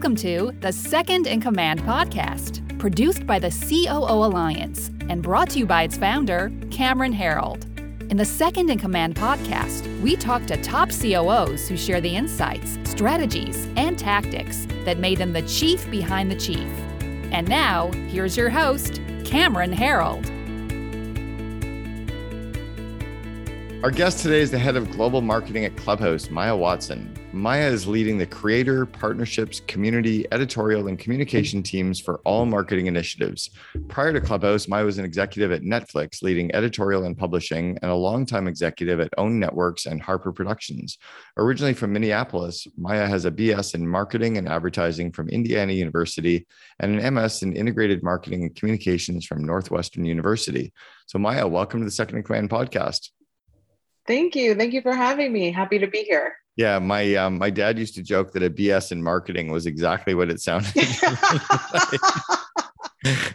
Welcome 0.00 0.16
to 0.16 0.52
the 0.60 0.72
Second 0.72 1.26
in 1.26 1.42
Command 1.42 1.80
podcast, 1.80 2.78
produced 2.78 3.26
by 3.26 3.38
the 3.38 3.50
COO 3.50 4.24
Alliance 4.24 4.90
and 5.10 5.22
brought 5.22 5.50
to 5.50 5.58
you 5.58 5.66
by 5.66 5.82
its 5.82 5.98
founder, 5.98 6.50
Cameron 6.70 7.12
Herold. 7.12 7.64
In 8.10 8.16
the 8.16 8.24
Second 8.24 8.70
in 8.70 8.78
Command 8.78 9.14
podcast, 9.14 10.00
we 10.00 10.16
talk 10.16 10.46
to 10.46 10.56
top 10.62 10.88
COOs 10.88 11.68
who 11.68 11.76
share 11.76 12.00
the 12.00 12.16
insights, 12.16 12.78
strategies, 12.84 13.68
and 13.76 13.98
tactics 13.98 14.66
that 14.86 14.96
made 14.96 15.18
them 15.18 15.34
the 15.34 15.42
chief 15.42 15.88
behind 15.90 16.30
the 16.30 16.36
chief. 16.36 16.70
And 17.30 17.46
now, 17.46 17.90
here's 18.08 18.38
your 18.38 18.48
host, 18.48 19.02
Cameron 19.26 19.70
Herold. 19.70 20.24
Our 23.84 23.90
guest 23.90 24.20
today 24.20 24.40
is 24.40 24.50
the 24.50 24.58
head 24.58 24.76
of 24.76 24.90
global 24.92 25.20
marketing 25.20 25.66
at 25.66 25.76
Clubhouse, 25.76 26.30
Maya 26.30 26.56
Watson. 26.56 27.19
Maya 27.32 27.68
is 27.68 27.86
leading 27.86 28.18
the 28.18 28.26
creator, 28.26 28.84
partnerships, 28.84 29.60
community, 29.68 30.26
editorial, 30.32 30.88
and 30.88 30.98
communication 30.98 31.62
teams 31.62 32.00
for 32.00 32.20
all 32.24 32.44
marketing 32.44 32.86
initiatives. 32.88 33.50
Prior 33.86 34.12
to 34.12 34.20
Clubhouse, 34.20 34.66
Maya 34.66 34.84
was 34.84 34.98
an 34.98 35.04
executive 35.04 35.52
at 35.52 35.62
Netflix, 35.62 36.24
leading 36.24 36.52
editorial 36.52 37.04
and 37.04 37.16
publishing, 37.16 37.78
and 37.82 37.90
a 37.92 37.94
longtime 37.94 38.48
executive 38.48 38.98
at 38.98 39.14
OWN 39.16 39.38
Networks 39.38 39.86
and 39.86 40.02
Harpo 40.02 40.34
Productions. 40.34 40.98
Originally 41.36 41.72
from 41.72 41.92
Minneapolis, 41.92 42.66
Maya 42.76 43.06
has 43.06 43.26
a 43.26 43.30
BS 43.30 43.76
in 43.76 43.86
marketing 43.86 44.36
and 44.36 44.48
advertising 44.48 45.12
from 45.12 45.28
Indiana 45.28 45.72
University 45.72 46.48
and 46.80 46.98
an 46.98 47.14
MS 47.14 47.44
in 47.44 47.54
integrated 47.54 48.02
marketing 48.02 48.42
and 48.42 48.56
communications 48.56 49.24
from 49.24 49.44
Northwestern 49.44 50.04
University. 50.04 50.72
So, 51.06 51.20
Maya, 51.20 51.46
welcome 51.46 51.78
to 51.78 51.84
the 51.84 51.92
Second 51.92 52.16
in 52.16 52.22
Command 52.24 52.50
podcast. 52.50 53.10
Thank 54.08 54.34
you. 54.34 54.56
Thank 54.56 54.72
you 54.72 54.82
for 54.82 54.92
having 54.92 55.32
me. 55.32 55.52
Happy 55.52 55.78
to 55.78 55.86
be 55.86 56.02
here. 56.02 56.34
Yeah, 56.60 56.78
my 56.78 57.14
um, 57.14 57.38
my 57.38 57.48
dad 57.48 57.78
used 57.78 57.94
to 57.94 58.02
joke 58.02 58.32
that 58.32 58.42
a 58.42 58.50
BS 58.50 58.92
in 58.92 59.02
marketing 59.02 59.50
was 59.50 59.64
exactly 59.64 60.12
what 60.12 60.28
it 60.28 60.42
sounded. 60.42 60.76
like. 61.02 62.00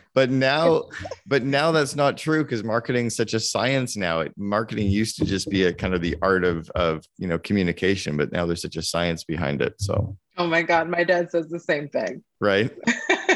but 0.14 0.30
now, 0.30 0.84
but 1.26 1.42
now 1.42 1.72
that's 1.72 1.96
not 1.96 2.18
true 2.18 2.44
because 2.44 2.64
marketing 2.64 3.08
is 3.08 3.16
such 3.16 3.34
a 3.34 3.40
science 3.40 3.98
now. 3.98 4.20
It, 4.20 4.32
marketing 4.38 4.92
used 4.92 5.18
to 5.18 5.26
just 5.26 5.50
be 5.50 5.64
a 5.64 5.74
kind 5.74 5.96
of 5.96 6.04
the 6.04 6.16
art 6.22 6.46
of 6.46 6.70
of 6.76 7.04
you 7.18 7.26
know 7.26 7.40
communication, 7.40 8.16
but 8.16 8.32
now 8.32 8.46
there's 8.46 8.62
such 8.62 8.76
a 8.76 8.84
science 8.84 9.24
behind 9.24 9.60
it. 9.60 9.74
So. 9.80 10.16
Oh 10.38 10.46
my 10.46 10.62
God, 10.62 10.88
my 10.88 11.04
dad 11.04 11.32
says 11.32 11.50
the 11.50 11.60
same 11.60 11.90
thing. 11.90 12.24
Right. 12.40 12.72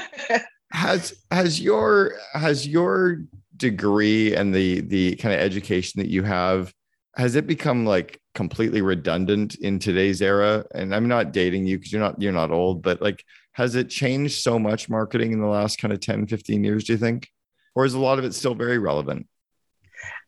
has 0.72 1.16
has 1.32 1.60
your 1.60 2.14
has 2.36 2.68
your 2.68 3.24
degree 3.58 4.36
and 4.36 4.54
the 4.54 4.82
the 4.82 5.16
kind 5.16 5.34
of 5.34 5.42
education 5.42 6.00
that 6.00 6.10
you 6.10 6.22
have 6.22 6.76
has 7.20 7.36
it 7.36 7.46
become 7.46 7.86
like 7.86 8.22
completely 8.34 8.82
redundant 8.82 9.56
in 9.56 9.78
today's 9.78 10.22
era? 10.22 10.66
And 10.74 10.96
i'm 10.96 11.08
not 11.08 11.34
dating 11.34 11.68
you 11.68 11.78
because 11.78 11.92
you're 11.92 12.02
not 12.02 12.20
you're 12.22 12.32
not 12.32 12.50
old 12.50 12.82
but 12.82 13.02
like 13.02 13.26
has 13.52 13.76
it 13.76 13.90
changed 13.90 14.42
so 14.42 14.58
much 14.58 14.90
marketing 14.90 15.34
in 15.34 15.42
the 15.42 15.48
last 15.48 15.80
kind 15.80 15.94
of 15.94 16.00
10 16.00 16.28
15 16.28 16.64
years 16.64 16.86
do 16.86 16.94
you 16.94 16.98
think? 16.98 17.30
Or 17.76 17.86
is 17.86 17.94
a 17.94 18.00
lot 18.00 18.20
of 18.20 18.26
it 18.26 18.34
still 18.34 18.56
very 18.56 18.78
relevant? 18.78 19.28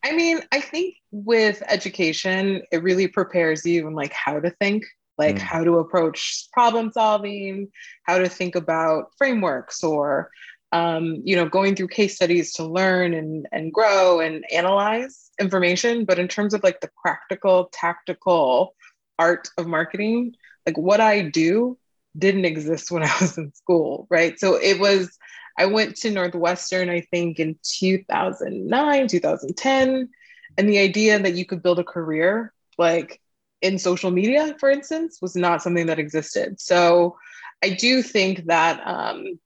I 0.04 0.12
mean 0.12 0.42
i 0.52 0.60
think 0.60 0.96
with 1.12 1.64
education 1.68 2.62
it 2.72 2.84
really 2.84 3.08
prepares 3.08 3.66
you 3.66 3.88
in 3.88 3.94
like 3.94 4.12
how 4.12 4.40
to 4.42 4.50
think 4.60 4.84
like 5.18 5.38
mm. 5.38 5.40
how 5.40 5.64
to 5.64 5.80
approach 5.80 6.48
problem 6.52 6.92
solving 6.92 7.70
how 8.04 8.18
to 8.18 8.28
think 8.28 8.56
about 8.56 9.12
frameworks 9.18 9.82
or 9.84 10.30
um, 10.74 11.22
you 11.24 11.36
know 11.36 11.48
going 11.48 11.76
through 11.76 11.90
case 11.90 12.16
studies 12.16 12.54
to 12.54 12.66
learn 12.66 13.14
and 13.14 13.48
and 13.52 13.74
grow 13.74 14.22
and 14.22 14.46
analyze 14.52 15.31
information, 15.42 16.06
but 16.06 16.20
in 16.20 16.28
terms 16.28 16.54
of 16.54 16.64
like 16.64 16.80
the 16.82 16.90
practical, 17.02 17.70
tactical 17.74 18.76
art 19.20 19.50
of 19.58 19.68
marketing, 19.68 20.36
like 20.66 20.78
what 20.78 21.02
I 21.02 21.22
do 21.22 21.78
didn't 22.18 22.46
exist 22.46 22.92
when 22.92 23.04
I 23.04 23.12
was 23.20 23.38
in 23.38 23.54
school, 23.54 24.08
right? 24.10 24.40
So 24.40 24.56
it 24.56 24.80
was, 24.80 25.18
I 25.58 25.66
went 25.66 25.98
to 25.98 26.12
Northwestern, 26.12 26.90
I 26.90 27.02
think 27.02 27.40
in 27.40 27.58
2009, 27.64 29.08
2010. 29.08 30.10
And 30.58 30.70
the 30.70 30.80
idea 30.80 31.20
that 31.20 31.36
you 31.36 31.46
could 31.46 31.64
build 31.64 31.80
a 31.80 31.84
career 31.84 32.54
like 32.78 33.22
in 33.62 33.78
social 33.78 34.12
media, 34.12 34.56
for 34.60 34.70
instance, 34.70 35.20
was 35.22 35.36
not 35.36 35.62
something 35.62 35.86
that 35.88 36.00
existed. 36.00 36.60
So 36.60 37.18
I 37.64 37.70
do 37.70 38.02
think 38.02 38.46
that 38.48 38.82
um, 38.86 39.40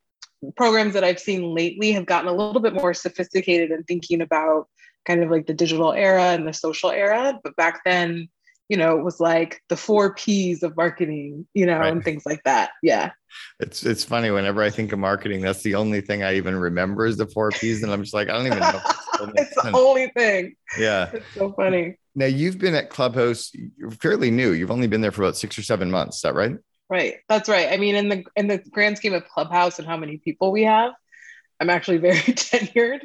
programs 0.55 0.93
that 0.93 1.03
I've 1.03 1.19
seen 1.19 1.53
lately 1.53 1.91
have 1.91 2.05
gotten 2.05 2.29
a 2.29 2.33
little 2.33 2.61
bit 2.61 2.73
more 2.73 2.93
sophisticated 2.93 3.71
in 3.71 3.83
thinking 3.83 4.21
about 4.21 4.67
kind 5.05 5.23
of 5.23 5.29
like 5.29 5.47
the 5.47 5.53
digital 5.53 5.93
era 5.93 6.33
and 6.33 6.47
the 6.47 6.53
social 6.53 6.91
era. 6.91 7.39
But 7.43 7.55
back 7.55 7.81
then, 7.85 8.29
you 8.69 8.77
know, 8.77 8.97
it 8.97 9.03
was 9.03 9.19
like 9.19 9.61
the 9.69 9.77
four 9.77 10.13
P's 10.15 10.63
of 10.63 10.75
marketing, 10.75 11.47
you 11.53 11.65
know, 11.65 11.77
right. 11.79 11.91
and 11.91 12.03
things 12.03 12.25
like 12.25 12.43
that. 12.43 12.71
Yeah. 12.81 13.11
It's 13.59 13.85
it's 13.85 14.03
funny 14.03 14.31
whenever 14.31 14.63
I 14.63 14.69
think 14.69 14.91
of 14.91 14.99
marketing, 14.99 15.41
that's 15.41 15.61
the 15.61 15.75
only 15.75 16.01
thing 16.01 16.23
I 16.23 16.35
even 16.35 16.55
remember 16.55 17.05
is 17.05 17.17
the 17.17 17.27
four 17.27 17.51
P's. 17.51 17.83
And 17.83 17.91
I'm 17.91 18.01
just 18.01 18.13
like, 18.13 18.29
I 18.29 18.33
don't 18.33 18.47
even 18.47 18.59
know. 18.59 18.81
it's 19.35 19.55
the 19.55 19.71
only 19.73 20.07
thing. 20.15 20.55
Yeah. 20.79 21.11
It's 21.13 21.25
so 21.35 21.51
funny. 21.53 21.97
Now 22.15 22.25
you've 22.25 22.57
been 22.57 22.75
at 22.75 22.89
Clubhouse, 22.89 23.51
you're 23.53 23.91
fairly 23.91 24.31
new. 24.31 24.51
You've 24.53 24.71
only 24.71 24.87
been 24.87 25.01
there 25.01 25.11
for 25.11 25.23
about 25.23 25.37
six 25.37 25.59
or 25.59 25.63
seven 25.63 25.91
months. 25.91 26.17
Is 26.17 26.21
that 26.23 26.33
right? 26.33 26.57
Right. 26.89 27.17
That's 27.29 27.49
right. 27.49 27.71
I 27.71 27.77
mean, 27.77 27.95
in 27.95 28.09
the 28.09 28.23
in 28.35 28.47
the 28.47 28.57
grand 28.71 28.97
scheme 28.97 29.13
of 29.13 29.27
Clubhouse 29.27 29.79
and 29.79 29.87
how 29.87 29.97
many 29.97 30.17
people 30.17 30.51
we 30.51 30.63
have, 30.63 30.93
I'm 31.59 31.69
actually 31.69 31.97
very 31.97 32.15
tenured 32.19 33.01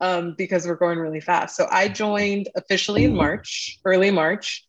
um, 0.00 0.34
because 0.36 0.66
we're 0.66 0.76
going 0.76 0.98
really 0.98 1.20
fast. 1.20 1.56
So 1.56 1.66
I 1.70 1.88
joined 1.88 2.48
officially 2.54 3.04
in 3.04 3.14
March, 3.14 3.78
early 3.84 4.10
March, 4.10 4.66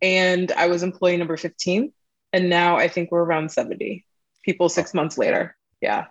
and 0.00 0.52
I 0.52 0.66
was 0.66 0.82
employee 0.82 1.16
number 1.16 1.36
15. 1.36 1.92
And 2.32 2.50
now 2.50 2.76
I 2.76 2.88
think 2.88 3.10
we're 3.10 3.24
around 3.24 3.50
70 3.50 4.04
people 4.44 4.68
six 4.68 4.94
months 4.94 5.18
later. 5.18 5.56
Yeah. 5.80 6.06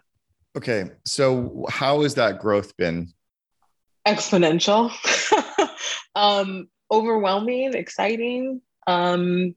Okay. 0.58 0.92
So 1.06 1.66
how 1.70 2.02
has 2.02 2.16
that 2.16 2.40
growth 2.40 2.76
been? 2.78 3.14
Exponential, 4.08 4.92
um, 6.16 6.70
overwhelming, 6.92 7.74
exciting. 7.74 8.62
Um, 8.88 9.56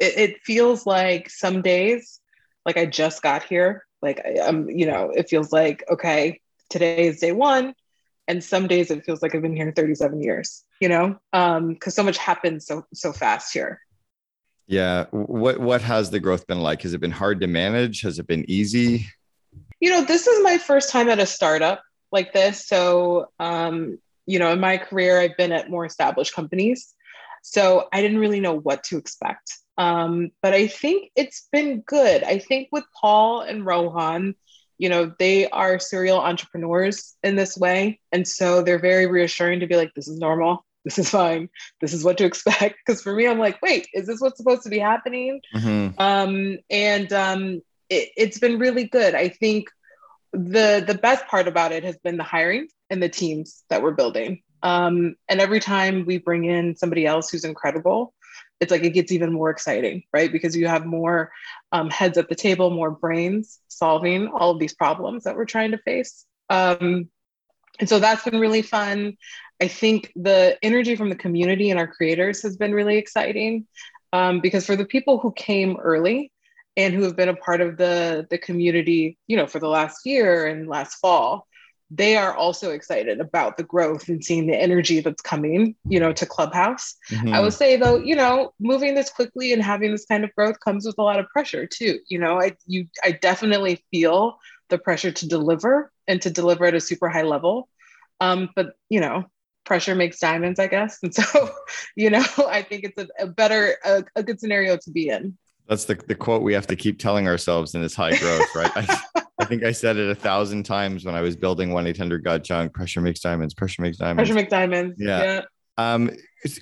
it, 0.00 0.18
it 0.18 0.36
feels 0.42 0.84
like 0.84 1.30
some 1.30 1.62
days, 1.62 2.20
like 2.66 2.76
I 2.76 2.86
just 2.86 3.22
got 3.22 3.44
here. 3.44 3.84
Like 4.02 4.20
I, 4.24 4.40
I'm, 4.46 4.68
you 4.68 4.86
know, 4.86 5.10
it 5.14 5.28
feels 5.28 5.52
like, 5.52 5.84
okay, 5.90 6.40
today 6.68 7.06
is 7.06 7.20
day 7.20 7.32
one 7.32 7.74
and 8.28 8.42
some 8.42 8.66
days 8.66 8.90
it 8.90 9.04
feels 9.04 9.22
like 9.22 9.34
I've 9.34 9.42
been 9.42 9.56
here 9.56 9.72
37 9.74 10.22
years, 10.22 10.64
you 10.80 10.88
know, 10.88 11.18
because 11.32 11.58
um, 11.58 11.76
so 11.90 12.02
much 12.02 12.18
happens 12.18 12.66
so 12.66 12.84
so 12.92 13.12
fast 13.12 13.52
here. 13.52 13.80
Yeah. 14.66 15.06
What 15.10 15.60
what 15.60 15.82
has 15.82 16.10
the 16.10 16.20
growth 16.20 16.46
been 16.46 16.60
like? 16.60 16.82
Has 16.82 16.94
it 16.94 17.00
been 17.00 17.10
hard 17.10 17.40
to 17.40 17.46
manage? 17.46 18.02
Has 18.02 18.18
it 18.18 18.26
been 18.26 18.44
easy? 18.48 19.06
You 19.80 19.90
know, 19.90 20.04
this 20.04 20.26
is 20.26 20.42
my 20.42 20.58
first 20.58 20.90
time 20.90 21.08
at 21.08 21.18
a 21.18 21.26
startup 21.26 21.82
like 22.10 22.32
this. 22.32 22.66
So, 22.66 23.28
um, 23.38 23.98
you 24.24 24.38
know, 24.38 24.52
in 24.52 24.60
my 24.60 24.78
career, 24.78 25.20
I've 25.20 25.36
been 25.36 25.52
at 25.52 25.68
more 25.68 25.84
established 25.84 26.34
companies. 26.34 26.94
So 27.42 27.88
I 27.92 28.00
didn't 28.00 28.18
really 28.18 28.40
know 28.40 28.58
what 28.58 28.84
to 28.84 28.96
expect. 28.96 29.52
Um, 29.76 30.30
but 30.40 30.54
I 30.54 30.68
think 30.68 31.10
it's 31.14 31.48
been 31.52 31.80
good. 31.80 32.22
I 32.22 32.38
think 32.38 32.68
with 32.72 32.84
Paul 32.98 33.42
and 33.42 33.66
Rohan, 33.66 34.34
you 34.84 34.90
know 34.90 35.10
they 35.18 35.48
are 35.48 35.78
serial 35.78 36.20
entrepreneurs 36.20 37.16
in 37.22 37.36
this 37.36 37.56
way. 37.56 37.98
And 38.12 38.28
so 38.28 38.60
they're 38.60 38.78
very 38.78 39.06
reassuring 39.06 39.60
to 39.60 39.66
be 39.66 39.76
like 39.76 39.94
this 39.94 40.08
is 40.08 40.18
normal. 40.18 40.64
This 40.84 40.98
is 40.98 41.08
fine. 41.08 41.48
This 41.80 41.94
is 41.94 42.04
what 42.04 42.18
to 42.18 42.26
expect. 42.26 42.76
Because 42.84 43.00
for 43.00 43.14
me 43.14 43.26
i'm 43.26 43.38
like 43.38 43.62
wait 43.62 43.88
is 43.94 44.06
this 44.06 44.20
what's 44.20 44.36
supposed 44.36 44.64
to 44.64 44.68
be 44.68 44.78
happening? 44.78 45.40
Mm-hmm. 45.56 45.98
um, 45.98 46.58
and 46.68 47.10
um, 47.10 47.62
it, 47.88 48.10
it's 48.18 48.38
been 48.38 48.58
really 48.58 48.84
good. 48.84 49.14
I 49.14 49.28
think 49.28 49.70
the 50.34 50.84
the 50.86 50.98
best 51.06 51.26
part 51.26 51.48
about 51.48 51.72
it 51.72 51.84
has 51.84 51.96
been 52.04 52.18
the 52.18 52.30
hiring 52.34 52.68
and 52.90 53.02
the 53.02 53.08
teams 53.08 53.64
that 53.70 53.82
we're 53.82 53.98
building. 54.02 54.42
Um, 54.62 55.16
and 55.26 55.40
every 55.40 55.60
time 55.60 56.04
we 56.04 56.18
bring 56.18 56.44
in 56.44 56.76
somebody 56.76 57.06
else 57.06 57.30
who's 57.30 57.46
incredible 57.46 58.12
it's 58.64 58.70
like 58.70 58.82
it 58.82 58.94
gets 58.94 59.12
even 59.12 59.32
more 59.32 59.50
exciting, 59.50 60.02
right? 60.12 60.32
Because 60.32 60.56
you 60.56 60.66
have 60.66 60.86
more 60.86 61.30
um, 61.70 61.90
heads 61.90 62.18
at 62.18 62.28
the 62.28 62.34
table, 62.34 62.70
more 62.70 62.90
brains 62.90 63.60
solving 63.68 64.28
all 64.28 64.50
of 64.50 64.58
these 64.58 64.74
problems 64.74 65.24
that 65.24 65.36
we're 65.36 65.44
trying 65.44 65.72
to 65.72 65.78
face. 65.78 66.24
Um, 66.48 67.08
and 67.78 67.88
so 67.88 67.98
that's 67.98 68.24
been 68.24 68.40
really 68.40 68.62
fun. 68.62 69.16
I 69.60 69.68
think 69.68 70.12
the 70.16 70.58
energy 70.62 70.96
from 70.96 71.10
the 71.10 71.16
community 71.16 71.70
and 71.70 71.78
our 71.78 71.86
creators 71.86 72.42
has 72.42 72.56
been 72.56 72.72
really 72.72 72.96
exciting 72.96 73.66
um, 74.14 74.40
because 74.40 74.64
for 74.64 74.76
the 74.76 74.86
people 74.86 75.18
who 75.18 75.32
came 75.32 75.76
early 75.76 76.32
and 76.76 76.94
who 76.94 77.02
have 77.02 77.16
been 77.16 77.28
a 77.28 77.36
part 77.36 77.60
of 77.60 77.76
the 77.76 78.26
the 78.30 78.38
community, 78.38 79.18
you 79.26 79.36
know, 79.36 79.46
for 79.46 79.58
the 79.58 79.68
last 79.68 80.06
year 80.06 80.46
and 80.46 80.68
last 80.68 80.94
fall, 80.96 81.46
they 81.96 82.16
are 82.16 82.34
also 82.34 82.70
excited 82.70 83.20
about 83.20 83.56
the 83.56 83.62
growth 83.62 84.08
and 84.08 84.24
seeing 84.24 84.46
the 84.46 84.56
energy 84.56 85.00
that's 85.00 85.22
coming, 85.22 85.76
you 85.88 86.00
know, 86.00 86.12
to 86.12 86.26
Clubhouse. 86.26 86.96
Mm-hmm. 87.10 87.32
I 87.32 87.40
would 87.40 87.52
say 87.52 87.76
though, 87.76 87.96
you 87.96 88.16
know, 88.16 88.52
moving 88.58 88.94
this 88.94 89.10
quickly 89.10 89.52
and 89.52 89.62
having 89.62 89.92
this 89.92 90.04
kind 90.04 90.24
of 90.24 90.34
growth 90.34 90.58
comes 90.60 90.86
with 90.86 90.96
a 90.98 91.02
lot 91.02 91.20
of 91.20 91.28
pressure 91.28 91.66
too. 91.66 92.00
You 92.08 92.18
know, 92.18 92.40
I 92.40 92.56
you 92.66 92.86
I 93.04 93.12
definitely 93.12 93.84
feel 93.90 94.38
the 94.70 94.78
pressure 94.78 95.12
to 95.12 95.28
deliver 95.28 95.92
and 96.08 96.20
to 96.22 96.30
deliver 96.30 96.64
at 96.64 96.74
a 96.74 96.80
super 96.80 97.08
high 97.08 97.22
level. 97.22 97.68
Um, 98.20 98.50
but 98.56 98.74
you 98.88 99.00
know, 99.00 99.24
pressure 99.64 99.94
makes 99.94 100.18
diamonds, 100.18 100.58
I 100.58 100.66
guess. 100.66 100.98
And 101.02 101.14
so, 101.14 101.50
you 101.96 102.10
know, 102.10 102.24
I 102.48 102.62
think 102.62 102.84
it's 102.84 102.98
a, 102.98 103.24
a 103.24 103.26
better, 103.26 103.76
a, 103.84 104.04
a 104.16 104.22
good 104.22 104.40
scenario 104.40 104.76
to 104.78 104.90
be 104.90 105.08
in. 105.08 105.36
That's 105.68 105.84
the, 105.84 105.94
the 106.08 106.14
quote 106.14 106.42
we 106.42 106.52
have 106.52 106.66
to 106.66 106.76
keep 106.76 106.98
telling 106.98 107.26
ourselves 107.26 107.74
in 107.74 107.80
this 107.80 107.94
high 107.94 108.16
growth, 108.16 108.54
right? 108.54 108.70
I, 108.74 109.22
I 109.44 109.46
think 109.46 109.62
I 109.62 109.72
said 109.72 109.98
it 109.98 110.08
a 110.10 110.14
thousand 110.14 110.62
times 110.64 111.04
when 111.04 111.14
I 111.14 111.20
was 111.20 111.36
building 111.36 111.70
1 111.72 111.86
800 111.86 112.24
Got 112.24 112.44
Junk. 112.44 112.72
Pressure 112.72 113.02
makes 113.02 113.20
diamonds, 113.20 113.52
pressure 113.52 113.82
makes 113.82 113.98
diamonds. 113.98 114.18
Pressure 114.28 114.34
makes 114.34 114.50
diamonds. 114.50 114.96
Yeah. 114.98 115.22
yeah. 115.22 115.40
Um, 115.76 116.10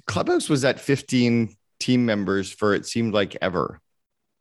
Clubhouse 0.06 0.49
was 0.49 0.64
at 0.64 0.81
15 0.81 1.55
team 1.79 2.05
members 2.05 2.50
for 2.50 2.75
it 2.75 2.87
seemed 2.87 3.14
like 3.14 3.37
ever. 3.40 3.81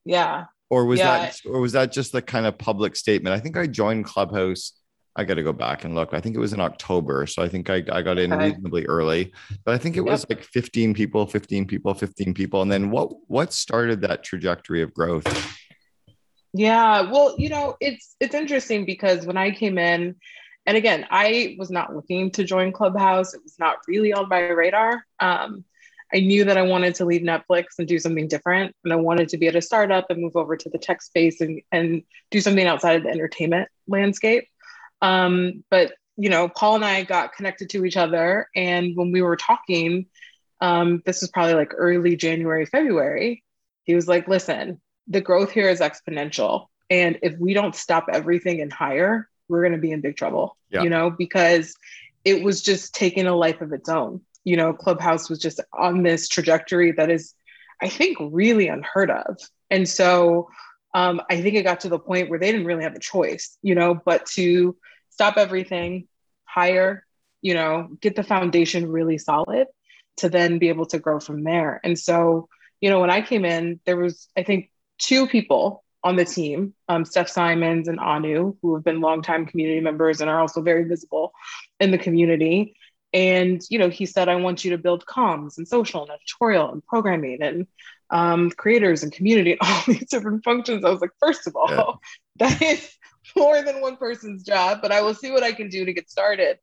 Yeah. 0.05 0.45
Or 0.71 0.85
was 0.85 0.99
Yeah. 0.99 1.19
that 1.19 1.38
or 1.45 1.59
was 1.59 1.73
that 1.73 1.91
just 1.91 2.13
the 2.13 2.21
kind 2.21 2.45
of 2.47 2.57
public 2.57 2.95
statement? 2.95 3.35
I 3.35 3.39
think 3.39 3.57
I 3.57 3.67
joined 3.67 4.05
Clubhouse. 4.05 4.73
I 5.15 5.25
got 5.25 5.33
to 5.33 5.43
go 5.43 5.51
back 5.51 5.83
and 5.83 5.93
look. 5.93 6.13
I 6.13 6.21
think 6.21 6.35
it 6.35 6.39
was 6.39 6.53
in 6.53 6.61
October. 6.61 7.27
So 7.27 7.43
I 7.43 7.49
think 7.49 7.69
I, 7.69 7.83
I 7.91 8.01
got 8.01 8.17
in 8.17 8.31
Okay. 8.31 8.47
reasonably 8.47 8.85
early. 8.85 9.33
But 9.65 9.73
I 9.75 9.77
think 9.77 9.97
it 9.97 10.01
was 10.01 10.25
like 10.29 10.41
15 10.41 10.93
people, 10.93 11.27
15 11.27 11.67
people, 11.67 11.93
15 11.93 12.33
people. 12.33 12.61
And 12.61 12.71
then 12.71 12.89
what 12.89 13.11
what 13.27 13.51
started 13.53 14.01
that 14.01 14.23
trajectory 14.23 14.81
of 14.81 14.93
growth? 14.93 15.27
Yeah, 16.53 17.09
well, 17.12 17.36
you 17.38 17.50
know, 17.50 17.77
it's 17.80 18.15
it's 18.19 18.36
interesting 18.36 18.86
because 18.86 19.25
when 19.25 19.38
I 19.38 19.51
came 19.51 19.77
in, 19.77 20.15
and 20.65 20.77
again, 20.77 21.06
I 21.09 21.56
was 21.57 21.71
not 21.71 21.95
looking 21.95 22.31
to 22.31 22.44
join 22.44 22.74
Clubhouse. 22.74 23.33
It 23.33 23.42
was 23.44 23.56
not 23.57 23.77
really 23.88 24.12
on 24.13 24.27
my 24.27 24.50
radar. 24.50 25.06
Um, 25.19 25.63
I 26.13 26.19
knew 26.19 26.44
that 26.44 26.57
I 26.57 26.63
wanted 26.63 26.95
to 26.95 27.06
leave 27.06 27.21
Netflix 27.21 27.80
and 27.80 27.88
do 27.88 28.00
something 28.00 28.27
different, 28.27 28.75
and 28.83 28.92
I 28.92 28.98
wanted 28.98 29.30
to 29.30 29.38
be 29.38 29.48
at 29.48 29.56
a 29.56 29.62
startup 29.62 30.09
and 30.09 30.21
move 30.21 30.36
over 30.36 30.57
to 30.57 30.69
the 30.69 30.77
tech 30.77 31.01
space 31.01 31.39
and 31.39 31.62
and 31.71 32.03
do 32.31 32.42
something 32.42 32.68
outside 32.68 32.98
of 32.98 33.03
the 33.03 33.09
entertainment 33.09 33.69
landscape. 33.88 34.48
Um, 35.01 35.63
but 35.71 35.94
you 36.18 36.30
know, 36.30 36.50
Paul 36.50 36.75
and 36.75 36.86
I 36.86 37.03
got 37.03 37.33
connected 37.33 37.69
to 37.71 37.86
each 37.86 37.95
other, 37.95 38.50
and 38.56 38.95
when 38.98 39.13
we 39.13 39.21
were 39.21 39.38
talking, 39.38 40.07
um, 40.59 41.01
this 41.06 41.21
was 41.21 41.31
probably 41.31 41.53
like 41.53 41.71
early 41.77 42.18
January, 42.18 42.65
February. 42.65 43.44
He 43.86 43.95
was 43.95 44.09
like, 44.09 44.27
"Listen, 44.27 44.81
the 45.07 45.21
growth 45.21 45.51
here 45.51 45.69
is 45.69 45.80
exponential. 45.80 46.68
And 46.89 47.19
if 47.21 47.38
we 47.38 47.53
don't 47.53 47.75
stop 47.75 48.07
everything 48.12 48.62
and 48.62 48.71
hire, 48.71 49.30
we're 49.48 49.62
going 49.62 49.74
to 49.74 49.80
be 49.80 49.92
in 49.92 50.01
big 50.01 50.18
trouble, 50.18 50.57
Yeah. 50.69 50.83
you 50.83 50.89
know, 50.89 51.09
because 51.09 51.75
it 52.24 52.44
was 52.44 52.62
just 52.62 52.94
taking 52.94 53.27
a 53.27 53.36
life 53.36 53.62
of 53.62 53.74
its 53.74 53.89
own. 53.89 54.21
You 54.44 54.57
know, 54.57 54.74
Clubhouse 54.74 55.30
was 55.30 55.39
just 55.39 55.59
on 55.74 56.03
this 56.03 56.27
trajectory 56.27 56.92
that 56.94 57.09
is, 57.09 57.33
I 57.81 57.89
think, 57.89 58.18
really 58.19 58.68
unheard 58.68 59.12
of. 59.12 59.38
And 59.69 59.88
so 59.88 60.50
um, 60.94 61.21
I 61.30 61.42
think 61.42 61.56
it 61.56 61.63
got 61.63 61.81
to 61.81 61.89
the 61.89 62.00
point 62.00 62.30
where 62.30 62.39
they 62.39 62.51
didn't 62.51 62.65
really 62.68 62.83
have 62.83 62.95
a 62.95 63.00
choice, 63.00 63.57
you 63.62 63.75
know, 63.75 63.94
but 63.94 64.25
to 64.27 64.75
stop 65.09 65.38
everything, 65.38 66.07
hire, 66.44 67.06
you 67.42 67.53
know, 67.53 67.89
get 68.01 68.15
the 68.15 68.24
foundation 68.24 68.92
really 68.92 69.18
solid 69.18 69.68
to 70.18 70.30
then 70.30 70.57
be 70.57 70.69
able 70.69 70.86
to 70.88 71.00
grow 71.00 71.19
from 71.19 71.44
there. 71.44 71.80
And 71.83 71.98
so, 71.98 72.50
you 72.81 72.89
know, 72.89 73.00
when 73.00 73.09
I 73.12 73.21
came 73.21 73.45
in, 73.45 73.80
there 73.86 73.98
was, 73.98 74.27
I 74.36 74.44
think, 74.44 74.70
two 75.01 75.27
people 75.27 75.83
on 76.03 76.15
the 76.15 76.25
team, 76.25 76.74
um, 76.88 77.06
Steph 77.06 77.30
Simons 77.30 77.88
and 77.88 78.00
Anu, 78.00 78.56
who 78.62 78.75
have 78.75 78.83
been 78.83 79.01
longtime 79.01 79.45
community 79.45 79.81
members 79.81 80.21
and 80.21 80.30
are 80.30 80.39
also 80.39 80.62
very 80.62 80.83
visible 80.83 81.33
in 81.80 81.92
the 81.92 81.98
community. 81.98 82.75
And, 83.13 83.62
you 83.69 83.77
know, 83.77 83.89
he 83.89 84.06
said, 84.06 84.30
I 84.30 84.36
want 84.36 84.63
you 84.63 84.71
to 84.71 84.77
build 84.77 85.06
comms 85.06 85.57
and 85.57 85.68
social 85.68 86.03
and 86.03 86.12
editorial 86.12 86.71
and 86.71 86.86
programming 86.86 87.42
and 87.42 87.68
um, 88.09 88.51
creators 88.51 89.03
and 89.03 89.12
community 89.12 89.51
and 89.51 89.59
all 89.63 89.83
these 89.88 90.09
different 90.09 90.44
functions. 90.44 90.86
I 90.86 90.89
was 90.89 91.01
like, 91.01 91.12
first 91.19 91.45
of 91.45 91.56
all, 91.56 92.01
that 92.38 92.62
is 92.62 92.98
more 93.36 93.62
than 93.62 93.81
one 93.81 93.98
person's 93.98 94.44
job, 94.44 94.80
but 94.81 94.92
I 94.92 95.01
will 95.01 95.13
see 95.13 95.31
what 95.31 95.44
I 95.44 95.51
can 95.51 95.69
do 95.69 95.86
to 95.86 95.94
get 95.94 96.09
started. 96.09 96.57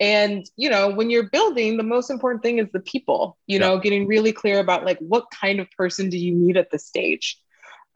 And, 0.00 0.48
you 0.56 0.70
know, 0.70 0.90
when 0.90 1.10
you're 1.10 1.28
building, 1.28 1.76
the 1.76 1.82
most 1.82 2.08
important 2.08 2.42
thing 2.42 2.58
is 2.58 2.68
the 2.72 2.80
people, 2.80 3.36
you 3.48 3.58
know, 3.58 3.78
getting 3.78 4.06
really 4.06 4.32
clear 4.32 4.60
about 4.60 4.84
like 4.84 4.98
what 5.00 5.26
kind 5.32 5.58
of 5.58 5.68
person 5.72 6.08
do 6.08 6.16
you 6.16 6.34
need 6.34 6.56
at 6.56 6.70
this 6.70 6.86
stage? 6.86 7.38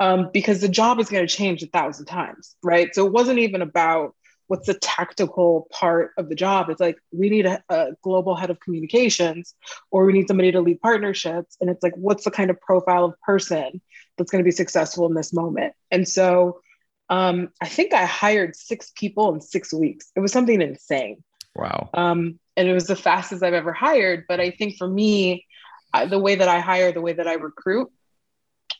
Um, 0.00 0.30
because 0.32 0.60
the 0.60 0.68
job 0.68 0.98
is 0.98 1.08
going 1.08 1.24
to 1.26 1.32
change 1.32 1.62
a 1.62 1.66
thousand 1.66 2.06
times, 2.06 2.56
right? 2.62 2.92
So 2.92 3.06
it 3.06 3.12
wasn't 3.12 3.38
even 3.38 3.62
about 3.62 4.16
what's 4.48 4.66
the 4.66 4.74
tactical 4.74 5.68
part 5.70 6.10
of 6.18 6.28
the 6.28 6.34
job. 6.34 6.68
It's 6.68 6.80
like 6.80 6.98
we 7.12 7.30
need 7.30 7.46
a, 7.46 7.62
a 7.68 7.92
global 8.02 8.34
head 8.34 8.50
of 8.50 8.60
communications, 8.60 9.54
or 9.90 10.04
we 10.04 10.12
need 10.12 10.28
somebody 10.28 10.52
to 10.52 10.60
lead 10.60 10.80
partnerships. 10.80 11.56
And 11.60 11.70
it's 11.70 11.82
like, 11.82 11.94
what's 11.96 12.24
the 12.24 12.30
kind 12.30 12.50
of 12.50 12.60
profile 12.60 13.04
of 13.04 13.20
person 13.20 13.80
that's 14.18 14.30
going 14.30 14.42
to 14.42 14.44
be 14.44 14.50
successful 14.50 15.06
in 15.06 15.14
this 15.14 15.32
moment? 15.32 15.72
And 15.90 16.06
so 16.06 16.60
um, 17.08 17.50
I 17.60 17.68
think 17.68 17.94
I 17.94 18.04
hired 18.04 18.56
six 18.56 18.92
people 18.94 19.32
in 19.32 19.40
six 19.40 19.72
weeks. 19.72 20.10
It 20.16 20.20
was 20.20 20.32
something 20.32 20.60
insane. 20.60 21.22
Wow. 21.54 21.90
Um, 21.94 22.38
and 22.56 22.68
it 22.68 22.72
was 22.74 22.86
the 22.86 22.96
fastest 22.96 23.42
I've 23.42 23.54
ever 23.54 23.72
hired. 23.72 24.24
But 24.28 24.40
I 24.40 24.50
think 24.50 24.76
for 24.76 24.88
me, 24.88 25.46
I, 25.94 26.06
the 26.06 26.18
way 26.18 26.34
that 26.34 26.48
I 26.48 26.60
hire, 26.60 26.92
the 26.92 27.00
way 27.00 27.12
that 27.12 27.28
I 27.28 27.34
recruit 27.34 27.90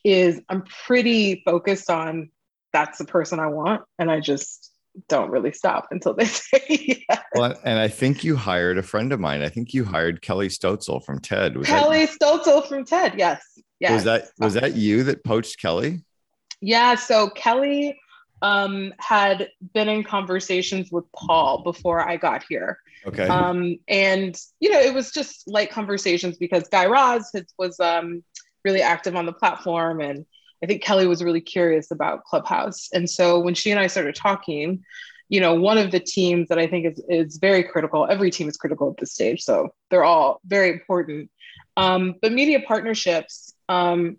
is 0.05 0.41
I'm 0.49 0.63
pretty 0.63 1.43
focused 1.45 1.91
on 1.91 2.31
that's 2.73 2.99
the 2.99 3.05
person 3.05 3.39
I 3.39 3.47
want. 3.49 3.83
And 3.99 4.11
I 4.11 4.21
just 4.21 4.71
don't 5.09 5.31
really 5.31 5.53
stop 5.53 5.89
until 5.91 6.15
they 6.15 6.25
say 6.27 7.05
yes. 7.09 7.23
Well, 7.35 7.55
and 7.65 7.79
I 7.79 7.89
think 7.89 8.25
you 8.25 8.37
hired 8.37 8.79
a 8.79 8.83
friend 8.83 9.13
of 9.13 9.21
mine. 9.21 9.43
I 9.43 9.49
think 9.49 9.73
you 9.73 9.85
hired 9.85 10.23
Kelly 10.23 10.49
Stoetzel 10.49 11.05
from 11.05 11.21
TED. 11.21 11.57
Was 11.57 11.67
Kelly 11.67 12.07
Stoetzel 12.07 12.69
from 12.69 12.85
TED. 12.85 13.15
Yes. 13.17 13.43
that, 13.57 13.63
Yes. 13.81 13.93
was 13.93 14.05
that 14.05 14.29
was 14.39 14.55
that 14.55 14.77
you 14.77 15.03
that 15.05 15.25
poached 15.25 15.61
Kelly? 15.61 16.05
Yeah. 16.61 16.95
So 16.95 17.31
Kelly 17.31 17.99
um, 18.43 18.93
had 18.99 19.49
been 19.73 19.89
in 19.89 20.05
conversations 20.05 20.91
with 20.91 21.05
Paul 21.13 21.63
before 21.63 22.07
I 22.07 22.17
got 22.17 22.45
here. 22.49 22.79
Okay. 23.07 23.27
Um, 23.27 23.79
and, 23.89 24.39
you 24.61 24.71
know, 24.71 24.79
it 24.81 24.95
was 24.95 25.11
just 25.13 25.49
light 25.49 25.71
conversations 25.71 26.37
because 26.37 26.69
Guy 26.69 26.87
Raz 26.87 27.33
was 27.59 27.79
um, 27.81 28.23
really 28.65 28.83
active 28.83 29.17
on 29.17 29.27
the 29.27 29.33
platform. 29.33 30.01
And 30.01 30.25
I 30.63 30.67
think 30.67 30.83
Kelly 30.83 31.07
was 31.07 31.23
really 31.23 31.41
curious 31.41 31.91
about 31.91 32.25
Clubhouse. 32.25 32.89
And 32.93 33.09
so 33.09 33.41
when 33.41 33.55
she 33.55 33.71
and 33.71 33.81
I 33.81 33.89
started 33.89 34.15
talking, 34.15 34.85
you 35.29 35.41
know, 35.41 35.55
one 35.55 35.79
of 35.79 35.91
the 35.91 36.01
teams 36.01 36.49
that 36.49 36.59
I 36.59 36.67
think 36.67 36.87
is, 36.87 37.03
is 37.09 37.39
very 37.39 37.63
critical, 37.63 38.07
every 38.09 38.31
team 38.31 38.49
is 38.49 38.57
critical 38.57 38.91
at 38.91 38.99
this 38.99 39.13
stage. 39.13 39.43
So 39.43 39.71
they're 39.91 40.05
all 40.05 40.41
very 40.45 40.71
important. 40.71 41.31
Um, 41.77 42.17
but 42.21 42.33
media 42.33 42.61
partnerships, 42.61 43.55
um, 43.69 44.19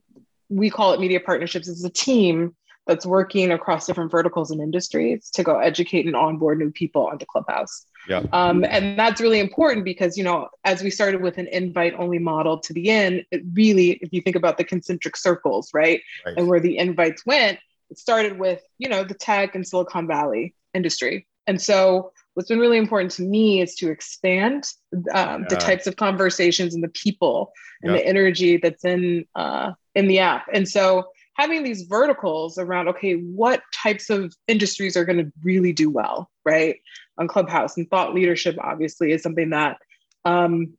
we 0.49 0.69
call 0.69 0.93
it 0.93 0.99
media 0.99 1.19
partnerships, 1.19 1.67
is 1.67 1.83
a 1.85 1.89
team 1.89 2.55
that's 2.87 3.05
working 3.05 3.51
across 3.51 3.85
different 3.85 4.11
verticals 4.11 4.51
and 4.51 4.59
industries 4.59 5.29
to 5.31 5.43
go 5.43 5.59
educate 5.59 6.05
and 6.05 6.15
onboard 6.15 6.59
new 6.59 6.71
people 6.71 7.07
onto 7.07 7.25
Clubhouse. 7.25 7.85
Yeah. 8.07 8.23
Um, 8.31 8.63
and 8.63 8.97
that's 8.97 9.21
really 9.21 9.39
important 9.39 9.85
because, 9.85 10.17
you 10.17 10.23
know, 10.23 10.49
as 10.63 10.83
we 10.83 10.89
started 10.89 11.21
with 11.21 11.37
an 11.37 11.47
invite 11.47 11.93
only 11.97 12.19
model 12.19 12.59
to 12.59 12.73
begin, 12.73 13.23
it 13.31 13.43
really, 13.53 13.91
if 14.01 14.11
you 14.11 14.21
think 14.21 14.35
about 14.35 14.57
the 14.57 14.63
concentric 14.63 15.15
circles, 15.15 15.69
right? 15.73 16.01
Right. 16.25 16.37
And 16.37 16.47
where 16.47 16.59
the 16.59 16.77
invites 16.77 17.25
went, 17.25 17.59
it 17.89 17.97
started 17.97 18.39
with, 18.39 18.61
you 18.77 18.89
know, 18.89 19.03
the 19.03 19.13
tech 19.13 19.55
and 19.55 19.67
Silicon 19.67 20.07
Valley 20.07 20.53
industry. 20.73 21.27
And 21.47 21.61
so 21.61 22.11
what's 22.33 22.49
been 22.49 22.59
really 22.59 22.77
important 22.77 23.11
to 23.11 23.21
me 23.21 23.61
is 23.61 23.75
to 23.75 23.91
expand 23.91 24.65
um, 25.13 25.45
the 25.49 25.55
types 25.55 25.87
of 25.87 25.95
conversations 25.97 26.73
and 26.73 26.83
the 26.83 26.89
people 26.89 27.51
and 27.81 27.91
Yeah. 27.91 27.97
the 27.97 28.07
energy 28.07 28.57
that's 28.57 28.85
in 28.85 29.25
uh, 29.35 29.73
in 29.93 30.07
the 30.07 30.19
app. 30.19 30.47
And 30.53 30.67
so 30.67 31.09
having 31.35 31.63
these 31.63 31.83
verticals 31.83 32.57
around, 32.57 32.87
okay, 32.87 33.15
what 33.15 33.61
types 33.73 34.09
of 34.09 34.33
industries 34.47 34.95
are 34.95 35.05
going 35.05 35.17
to 35.17 35.31
really 35.43 35.73
do 35.73 35.89
well, 35.89 36.29
right? 36.45 36.77
On 37.17 37.27
Clubhouse 37.27 37.77
and 37.77 37.89
thought 37.89 38.13
leadership, 38.13 38.57
obviously, 38.61 39.11
is 39.11 39.21
something 39.21 39.51
that 39.51 39.77
um, 40.25 40.73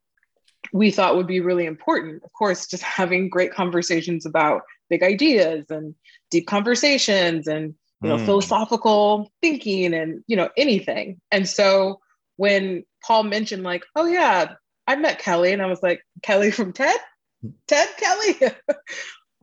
we 0.73 0.91
thought 0.91 1.15
would 1.15 1.27
be 1.27 1.39
really 1.39 1.65
important. 1.65 2.23
Of 2.23 2.33
course, 2.33 2.67
just 2.67 2.83
having 2.99 3.29
great 3.29 3.53
conversations 3.53 4.25
about 4.25 4.63
big 4.89 5.03
ideas 5.03 5.65
and 5.69 5.95
deep 6.31 6.47
conversations 6.47 7.47
and 7.47 7.75
you 8.01 8.09
know 8.09 8.17
Mm. 8.17 8.25
philosophical 8.25 9.31
thinking 9.41 9.93
and 9.93 10.23
you 10.27 10.35
know 10.35 10.49
anything. 10.57 11.19
And 11.31 11.47
so 11.47 11.99
when 12.37 12.83
Paul 13.03 13.23
mentioned 13.23 13.63
like, 13.63 13.83
oh 13.95 14.05
yeah, 14.05 14.55
I 14.87 14.95
met 14.97 15.19
Kelly, 15.19 15.53
and 15.53 15.61
I 15.61 15.67
was 15.67 15.81
like, 15.81 16.01
Kelly 16.21 16.51
from 16.51 16.73
TED, 16.73 16.95
TED 17.67 17.89
Kelly. 17.97 18.35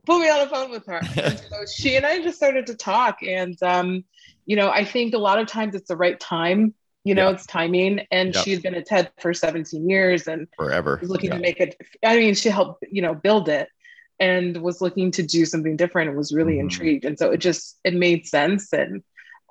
Put 0.05 0.19
me 0.19 0.29
on 0.29 0.39
the 0.39 0.49
phone 0.49 0.71
with 0.71 0.85
her. 0.87 1.01
So 1.49 1.65
she 1.73 1.95
and 1.95 2.05
I 2.05 2.21
just 2.21 2.37
started 2.37 2.67
to 2.67 2.75
talk. 2.75 3.19
And, 3.23 3.61
um, 3.63 4.03
you 4.45 4.55
know, 4.55 4.69
I 4.69 4.83
think 4.83 5.13
a 5.13 5.17
lot 5.17 5.39
of 5.39 5.47
times 5.47 5.75
it's 5.75 5.87
the 5.87 5.95
right 5.95 6.19
time, 6.19 6.73
you 7.03 7.15
know, 7.15 7.29
Yeah. 7.29 7.35
it's 7.35 7.45
timing. 7.45 8.01
And 8.11 8.33
Yeah. 8.33 8.41
she's 8.41 8.59
been 8.61 8.75
at 8.75 8.85
TED 8.85 9.11
for 9.19 9.33
17 9.33 9.89
years 9.89 10.27
and 10.27 10.47
Forever. 10.57 10.99
looking 11.03 11.29
Yeah. 11.29 11.37
to 11.37 11.41
make 11.41 11.59
it. 11.61 11.77
I 12.03 12.17
mean, 12.17 12.33
she 12.35 12.49
helped, 12.49 12.83
you 12.91 13.01
know, 13.01 13.13
build 13.15 13.47
it 13.49 13.69
and 14.19 14.57
was 14.61 14.81
looking 14.81 15.11
to 15.11 15.23
do 15.23 15.45
something 15.45 15.75
different 15.77 16.09
and 16.09 16.17
was 16.17 16.33
really 16.33 16.55
Mhm. 16.55 16.61
intrigued. 16.61 17.05
And 17.05 17.17
so 17.17 17.31
it 17.31 17.37
just, 17.37 17.79
it 17.83 17.93
made 17.93 18.27
sense. 18.27 18.73
And 18.73 19.03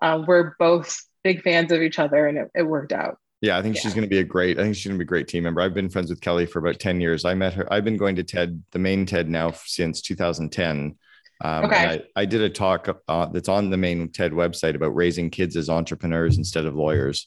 um, 0.02 0.26
we're 0.26 0.54
both 0.58 0.98
big 1.24 1.42
fans 1.42 1.72
of 1.72 1.80
each 1.80 1.98
other 1.98 2.26
and 2.26 2.36
it, 2.36 2.50
it 2.54 2.62
worked 2.64 2.92
out. 2.92 3.18
Yeah, 3.42 3.58
I 3.58 3.62
think 3.62 3.76
she's 3.76 3.92
going 3.92 4.04
to 4.04 4.08
be 4.08 4.20
a 4.20 4.24
great. 4.24 4.58
I 4.58 4.62
think 4.62 4.76
she's 4.76 4.86
going 4.86 4.94
to 4.94 5.04
be 5.04 5.06
a 5.06 5.14
great 5.14 5.26
team 5.26 5.42
member. 5.42 5.60
I've 5.60 5.74
been 5.74 5.90
friends 5.90 6.10
with 6.10 6.20
Kelly 6.20 6.46
for 6.46 6.60
about 6.60 6.78
ten 6.78 7.00
years. 7.00 7.24
I 7.24 7.34
met 7.34 7.52
her. 7.54 7.70
I've 7.72 7.84
been 7.84 7.96
going 7.96 8.14
to 8.16 8.22
TED, 8.22 8.62
the 8.70 8.78
main 8.78 9.04
TED 9.04 9.28
now 9.28 9.50
since 9.66 10.00
2010. 10.00 10.96
Um, 11.44 11.64
Okay. 11.64 12.02
I, 12.16 12.22
I 12.22 12.24
did 12.24 12.40
a 12.40 12.48
talk 12.48 13.02
uh, 13.08 13.26
that's 13.26 13.48
on 13.48 13.68
the 13.68 13.76
main 13.76 14.08
TED 14.10 14.30
website 14.30 14.76
about 14.76 14.94
raising 14.94 15.28
kids 15.28 15.56
as 15.56 15.68
entrepreneurs 15.68 16.38
instead 16.38 16.66
of 16.66 16.76
lawyers. 16.76 17.26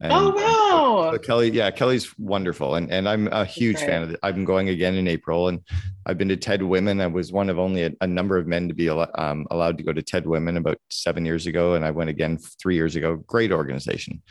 And, 0.00 0.12
oh, 0.12 0.28
and 0.28 0.38
wow. 1.12 1.18
Kelly, 1.18 1.50
yeah, 1.50 1.70
Kelly's 1.70 2.16
wonderful, 2.18 2.74
and 2.74 2.90
and 2.90 3.08
I'm 3.08 3.28
a 3.28 3.44
huge 3.44 3.78
fan 3.78 4.02
of 4.02 4.10
it. 4.10 4.20
I'm 4.22 4.44
going 4.44 4.68
again 4.68 4.94
in 4.94 5.08
April, 5.08 5.48
and 5.48 5.60
I've 6.06 6.18
been 6.18 6.28
to 6.28 6.36
TED 6.36 6.62
Women. 6.62 7.00
I 7.00 7.06
was 7.06 7.32
one 7.32 7.50
of 7.50 7.58
only 7.58 7.84
a, 7.84 7.90
a 8.00 8.06
number 8.06 8.36
of 8.36 8.46
men 8.46 8.68
to 8.68 8.74
be 8.74 8.88
um, 8.88 9.46
allowed 9.50 9.76
to 9.78 9.84
go 9.84 9.92
to 9.92 10.02
TED 10.02 10.26
Women 10.26 10.56
about 10.56 10.78
seven 10.90 11.24
years 11.24 11.46
ago, 11.46 11.74
and 11.74 11.84
I 11.84 11.90
went 11.90 12.10
again 12.10 12.38
three 12.60 12.74
years 12.74 12.96
ago. 12.96 13.16
Great 13.26 13.52
organization. 13.52 14.22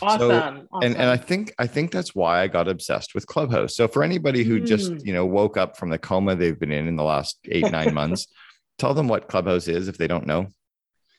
Awesome. 0.00 0.18
So, 0.18 0.30
awesome. 0.30 0.68
And 0.82 0.96
and 0.96 1.08
I 1.08 1.16
think 1.16 1.54
I 1.58 1.66
think 1.66 1.90
that's 1.90 2.14
why 2.14 2.42
I 2.42 2.48
got 2.48 2.68
obsessed 2.68 3.14
with 3.14 3.26
Clubhouse. 3.26 3.76
So 3.76 3.88
for 3.88 4.02
anybody 4.02 4.44
who 4.44 4.60
mm. 4.60 4.66
just 4.66 5.04
you 5.06 5.12
know 5.12 5.26
woke 5.26 5.56
up 5.56 5.76
from 5.76 5.90
the 5.90 5.98
coma 5.98 6.36
they've 6.36 6.58
been 6.58 6.72
in 6.72 6.88
in 6.88 6.96
the 6.96 7.04
last 7.04 7.38
eight 7.46 7.70
nine 7.70 7.94
months, 8.02 8.26
tell 8.78 8.94
them 8.94 9.08
what 9.08 9.28
Clubhouse 9.28 9.68
is 9.68 9.88
if 9.88 9.98
they 9.98 10.06
don't 10.06 10.26
know. 10.26 10.48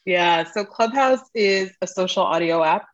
Yeah. 0.05 0.43
So 0.43 0.65
Clubhouse 0.65 1.21
is 1.33 1.71
a 1.81 1.87
social 1.87 2.23
audio 2.23 2.63
app 2.63 2.85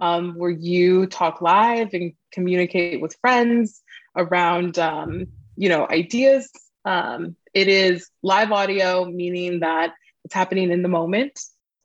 um, 0.00 0.34
where 0.36 0.50
you 0.50 1.06
talk 1.06 1.40
live 1.40 1.92
and 1.92 2.12
communicate 2.32 3.00
with 3.00 3.16
friends 3.20 3.82
around 4.16 4.78
um, 4.78 5.26
you 5.56 5.68
know 5.68 5.86
ideas. 5.90 6.50
Um, 6.84 7.36
it 7.54 7.68
is 7.68 8.08
live 8.22 8.52
audio 8.52 9.04
meaning 9.04 9.60
that 9.60 9.92
it's 10.24 10.34
happening 10.34 10.70
in 10.70 10.82
the 10.82 10.88
moment 10.88 11.38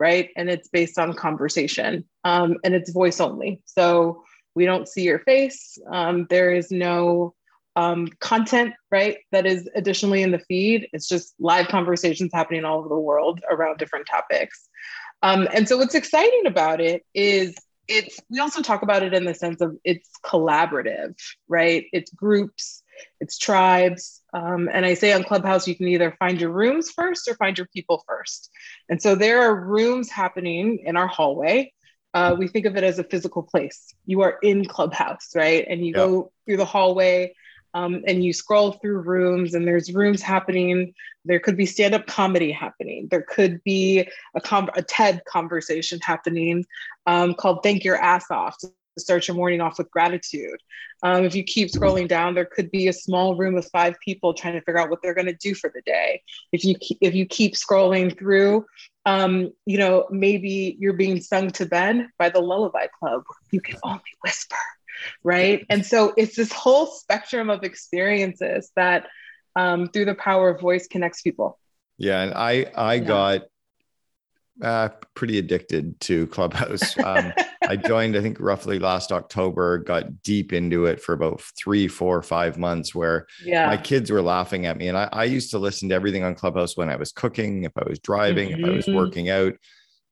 right? 0.03 0.31
And 0.35 0.49
it's 0.49 0.67
based 0.67 0.99
on 0.99 1.13
conversation 1.13 2.03
um, 2.25 2.57
and 2.65 2.75
it's 2.75 2.91
voice 2.91 3.21
only. 3.21 3.61
So 3.63 4.23
we 4.53 4.65
don't 4.65 4.87
see 4.87 5.03
your 5.03 5.19
face. 5.19 5.77
Um, 5.89 6.27
there 6.29 6.53
is 6.53 6.71
no 6.71 7.33
um, 7.77 8.09
content 8.19 8.73
right 8.91 9.17
that 9.31 9.45
is 9.45 9.69
additionally 9.75 10.21
in 10.21 10.31
the 10.31 10.39
feed. 10.39 10.89
It's 10.91 11.07
just 11.07 11.33
live 11.39 11.69
conversations 11.69 12.31
happening 12.33 12.65
all 12.65 12.79
over 12.79 12.89
the 12.89 12.99
world 12.99 13.39
around 13.49 13.77
different 13.77 14.05
topics. 14.05 14.67
Um, 15.21 15.47
and 15.53 15.69
so 15.69 15.77
what's 15.77 15.95
exciting 15.95 16.47
about 16.47 16.81
it 16.81 17.05
is 17.13 17.55
it's 17.87 18.19
we 18.29 18.39
also 18.39 18.61
talk 18.61 18.81
about 18.81 19.03
it 19.03 19.13
in 19.13 19.25
the 19.25 19.33
sense 19.33 19.61
of 19.61 19.75
it's 19.83 20.09
collaborative 20.25 21.15
right? 21.47 21.85
It's 21.91 22.11
groups 22.11 22.83
it's 23.19 23.37
tribes. 23.37 24.21
Um, 24.33 24.69
and 24.71 24.85
i 24.85 24.93
say 24.95 25.13
on 25.13 25.23
clubhouse 25.23 25.67
you 25.67 25.75
can 25.75 25.87
either 25.87 26.15
find 26.17 26.41
your 26.41 26.49
rooms 26.49 26.89
first 26.91 27.27
or 27.27 27.35
find 27.35 27.57
your 27.57 27.67
people 27.67 28.03
first. 28.07 28.49
And 28.89 29.01
so 29.01 29.15
there 29.15 29.41
are 29.41 29.55
rooms 29.55 30.09
happening 30.09 30.79
in 30.83 30.97
our 30.97 31.07
hallway. 31.07 31.71
Uh, 32.13 32.35
we 32.37 32.47
think 32.47 32.65
of 32.65 32.75
it 32.75 32.83
as 32.83 32.99
a 32.99 33.03
physical 33.03 33.43
place. 33.43 33.93
You 34.05 34.21
are 34.21 34.37
in 34.41 34.65
clubhouse 34.65 35.29
right? 35.35 35.65
And 35.67 35.81
you 35.81 35.87
yep. 35.87 35.95
go 35.95 36.31
through 36.45 36.57
the 36.57 36.65
hallway 36.65 37.35
um, 37.73 38.03
and 38.07 38.23
you 38.23 38.33
scroll 38.33 38.73
through 38.73 38.99
rooms 38.99 39.53
and 39.53 39.67
there's 39.67 39.93
rooms 39.93 40.21
happening. 40.21 40.93
There 41.25 41.39
could 41.39 41.57
be 41.57 41.65
stand-up 41.65 42.05
comedy 42.07 42.51
happening. 42.51 43.07
There 43.09 43.25
could 43.27 43.63
be 43.63 44.07
a, 44.35 44.41
com- 44.41 44.69
a 44.75 44.81
ted 44.81 45.21
conversation 45.25 45.99
happening 46.01 46.65
um, 47.07 47.33
called 47.33 47.63
thank 47.63 47.83
your 47.83 47.97
ass 47.97 48.29
off 48.29 48.57
to 48.59 48.71
start 48.97 49.27
your 49.27 49.35
morning 49.35 49.61
off 49.61 49.77
with 49.77 49.89
gratitude. 49.89 50.59
Um, 51.01 51.25
if 51.25 51.35
you 51.35 51.43
keep 51.43 51.69
scrolling 51.69 52.07
down 52.07 52.35
there 52.35 52.45
could 52.45 52.71
be 52.71 52.87
a 52.87 52.93
small 52.93 53.35
room 53.35 53.57
of 53.57 53.67
five 53.71 53.95
people 54.03 54.33
trying 54.33 54.53
to 54.53 54.61
figure 54.61 54.79
out 54.79 54.89
what 54.89 55.01
they're 55.01 55.15
going 55.15 55.27
to 55.27 55.33
do 55.33 55.55
for 55.55 55.71
the 55.73 55.81
day. 55.81 56.21
If 56.51 56.63
you 56.63 56.75
keep, 56.79 56.97
if 57.01 57.15
you 57.15 57.25
keep 57.25 57.55
scrolling 57.55 58.17
through 58.17 58.65
um, 59.05 59.51
you 59.65 59.77
know 59.77 60.07
maybe 60.09 60.77
you're 60.79 60.93
being 60.93 61.19
sung 61.21 61.49
to 61.51 61.65
bed 61.65 62.07
by 62.17 62.29
the 62.29 62.39
lullaby 62.39 62.87
club. 62.99 63.23
You 63.51 63.61
can 63.61 63.77
only 63.83 64.01
whisper 64.21 64.55
right? 65.23 65.65
And 65.69 65.85
so 65.85 66.13
it's 66.17 66.35
this 66.35 66.51
whole 66.51 66.87
spectrum 66.87 67.49
of 67.49 67.63
experiences 67.63 68.71
that 68.75 69.07
um, 69.55 69.89
through 69.89 70.05
the 70.05 70.15
power 70.15 70.49
of 70.49 70.61
voice 70.61 70.87
connects 70.87 71.21
people. 71.21 71.59
Yeah, 71.97 72.21
and 72.21 72.33
I 72.33 72.65
I 72.75 72.95
yeah. 72.95 73.03
got 73.03 73.41
uh, 74.61 74.89
pretty 75.15 75.37
addicted 75.39 75.99
to 76.01 76.27
Clubhouse. 76.27 76.95
Um, 77.03 77.33
I 77.67 77.75
joined, 77.75 78.15
I 78.15 78.21
think, 78.21 78.39
roughly 78.39 78.77
last 78.79 79.11
October. 79.11 79.77
Got 79.77 80.21
deep 80.21 80.53
into 80.53 80.85
it 80.85 81.01
for 81.01 81.13
about 81.13 81.41
three, 81.57 81.87
four, 81.87 82.21
five 82.21 82.57
months. 82.57 82.93
Where 82.93 83.25
yeah. 83.43 83.67
my 83.67 83.77
kids 83.77 84.11
were 84.11 84.21
laughing 84.21 84.65
at 84.65 84.77
me, 84.77 84.87
and 84.89 84.97
I, 84.97 85.09
I 85.11 85.23
used 85.25 85.51
to 85.51 85.59
listen 85.59 85.89
to 85.89 85.95
everything 85.95 86.23
on 86.23 86.35
Clubhouse 86.35 86.77
when 86.77 86.89
I 86.89 86.95
was 86.95 87.11
cooking, 87.11 87.63
if 87.63 87.71
I 87.77 87.83
was 87.87 87.99
driving, 87.99 88.49
mm-hmm. 88.49 88.63
if 88.63 88.69
I 88.69 88.73
was 88.73 88.85
mm-hmm. 88.85 88.97
working 88.97 89.29
out. 89.29 89.53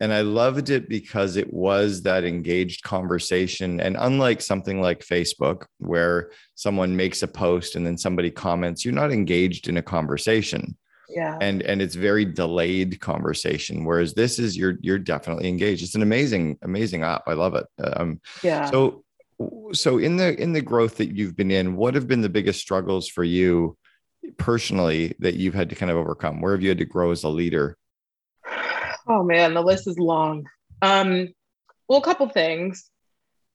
And 0.01 0.11
I 0.11 0.21
loved 0.21 0.71
it 0.71 0.89
because 0.89 1.35
it 1.35 1.53
was 1.53 2.01
that 2.01 2.23
engaged 2.23 2.81
conversation. 2.81 3.79
And 3.79 3.95
unlike 3.99 4.41
something 4.41 4.81
like 4.81 5.05
Facebook, 5.05 5.65
where 5.77 6.31
someone 6.55 6.95
makes 6.95 7.21
a 7.21 7.27
post 7.27 7.75
and 7.75 7.85
then 7.85 7.99
somebody 7.99 8.31
comments, 8.31 8.83
you're 8.83 8.95
not 8.95 9.11
engaged 9.11 9.69
in 9.69 9.77
a 9.77 9.81
conversation. 9.83 10.75
Yeah. 11.07 11.37
And 11.39 11.61
and 11.61 11.83
it's 11.83 11.93
very 11.93 12.25
delayed 12.25 12.99
conversation. 12.99 13.85
Whereas 13.85 14.15
this 14.15 14.39
is 14.39 14.57
you're 14.57 14.77
you're 14.81 14.97
definitely 14.97 15.47
engaged. 15.47 15.83
It's 15.83 15.93
an 15.93 16.01
amazing, 16.01 16.57
amazing 16.63 17.03
app. 17.03 17.23
I 17.27 17.33
love 17.33 17.53
it. 17.53 17.67
Um, 17.83 18.21
yeah. 18.41 18.71
So 18.71 19.03
so 19.71 19.99
in 19.99 20.17
the 20.17 20.35
in 20.41 20.51
the 20.53 20.61
growth 20.63 20.97
that 20.97 21.15
you've 21.15 21.35
been 21.35 21.51
in, 21.51 21.75
what 21.75 21.93
have 21.93 22.07
been 22.07 22.21
the 22.21 22.29
biggest 22.29 22.59
struggles 22.59 23.07
for 23.07 23.23
you 23.23 23.77
personally 24.37 25.15
that 25.19 25.35
you've 25.35 25.53
had 25.53 25.69
to 25.69 25.75
kind 25.75 25.91
of 25.91 25.97
overcome? 25.97 26.41
Where 26.41 26.53
have 26.53 26.63
you 26.63 26.69
had 26.69 26.79
to 26.79 26.85
grow 26.85 27.11
as 27.11 27.23
a 27.23 27.29
leader? 27.29 27.77
Oh 29.07 29.23
man, 29.23 29.53
the 29.53 29.61
list 29.61 29.87
is 29.87 29.99
long. 29.99 30.45
Um, 30.81 31.29
well, 31.87 31.99
a 31.99 32.03
couple 32.03 32.29
things. 32.29 32.89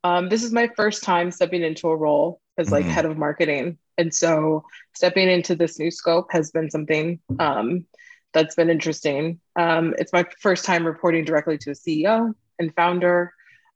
Um, 0.05 0.29
this 0.29 0.43
is 0.43 0.53
my 0.53 0.69
first 0.77 1.03
time 1.03 1.31
stepping 1.31 1.63
into 1.63 1.89
a 1.89 1.97
role 1.97 2.41
as 2.59 2.71
like 2.71 2.85
mm-hmm. 2.85 2.93
head 2.93 3.05
of 3.05 3.19
marketing, 3.19 3.79
and 3.99 4.15
so 4.15 4.65
stepping 4.95 5.29
into 5.29 5.55
this 5.55 5.79
new 5.79 5.91
scope 5.91 6.29
has 6.33 6.51
been 6.51 6.71
something 6.71 7.21
um, 7.39 7.87
that's 8.33 8.55
been 8.55 8.71
interesting. 8.71 9.41
Um, 9.57 9.95
it's 9.99 10.13
my 10.13 10.27
first 10.41 10.65
time 10.65 10.87
reporting 10.87 11.25
directly 11.25 11.59
to 11.59 11.71
a 11.71 11.75
CEO 11.75 12.33
and 12.59 12.75
founder. 12.75 13.33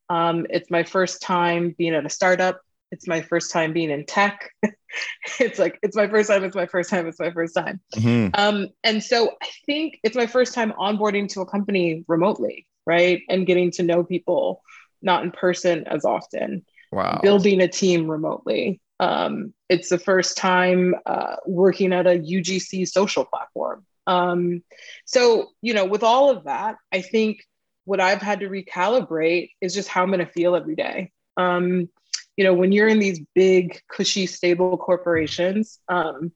Um, 0.09 0.47
it's 0.51 0.71
my 0.71 0.83
first 0.83 1.23
time 1.23 1.75
being 1.79 1.95
at 1.95 2.05
a 2.05 2.11
startup 2.11 2.61
it's 2.91 3.07
my 3.07 3.21
first 3.21 3.53
time 3.53 3.73
being 3.73 3.91
in 3.91 4.05
tech. 4.07 4.51
it's 5.41 5.59
like 5.59 5.79
it's 5.83 5.97
my 5.97 6.09
first 6.09 6.29
time. 6.29 6.45
It's 6.45 6.57
my 6.57 6.67
first 6.67 6.91
time. 6.91 7.07
It's 7.07 7.21
my 7.21 7.31
first 7.31 7.55
time. 7.55 7.81
Mm-hmm. 7.95 8.29
Um, 8.35 8.69
and 8.85 9.03
so 9.03 9.35
I 9.43 9.49
think 9.67 9.99
it's 10.03 10.17
my 10.17 10.27
first 10.27 10.55
time 10.55 10.73
onboarding 10.73 11.29
to 11.31 11.41
a 11.41 11.47
company 11.47 12.05
remotely, 12.09 12.67
right, 12.87 13.23
and 13.29 13.47
getting 13.47 13.71
to 13.73 13.83
know 13.83 14.03
people 14.05 14.63
not 15.03 15.23
in 15.23 15.31
person 15.31 15.85
as 15.87 16.05
often. 16.05 16.65
Wow. 16.93 17.21
Building 17.23 17.61
a 17.61 17.69
team 17.69 18.11
remotely. 18.11 18.81
Um, 18.99 19.55
it's 19.69 19.89
the 19.89 19.99
first 19.99 20.37
time 20.37 20.95
uh, 21.07 21.37
working 21.47 21.93
at 21.93 22.07
a 22.07 22.19
UGC 22.19 22.87
social 22.89 23.25
platform. 23.25 23.87
Um, 24.07 24.65
so 25.05 25.51
you 25.63 25.73
know, 25.73 25.85
with 25.85 26.03
all 26.03 26.31
of 26.31 26.45
that, 26.45 26.77
I 26.93 27.01
think 27.01 27.47
what 27.85 28.01
I've 28.01 28.21
had 28.21 28.41
to 28.41 28.49
recalibrate 28.49 29.51
is 29.61 29.75
just 29.75 29.89
how 29.89 30.03
I'm 30.03 30.09
going 30.09 30.21
to 30.21 30.27
feel 30.27 30.57
every 30.57 30.75
day. 30.75 31.13
Um, 31.37 31.89
you 32.41 32.45
know, 32.45 32.55
when 32.55 32.73
you're 32.73 32.89
in 32.89 33.01
these 33.01 33.21
big, 33.35 33.83
cushy, 33.89 34.25
stable 34.25 34.79
corporations, 34.79 35.79
um, 35.91 36.33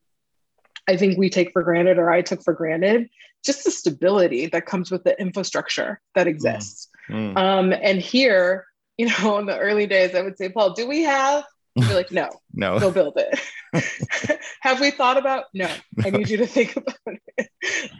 I 0.86 0.98
think 0.98 1.16
we 1.16 1.30
take 1.30 1.50
for 1.50 1.62
granted, 1.62 1.96
or 1.96 2.10
I 2.10 2.20
took 2.20 2.44
for 2.44 2.52
granted, 2.52 3.08
just 3.42 3.64
the 3.64 3.70
stability 3.70 4.44
that 4.48 4.66
comes 4.66 4.90
with 4.90 5.02
the 5.02 5.18
infrastructure 5.18 6.02
that 6.14 6.26
exists. 6.26 6.90
Mm. 7.08 7.32
Mm. 7.32 7.38
Um, 7.38 7.72
and 7.72 8.02
here, 8.02 8.66
you 8.98 9.08
know, 9.08 9.38
in 9.38 9.46
the 9.46 9.56
early 9.56 9.86
days, 9.86 10.14
I 10.14 10.20
would 10.20 10.36
say, 10.36 10.50
Paul, 10.50 10.74
do 10.74 10.86
we 10.86 11.04
have 11.04 11.44
you'd 11.74 11.88
be 11.88 11.94
like, 11.94 12.12
no, 12.12 12.30
no, 12.52 12.78
go 12.78 12.90
build 12.90 13.14
it. 13.16 13.40
Have 14.60 14.80
we 14.80 14.90
thought 14.90 15.16
about? 15.16 15.44
No, 15.52 15.68
I 16.04 16.10
need 16.10 16.28
you 16.28 16.36
to 16.38 16.46
think 16.46 16.76
about 16.76 16.96
it. 17.06 17.48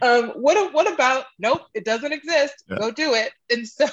Um, 0.01 0.29
what, 0.35 0.73
what 0.73 0.91
about? 0.91 1.25
Nope, 1.39 1.63
it 1.73 1.85
doesn't 1.85 2.11
exist. 2.11 2.63
Yeah. 2.69 2.77
Go 2.79 2.91
do 2.91 3.13
it. 3.13 3.31
And 3.51 3.67
so, 3.67 3.87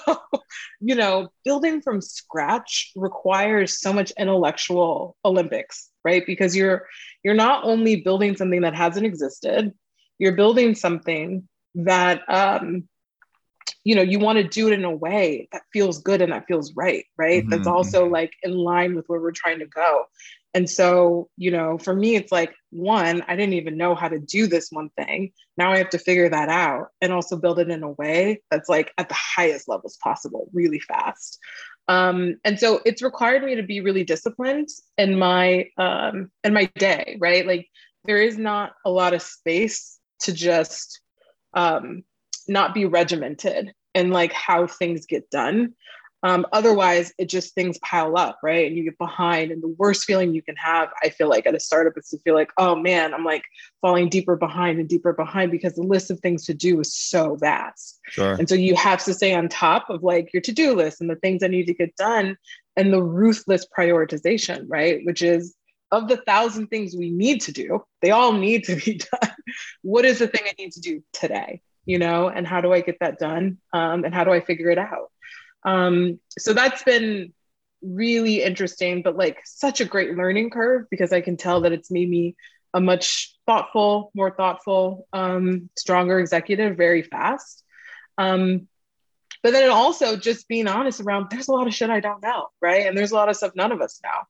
you 0.80 0.94
know, 0.94 1.28
building 1.44 1.80
from 1.80 2.00
scratch 2.00 2.92
requires 2.94 3.80
so 3.80 3.92
much 3.92 4.12
intellectual 4.18 5.16
Olympics, 5.24 5.90
right? 6.04 6.24
Because 6.24 6.54
you're 6.56 6.86
you're 7.24 7.34
not 7.34 7.64
only 7.64 7.96
building 7.96 8.36
something 8.36 8.60
that 8.62 8.76
hasn't 8.76 9.06
existed, 9.06 9.72
you're 10.18 10.36
building 10.36 10.74
something 10.74 11.48
that 11.74 12.22
um, 12.28 12.88
you 13.85 13.95
know 13.95 14.02
you 14.02 14.19
want 14.19 14.38
to 14.38 14.45
do 14.45 14.69
it 14.69 14.73
in 14.73 14.85
a 14.85 14.95
way 14.95 15.49
that 15.52 15.62
feels 15.73 16.00
good 16.00 16.23
and 16.23 16.33
that 16.33 16.47
feels 16.47 16.73
right 16.75 17.04
right 17.16 17.42
mm-hmm. 17.42 17.50
that's 17.50 17.66
also 17.66 18.04
mm-hmm. 18.04 18.12
like 18.12 18.33
in 18.42 18.52
line 18.52 18.95
with 18.95 19.07
where 19.07 19.21
we're 19.21 19.33
trying 19.33 19.59
to 19.59 19.66
go 19.66 20.04
and 20.54 20.69
so 20.69 21.28
you 21.37 21.50
know 21.50 21.78
for 21.78 21.95
me 21.95 22.16
it's 22.16 22.33
like 22.33 22.54
one 22.71 23.23
i 23.28 23.37
didn't 23.37 23.54
even 23.54 23.76
know 23.76 23.95
how 23.95 24.09
to 24.09 24.19
do 24.19 24.47
this 24.47 24.69
one 24.71 24.90
thing 24.90 25.33
now 25.57 25.73
i 25.73 25.78
have 25.78 25.90
to 25.90 25.99
figure 25.99 26.28
that 26.28 26.49
out 26.49 26.88
and 27.00 27.12
also 27.12 27.37
build 27.37 27.59
it 27.59 27.71
in 27.71 27.83
a 27.83 27.92
way 27.92 28.40
that's 28.50 28.69
like 28.69 28.92
at 28.99 29.09
the 29.09 29.16
highest 29.19 29.69
levels 29.69 29.99
possible 30.02 30.49
really 30.52 30.81
fast 30.81 31.38
um, 31.88 32.37
and 32.45 32.61
so 32.61 32.81
it's 32.87 33.02
required 33.02 33.42
me 33.42 33.57
to 33.57 33.64
be 33.64 33.81
really 33.81 34.04
disciplined 34.04 34.69
in 34.99 35.19
my 35.19 35.66
um, 35.78 36.31
in 36.45 36.54
my 36.54 36.71
day 36.76 37.16
right 37.21 37.45
like 37.45 37.66
there 38.04 38.23
is 38.23 38.38
not 38.38 38.73
a 38.85 38.90
lot 38.90 39.14
of 39.14 39.23
space 39.23 39.99
to 40.21 40.33
just 40.33 41.00
um, 41.54 42.04
not 42.49 42.75
be 42.75 42.84
regimented 42.84 43.72
and 43.94 44.12
like 44.12 44.32
how 44.32 44.66
things 44.66 45.06
get 45.06 45.30
done. 45.30 45.75
Um, 46.25 46.46
otherwise, 46.52 47.12
it 47.18 47.28
just 47.28 47.52
things 47.54 47.78
pile 47.78 48.16
up, 48.16 48.38
right? 48.44 48.68
And 48.68 48.76
you 48.76 48.84
get 48.84 48.96
behind. 48.96 49.50
And 49.50 49.61
the 49.61 49.75
worst 49.76 50.04
feeling 50.04 50.32
you 50.32 50.42
can 50.42 50.54
have, 50.54 50.88
I 51.02 51.08
feel 51.08 51.28
like, 51.28 51.46
at 51.46 51.54
a 51.56 51.61
startup 51.61 51.99
is 51.99 52.11
to 52.11 52.18
feel 52.18 52.34
like, 52.34 52.52
oh 52.58 52.76
man, 52.76 53.12
I'm 53.12 53.25
like 53.25 53.42
falling 53.80 54.08
deeper 54.08 54.37
behind 54.37 54.78
and 54.78 54.88
deeper 54.88 55.12
behind 55.12 55.50
because 55.50 55.75
the 55.75 55.82
list 55.82 56.12
of 56.12 56.20
things 56.20 56.46
to 56.46 56.54
do 56.54 56.78
is 56.78 56.94
so 56.94 57.34
vast. 57.34 57.99
Sure. 58.08 58.34
And 58.34 58.49
so 58.49 58.54
you 58.54 58.76
have 58.76 59.02
to 59.04 59.14
stay 59.14 59.34
on 59.34 59.49
top 59.49 59.90
of 59.90 60.04
like 60.04 60.32
your 60.32 60.42
to 60.42 60.52
do 60.52 60.75
list 60.75 61.00
and 61.00 61.11
the 61.11 61.16
things 61.16 61.40
that 61.40 61.50
need 61.50 61.66
to 61.66 61.75
get 61.75 61.96
done 61.96 62.37
and 62.76 62.92
the 62.92 63.02
ruthless 63.02 63.66
prioritization, 63.76 64.66
right? 64.68 65.00
Which 65.04 65.22
is 65.22 65.56
of 65.90 66.08
the 66.08 66.18
thousand 66.18 66.68
things 66.68 66.94
we 66.96 67.11
need 67.11 67.40
to 67.42 67.52
do, 67.52 67.84
they 68.00 68.12
all 68.12 68.32
need 68.32 68.64
to 68.64 68.76
be 68.76 69.00
done. 69.22 69.30
what 69.82 70.04
is 70.04 70.20
the 70.20 70.28
thing 70.28 70.42
I 70.46 70.54
need 70.56 70.72
to 70.72 70.80
do 70.80 71.02
today? 71.12 71.62
You 71.84 71.98
know, 71.98 72.28
and 72.28 72.46
how 72.46 72.60
do 72.60 72.72
I 72.72 72.80
get 72.80 72.98
that 73.00 73.18
done? 73.18 73.58
Um, 73.72 74.04
and 74.04 74.14
how 74.14 74.24
do 74.24 74.32
I 74.32 74.40
figure 74.40 74.70
it 74.70 74.78
out? 74.78 75.10
Um, 75.64 76.20
so 76.38 76.52
that's 76.52 76.82
been 76.82 77.32
really 77.82 78.42
interesting, 78.42 79.02
but 79.02 79.16
like 79.16 79.40
such 79.44 79.80
a 79.80 79.84
great 79.84 80.16
learning 80.16 80.50
curve 80.50 80.86
because 80.90 81.12
I 81.12 81.20
can 81.20 81.36
tell 81.36 81.62
that 81.62 81.72
it's 81.72 81.90
made 81.90 82.08
me 82.08 82.36
a 82.74 82.80
much 82.80 83.36
thoughtful, 83.46 84.10
more 84.14 84.30
thoughtful, 84.30 85.06
um, 85.12 85.68
stronger 85.76 86.18
executive 86.18 86.76
very 86.76 87.02
fast. 87.02 87.64
Um, 88.16 88.68
but 89.42 89.50
then 89.50 89.70
also 89.70 90.16
just 90.16 90.46
being 90.46 90.68
honest 90.68 91.00
around 91.00 91.26
there's 91.30 91.48
a 91.48 91.52
lot 91.52 91.66
of 91.66 91.74
shit 91.74 91.90
I 91.90 92.00
don't 92.00 92.22
know, 92.22 92.48
right? 92.60 92.86
And 92.86 92.96
there's 92.96 93.10
a 93.10 93.16
lot 93.16 93.28
of 93.28 93.36
stuff 93.36 93.52
none 93.56 93.72
of 93.72 93.80
us 93.80 94.00
know. 94.04 94.20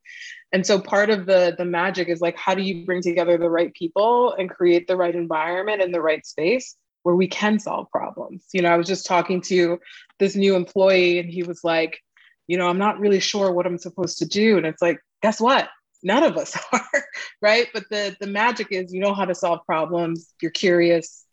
And 0.53 0.67
so 0.67 0.81
part 0.81 1.11
of 1.11 1.27
the 1.27 1.55
the 1.57 1.67
magic 1.67 2.09
is 2.09 2.21
like 2.21 2.37
how 2.37 2.55
do 2.55 2.63
you 2.63 2.87
bring 2.87 3.03
together 3.03 3.37
the 3.37 3.51
right 3.51 3.73
people 3.75 4.33
and 4.33 4.49
create 4.49 4.87
the 4.87 4.97
right 4.97 5.15
environment 5.15 5.83
and 5.83 5.93
the 5.93 6.01
right 6.01 6.25
space 6.25 6.77
where 7.03 7.17
we 7.17 7.27
can 7.29 7.59
solve 7.59 7.91
problems. 7.91 8.47
You 8.53 8.63
know, 8.63 8.71
I 8.71 8.77
was 8.77 8.87
just 8.87 9.07
talking 9.07 9.41
to 9.43 9.79
this 10.19 10.37
new 10.37 10.55
employee 10.55 11.19
and 11.19 11.29
he 11.29 11.43
was 11.43 11.63
like, 11.65 12.01
you 12.47 12.57
know, 12.57 12.69
I'm 12.69 12.79
not 12.79 13.01
really 13.01 13.21
sure 13.21 13.53
what 13.53 13.67
I'm 13.67 13.79
supposed 13.79 14.19
to 14.19 14.27
do. 14.27 14.57
And 14.57 14.67
it's 14.67 14.83
like, 14.83 14.99
guess 15.23 15.41
what? 15.41 15.69
None 16.03 16.25
of 16.25 16.37
us 16.37 16.57
are, 16.73 17.05
right? 17.41 17.69
But 17.73 17.85
the 17.91 18.17
the 18.21 18.27
magic 18.27 18.69
is 18.71 18.93
you 18.93 19.01
know 19.01 19.15
how 19.15 19.25
to 19.25 19.35
solve 19.35 19.65
problems, 19.67 20.35
you're 20.41 20.51
curious, 20.51 21.25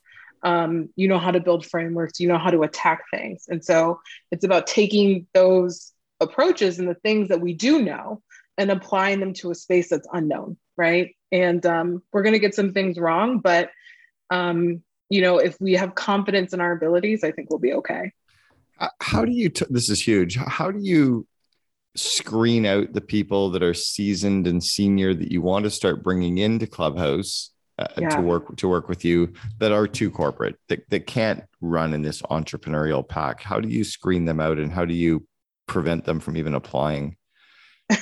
um, 0.43 0.89
you 0.95 1.07
know 1.07 1.19
how 1.19 1.31
to 1.31 1.39
build 1.39 1.65
frameworks, 1.65 2.19
you 2.19 2.27
know 2.27 2.37
how 2.37 2.51
to 2.51 2.63
attack 2.63 3.03
things. 3.11 3.45
And 3.47 3.63
so 3.63 3.99
it's 4.31 4.45
about 4.45 4.67
taking 4.67 5.27
those 5.33 5.91
approaches 6.19 6.79
and 6.79 6.87
the 6.87 6.95
things 6.95 7.29
that 7.29 7.41
we 7.41 7.53
do 7.53 7.81
know 7.81 8.21
and 8.57 8.69
applying 8.69 9.19
them 9.19 9.33
to 9.33 9.51
a 9.51 9.55
space 9.55 9.89
that's 9.89 10.07
unknown, 10.11 10.57
right? 10.77 11.15
And 11.31 11.65
um, 11.65 12.03
we're 12.11 12.23
to 12.23 12.39
get 12.39 12.55
some 12.55 12.73
things 12.73 12.97
wrong, 12.97 13.39
but 13.39 13.69
um, 14.29 14.83
you 15.09 15.21
know, 15.21 15.39
if 15.39 15.59
we 15.59 15.73
have 15.73 15.95
confidence 15.95 16.53
in 16.53 16.61
our 16.61 16.71
abilities, 16.71 17.23
I 17.23 17.31
think 17.31 17.49
we'll 17.49 17.59
be 17.59 17.73
okay. 17.73 18.13
How 19.01 19.25
do 19.25 19.31
you? 19.31 19.49
T- 19.49 19.65
this 19.69 19.89
is 19.89 20.01
huge. 20.01 20.37
How 20.37 20.71
do 20.71 20.79
you 20.79 21.27
screen 21.95 22.65
out 22.65 22.93
the 22.93 23.01
people 23.01 23.49
that 23.49 23.63
are 23.63 23.73
seasoned 23.73 24.47
and 24.47 24.63
senior 24.63 25.13
that 25.13 25.31
you 25.31 25.41
want 25.41 25.63
to 25.65 25.69
start 25.69 26.03
bringing 26.03 26.37
into 26.37 26.67
Clubhouse 26.67 27.49
uh, 27.77 27.87
yeah. 27.97 28.09
to 28.09 28.21
work 28.21 28.55
to 28.57 28.69
work 28.69 28.87
with 28.87 29.03
you 29.03 29.33
that 29.57 29.71
are 29.71 29.87
too 29.87 30.09
corporate 30.09 30.55
that, 30.69 30.87
that 30.89 31.07
can't 31.07 31.43
run 31.59 31.93
in 31.93 32.01
this 32.01 32.21
entrepreneurial 32.23 33.07
pack? 33.07 33.41
How 33.41 33.59
do 33.59 33.67
you 33.67 33.83
screen 33.83 34.25
them 34.25 34.39
out, 34.39 34.59
and 34.59 34.71
how 34.71 34.85
do 34.85 34.93
you 34.93 35.27
prevent 35.67 36.05
them 36.05 36.19
from 36.19 36.37
even 36.37 36.53
applying? 36.53 37.17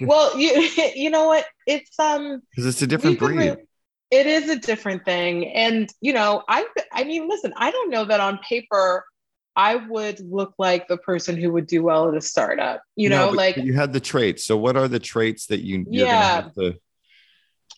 well, 0.00 0.38
you 0.38 0.70
you 0.94 1.10
know 1.10 1.26
what? 1.26 1.44
It's 1.66 1.98
um 1.98 2.40
because 2.50 2.66
it's 2.66 2.82
a 2.82 2.86
different 2.86 3.18
breed. 3.18 3.56
It 4.14 4.26
is 4.26 4.48
a 4.48 4.56
different 4.56 5.04
thing, 5.04 5.52
and 5.52 5.90
you 6.00 6.12
know, 6.12 6.42
I 6.48 6.66
I 6.92 7.04
mean, 7.04 7.28
listen, 7.28 7.52
I 7.56 7.70
don't 7.70 7.90
know 7.90 8.04
that 8.04 8.20
on 8.20 8.38
paper 8.38 9.04
I 9.56 9.76
would 9.76 10.20
look 10.20 10.54
like 10.58 10.88
the 10.88 10.96
person 10.96 11.36
who 11.36 11.52
would 11.52 11.66
do 11.66 11.82
well 11.82 12.08
at 12.08 12.16
a 12.16 12.20
startup. 12.20 12.82
You 12.96 13.08
know, 13.08 13.30
like 13.30 13.56
you 13.56 13.72
had 13.72 13.92
the 13.92 14.00
traits. 14.00 14.44
So 14.44 14.56
what 14.56 14.76
are 14.76 14.88
the 14.88 14.98
traits 14.98 15.46
that 15.46 15.60
you 15.60 15.84
yeah. 15.88 16.48
To... 16.58 16.74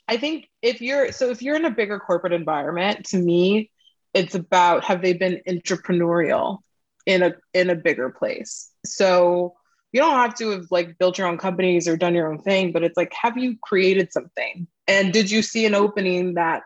I 0.08 0.16
think 0.16 0.48
if 0.62 0.80
you're 0.80 1.12
so 1.12 1.30
if 1.30 1.42
you're 1.42 1.56
in 1.56 1.64
a 1.64 1.70
bigger 1.70 1.98
corporate 1.98 2.32
environment, 2.32 3.06
to 3.06 3.18
me, 3.18 3.70
it's 4.14 4.34
about 4.34 4.84
have 4.84 5.02
they 5.02 5.12
been 5.12 5.40
entrepreneurial 5.46 6.58
in 7.04 7.22
a 7.22 7.34
in 7.52 7.68
a 7.68 7.74
bigger 7.74 8.10
place. 8.10 8.70
So 8.86 9.54
you 9.92 10.00
don't 10.00 10.14
have 10.14 10.34
to 10.36 10.50
have 10.50 10.66
like 10.70 10.98
built 10.98 11.18
your 11.18 11.26
own 11.26 11.38
companies 11.38 11.88
or 11.88 11.96
done 11.96 12.14
your 12.14 12.30
own 12.30 12.40
thing, 12.40 12.72
but 12.72 12.84
it's 12.84 12.96
like 12.96 13.12
have 13.20 13.36
you 13.36 13.56
created 13.62 14.12
something? 14.12 14.66
And 14.88 15.12
did 15.12 15.30
you 15.30 15.42
see 15.42 15.66
an 15.66 15.74
opening 15.74 16.34
that 16.34 16.62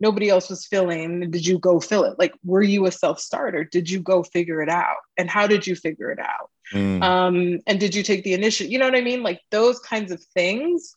nobody 0.00 0.28
else 0.28 0.50
was 0.50 0.66
filling? 0.66 1.30
Did 1.30 1.46
you 1.46 1.58
go 1.58 1.80
fill 1.80 2.04
it? 2.04 2.18
Like 2.18 2.34
were 2.44 2.62
you 2.62 2.86
a 2.86 2.92
self-starter? 2.92 3.64
Did 3.64 3.88
you 3.90 4.00
go 4.00 4.22
figure 4.22 4.60
it 4.62 4.68
out? 4.68 4.96
And 5.16 5.30
how 5.30 5.46
did 5.46 5.66
you 5.66 5.74
figure 5.74 6.10
it 6.10 6.18
out? 6.18 6.50
Mm. 6.72 7.02
um, 7.02 7.60
and 7.66 7.78
did 7.78 7.94
you 7.94 8.02
take 8.02 8.24
the 8.24 8.32
initiative 8.32 8.72
you 8.72 8.78
know 8.78 8.86
what 8.86 8.96
i 8.96 9.02
mean? 9.02 9.22
Like 9.22 9.40
those 9.50 9.78
kinds 9.80 10.10
of 10.10 10.22
things 10.34 10.94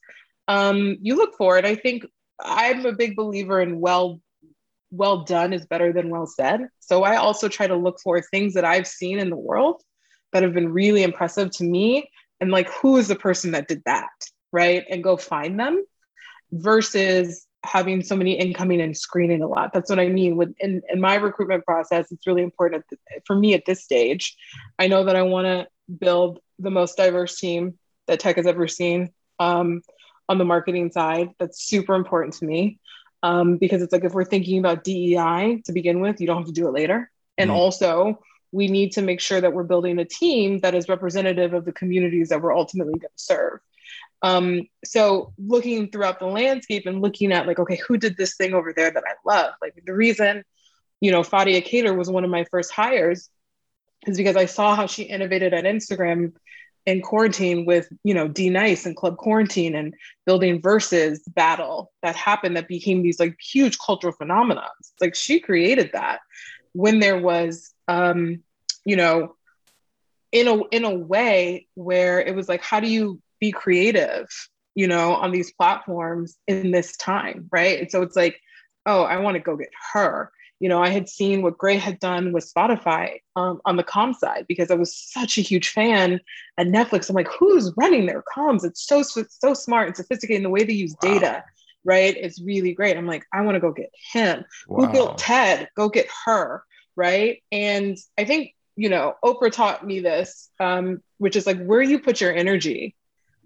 um, 0.47 0.97
you 1.01 1.17
look 1.17 1.35
for 1.35 1.57
it. 1.57 1.65
I 1.65 1.75
think 1.75 2.05
i'm 2.39 2.85
a 2.85 2.93
big 2.93 3.15
believer 3.15 3.59
in 3.61 3.79
well 3.79 4.21
well 4.91 5.23
done 5.23 5.53
is 5.53 5.65
better 5.65 5.91
than 5.91 6.09
well 6.09 6.27
said. 6.27 6.67
So 6.79 7.03
i 7.03 7.17
also 7.17 7.49
try 7.49 7.67
to 7.67 7.75
look 7.75 7.99
for 7.99 8.21
things 8.21 8.53
that 8.53 8.63
i've 8.63 8.87
seen 8.87 9.19
in 9.19 9.29
the 9.29 9.35
world 9.35 9.81
that 10.31 10.43
have 10.43 10.53
been 10.53 10.71
really 10.71 11.03
impressive 11.03 11.51
to 11.51 11.63
me. 11.63 12.09
And 12.39 12.51
like 12.51 12.69
who 12.69 12.97
is 12.97 13.07
the 13.07 13.15
person 13.15 13.51
that 13.51 13.67
did 13.67 13.81
that 13.85 14.09
right? 14.51 14.85
And 14.89 15.03
go 15.03 15.17
find 15.17 15.59
them 15.59 15.83
versus 16.51 17.45
having 17.63 18.01
so 18.01 18.15
many 18.15 18.33
incoming 18.33 18.81
and 18.81 18.95
screening 18.95 19.41
a 19.41 19.47
lot. 19.47 19.73
That's 19.73 19.89
what 19.89 19.99
I 19.99 20.09
mean 20.09 20.37
with 20.37 20.53
in, 20.59 20.81
in 20.91 21.01
my 21.01 21.15
recruitment 21.15 21.65
process. 21.65 22.11
It's 22.11 22.27
really 22.27 22.43
important 22.43 22.85
for 23.25 23.35
me 23.35 23.53
at 23.53 23.65
this 23.65 23.83
stage. 23.83 24.37
I 24.79 24.87
know 24.87 25.03
that 25.05 25.15
I 25.15 25.23
want 25.23 25.45
to 25.45 25.67
build 25.99 26.39
the 26.59 26.71
most 26.71 26.97
diverse 26.97 27.37
team 27.37 27.77
that 28.07 28.19
tech 28.19 28.37
has 28.37 28.47
ever 28.47 28.67
seen 28.67 29.11
um, 29.39 29.81
on 30.29 30.37
the 30.37 30.45
marketing 30.45 30.91
side. 30.91 31.29
That's 31.39 31.63
super 31.63 31.95
important 31.95 32.35
to 32.35 32.45
me 32.45 32.79
um, 33.23 33.57
because 33.57 33.81
it's 33.81 33.91
like 33.91 34.03
if 34.03 34.13
we're 34.13 34.25
thinking 34.25 34.59
about 34.59 34.83
DEI 34.83 35.61
to 35.65 35.73
begin 35.73 35.99
with, 35.99 36.21
you 36.21 36.27
don't 36.27 36.37
have 36.37 36.47
to 36.47 36.53
do 36.53 36.67
it 36.67 36.73
later. 36.73 37.11
And 37.37 37.49
mm-hmm. 37.49 37.59
also, 37.59 38.19
we 38.51 38.67
need 38.67 38.93
to 38.93 39.01
make 39.01 39.19
sure 39.19 39.41
that 39.41 39.53
we're 39.53 39.63
building 39.63 39.99
a 39.99 40.05
team 40.05 40.59
that 40.61 40.73
is 40.73 40.87
representative 40.87 41.53
of 41.53 41.65
the 41.65 41.73
communities 41.73 42.29
that 42.29 42.41
we're 42.41 42.55
ultimately 42.55 42.93
going 42.93 43.01
to 43.01 43.23
serve. 43.23 43.59
Um, 44.21 44.67
so 44.83 45.33
looking 45.37 45.91
throughout 45.91 46.19
the 46.19 46.25
landscape 46.25 46.85
and 46.85 47.01
looking 47.01 47.31
at 47.31 47.47
like, 47.47 47.59
okay, 47.59 47.79
who 47.87 47.97
did 47.97 48.17
this 48.17 48.35
thing 48.35 48.53
over 48.53 48.73
there 48.73 48.91
that 48.91 49.03
I 49.05 49.13
love? 49.25 49.53
Like 49.61 49.81
the 49.85 49.93
reason, 49.93 50.43
you 51.01 51.11
know, 51.11 51.21
Fadia 51.21 51.63
Kader 51.63 51.93
was 51.93 52.09
one 52.09 52.23
of 52.23 52.29
my 52.31 52.45
first 52.45 52.71
hires 52.71 53.29
is 54.07 54.17
because 54.17 54.35
I 54.35 54.45
saw 54.45 54.75
how 54.75 54.87
she 54.87 55.03
innovated 55.03 55.53
at 55.53 55.65
Instagram 55.65 56.33
in 56.85 57.01
quarantine 57.01 57.65
with, 57.65 57.89
you 58.03 58.13
know, 58.13 58.27
D 58.27 58.49
Nice 58.49 58.85
and 58.85 58.95
Club 58.95 59.17
Quarantine 59.17 59.75
and 59.75 59.93
building 60.25 60.61
Verzuz 60.61 61.19
battle 61.35 61.91
that 62.01 62.15
happened 62.15 62.55
that 62.55 62.67
became 62.67 63.03
these 63.03 63.19
like 63.19 63.37
huge 63.39 63.77
cultural 63.77 64.13
phenomena. 64.13 64.67
Like 65.01 65.13
she 65.13 65.39
created 65.39 65.91
that 65.93 66.21
when 66.71 66.99
there 66.99 67.19
was, 67.19 67.73
um, 67.87 68.41
you 68.85 68.95
know, 68.95 69.35
in 70.31 70.47
a 70.47 70.63
in 70.71 70.85
a 70.85 70.95
way 70.95 71.67
where 71.73 72.21
it 72.21 72.35
was 72.35 72.47
like, 72.47 72.61
how 72.61 72.79
do 72.79 72.87
you 72.87 73.21
be 73.39 73.51
creative, 73.51 74.27
you 74.75 74.87
know, 74.87 75.15
on 75.15 75.31
these 75.31 75.51
platforms 75.53 76.37
in 76.47 76.71
this 76.71 76.95
time, 76.97 77.47
right? 77.51 77.79
And 77.79 77.91
so 77.91 78.01
it's 78.01 78.15
like, 78.15 78.39
oh, 78.85 79.03
I 79.03 79.17
want 79.17 79.35
to 79.35 79.41
go 79.41 79.57
get 79.57 79.71
her. 79.93 80.31
You 80.59 80.69
know, 80.69 80.81
I 80.81 80.89
had 80.89 81.07
seen 81.07 81.43
what 81.43 81.57
Gray 81.57 81.77
had 81.77 81.99
done 81.99 82.33
with 82.33 82.51
Spotify 82.51 83.19
um, 83.35 83.61
on 83.65 83.75
the 83.75 83.83
com 83.83 84.13
side 84.13 84.45
because 84.47 84.71
I 84.71 84.75
was 84.75 84.97
such 84.97 85.37
a 85.37 85.41
huge 85.41 85.69
fan 85.69 86.19
at 86.57 86.67
Netflix. 86.67 87.09
I'm 87.09 87.15
like, 87.15 87.27
who's 87.27 87.71
running 87.77 88.07
their 88.07 88.23
comms? 88.35 88.65
It's 88.65 88.87
so 88.87 89.03
so 89.03 89.53
smart 89.53 89.87
and 89.87 89.95
sophisticated. 89.95 90.37
And 90.37 90.45
the 90.45 90.49
way 90.49 90.63
they 90.63 90.73
use 90.73 90.95
wow. 91.03 91.13
data, 91.13 91.43
right? 91.83 92.15
It's 92.17 92.41
really 92.41 92.73
great. 92.73 92.97
I'm 92.97 93.05
like, 93.05 93.23
I 93.31 93.41
want 93.41 93.53
to 93.53 93.59
go 93.59 93.71
get 93.71 93.91
him. 94.11 94.45
Wow. 94.67 94.87
Who 94.87 94.91
built 94.91 95.17
TED? 95.19 95.69
Go 95.75 95.89
get 95.89 96.07
her, 96.25 96.63
right? 96.95 97.43
And 97.51 97.95
I 98.17 98.25
think 98.25 98.55
you 98.77 98.89
know, 98.89 99.15
Oprah 99.25 99.51
taught 99.51 99.85
me 99.85 99.99
this, 99.99 100.49
um, 100.59 101.01
which 101.17 101.35
is 101.35 101.47
like 101.47 101.61
where 101.65 101.81
you 101.81 101.99
put 101.99 102.21
your 102.21 102.33
energy 102.33 102.95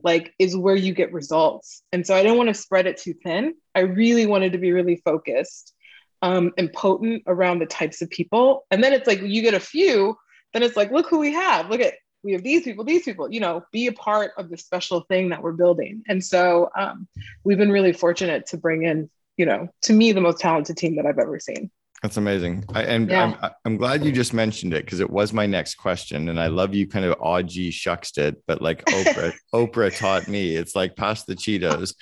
like 0.03 0.33
is 0.39 0.55
where 0.55 0.75
you 0.75 0.93
get 0.93 1.13
results. 1.13 1.83
And 1.91 2.05
so 2.05 2.15
I 2.15 2.21
didn't 2.21 2.37
want 2.37 2.49
to 2.49 2.53
spread 2.53 2.87
it 2.87 2.97
too 2.97 3.13
thin. 3.13 3.55
I 3.75 3.81
really 3.81 4.25
wanted 4.25 4.53
to 4.53 4.57
be 4.57 4.71
really 4.71 4.97
focused 4.97 5.73
um, 6.21 6.51
and 6.57 6.71
potent 6.71 7.23
around 7.27 7.59
the 7.59 7.65
types 7.65 8.01
of 8.01 8.09
people. 8.09 8.65
And 8.71 8.83
then 8.83 8.93
it's 8.93 9.07
like 9.07 9.21
you 9.21 9.41
get 9.41 9.53
a 9.53 9.59
few, 9.59 10.17
then 10.53 10.63
it's 10.63 10.77
like, 10.77 10.91
look 10.91 11.09
who 11.09 11.19
we 11.19 11.33
have. 11.33 11.69
Look 11.69 11.81
at 11.81 11.95
we 12.23 12.33
have 12.33 12.43
these 12.43 12.63
people, 12.63 12.85
these 12.85 13.03
people, 13.03 13.31
you 13.31 13.39
know, 13.39 13.63
be 13.71 13.87
a 13.87 13.93
part 13.93 14.31
of 14.37 14.49
the 14.49 14.57
special 14.57 15.01
thing 15.01 15.29
that 15.29 15.41
we're 15.41 15.53
building. 15.53 16.03
And 16.07 16.23
so 16.23 16.69
um, 16.77 17.07
we've 17.43 17.57
been 17.57 17.71
really 17.71 17.93
fortunate 17.93 18.45
to 18.47 18.57
bring 18.57 18.83
in, 18.83 19.09
you 19.37 19.45
know, 19.45 19.69
to 19.83 19.93
me, 19.93 20.11
the 20.11 20.21
most 20.21 20.39
talented 20.39 20.77
team 20.77 20.97
that 20.97 21.05
I've 21.05 21.17
ever 21.17 21.39
seen. 21.39 21.71
That's 22.01 22.17
amazing. 22.17 22.65
I, 22.73 22.83
and 22.83 23.09
yeah. 23.09 23.35
I'm, 23.41 23.51
I'm 23.63 23.77
glad 23.77 24.03
you 24.03 24.11
just 24.11 24.33
mentioned 24.33 24.73
it 24.73 24.85
because 24.85 24.99
it 24.99 25.09
was 25.09 25.33
my 25.33 25.45
next 25.45 25.75
question. 25.75 26.29
And 26.29 26.39
I 26.39 26.47
love 26.47 26.73
you 26.73 26.87
kind 26.87 27.05
of 27.05 27.47
G 27.47 27.69
shucks 27.69 28.17
it, 28.17 28.41
but 28.47 28.61
like 28.61 28.83
Oprah, 28.85 29.33
Oprah 29.53 29.95
taught 29.95 30.27
me 30.27 30.55
it's 30.55 30.75
like 30.75 30.95
past 30.95 31.27
the 31.27 31.35
Cheetos. 31.35 31.93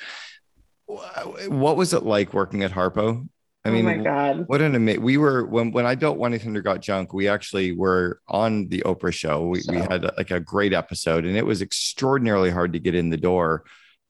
What 0.87 1.75
was 1.75 1.93
it 1.93 2.03
like 2.03 2.33
working 2.33 2.63
at 2.63 2.71
Harpo? 2.71 3.27
I 3.65 3.69
oh 3.69 3.71
mean, 3.73 3.85
oh 3.85 3.97
my 3.97 4.03
God. 4.03 4.47
what 4.47 4.61
an 4.61 4.73
amazing, 4.73 5.03
we 5.03 5.17
were, 5.17 5.45
when, 5.45 5.71
when 5.71 5.85
I 5.85 5.95
built 5.95 6.17
1-800 6.17 6.63
got 6.63 6.79
junk, 6.79 7.13
we 7.13 7.27
actually 7.27 7.73
were 7.73 8.21
on 8.25 8.69
the 8.69 8.83
Oprah 8.85 9.13
show. 9.13 9.47
We, 9.47 9.59
so. 9.59 9.73
we 9.73 9.79
had 9.79 10.09
like 10.17 10.31
a 10.31 10.39
great 10.39 10.71
episode 10.71 11.25
and 11.25 11.35
it 11.35 11.45
was 11.45 11.61
extraordinarily 11.61 12.51
hard 12.51 12.71
to 12.71 12.79
get 12.79 12.95
in 12.95 13.09
the 13.09 13.17
door 13.17 13.65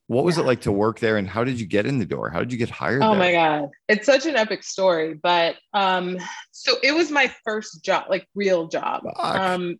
what 0.09 0.25
was 0.25 0.37
yeah. 0.37 0.43
it 0.43 0.47
like 0.47 0.61
to 0.61 0.71
work 0.71 0.99
there 0.99 1.17
and 1.17 1.29
how 1.29 1.43
did 1.43 1.59
you 1.59 1.67
get 1.67 1.85
in 1.85 1.99
the 1.99 2.05
door? 2.05 2.31
How 2.31 2.39
did 2.39 2.51
you 2.51 2.57
get 2.57 2.71
hired? 2.71 3.03
Oh 3.03 3.11
there? 3.11 3.19
my 3.19 3.31
God. 3.31 3.69
It's 3.87 4.07
such 4.07 4.25
an 4.25 4.35
epic 4.35 4.63
story. 4.63 5.13
But 5.13 5.55
um, 5.71 6.17
so 6.49 6.77
it 6.81 6.93
was 6.95 7.11
my 7.11 7.31
first 7.43 7.83
job, 7.85 8.05
like 8.09 8.27
real 8.33 8.67
job. 8.69 9.03
Fuck. 9.03 9.35
Um, 9.35 9.77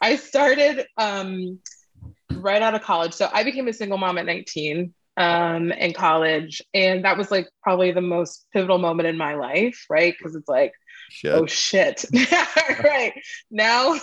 I 0.00 0.14
started 0.14 0.86
um, 0.96 1.58
right 2.30 2.62
out 2.62 2.76
of 2.76 2.82
college. 2.82 3.12
So 3.12 3.28
I 3.32 3.42
became 3.42 3.66
a 3.66 3.72
single 3.72 3.98
mom 3.98 4.18
at 4.18 4.26
19. 4.26 4.94
um, 5.16 5.72
in 5.72 5.92
college. 5.92 6.62
And 6.72 7.04
that 7.04 7.18
was 7.18 7.30
like 7.30 7.48
probably 7.62 7.92
the 7.92 8.00
most 8.00 8.46
pivotal 8.52 8.78
moment 8.78 9.08
in 9.08 9.16
my 9.16 9.34
life, 9.34 9.84
right? 9.90 10.14
Because 10.16 10.34
it's 10.34 10.48
like, 10.48 10.72
shit. 11.10 11.32
oh 11.32 11.46
shit. 11.46 12.04
right. 12.84 13.12
Now 13.50 13.96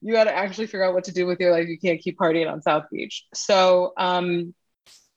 you 0.00 0.12
got 0.12 0.24
to 0.24 0.34
actually 0.36 0.66
figure 0.66 0.84
out 0.84 0.94
what 0.94 1.04
to 1.04 1.12
do 1.12 1.26
with 1.26 1.40
your 1.40 1.50
life. 1.50 1.68
You 1.68 1.78
can't 1.78 2.00
keep 2.00 2.18
partying 2.18 2.50
on 2.50 2.62
South 2.62 2.84
Beach. 2.90 3.24
So, 3.34 3.92
um, 3.96 4.54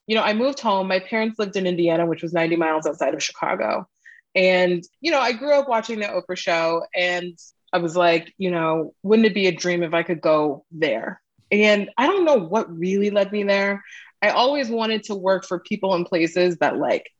you 0.08 0.14
know, 0.14 0.22
I 0.22 0.32
moved 0.32 0.58
home. 0.58 0.88
My 0.88 1.00
parents 1.00 1.38
lived 1.38 1.54
in 1.54 1.66
Indiana, 1.66 2.06
which 2.06 2.22
was 2.22 2.32
90 2.32 2.56
miles 2.56 2.86
outside 2.86 3.14
of 3.14 3.22
Chicago. 3.22 3.86
And, 4.34 4.82
you 5.00 5.10
know, 5.10 5.20
I 5.20 5.32
grew 5.32 5.52
up 5.52 5.68
watching 5.68 6.00
the 6.00 6.06
Oprah 6.06 6.36
show 6.36 6.84
and 6.96 7.38
I 7.72 7.78
was 7.78 7.94
like, 7.94 8.32
you 8.38 8.50
know, 8.50 8.94
wouldn't 9.02 9.26
it 9.26 9.34
be 9.34 9.46
a 9.46 9.52
dream 9.52 9.82
if 9.82 9.92
I 9.92 10.02
could 10.02 10.22
go 10.22 10.64
there? 10.72 11.20
And 11.52 11.90
I 11.98 12.06
don't 12.06 12.24
know 12.24 12.36
what 12.36 12.74
really 12.74 13.10
led 13.10 13.30
me 13.30 13.42
there. 13.42 13.84
I 14.22 14.30
always 14.30 14.70
wanted 14.70 15.04
to 15.04 15.14
work 15.14 15.44
for 15.44 15.60
people 15.60 15.94
and 15.94 16.06
places 16.06 16.56
that 16.56 16.78
like 16.78 17.10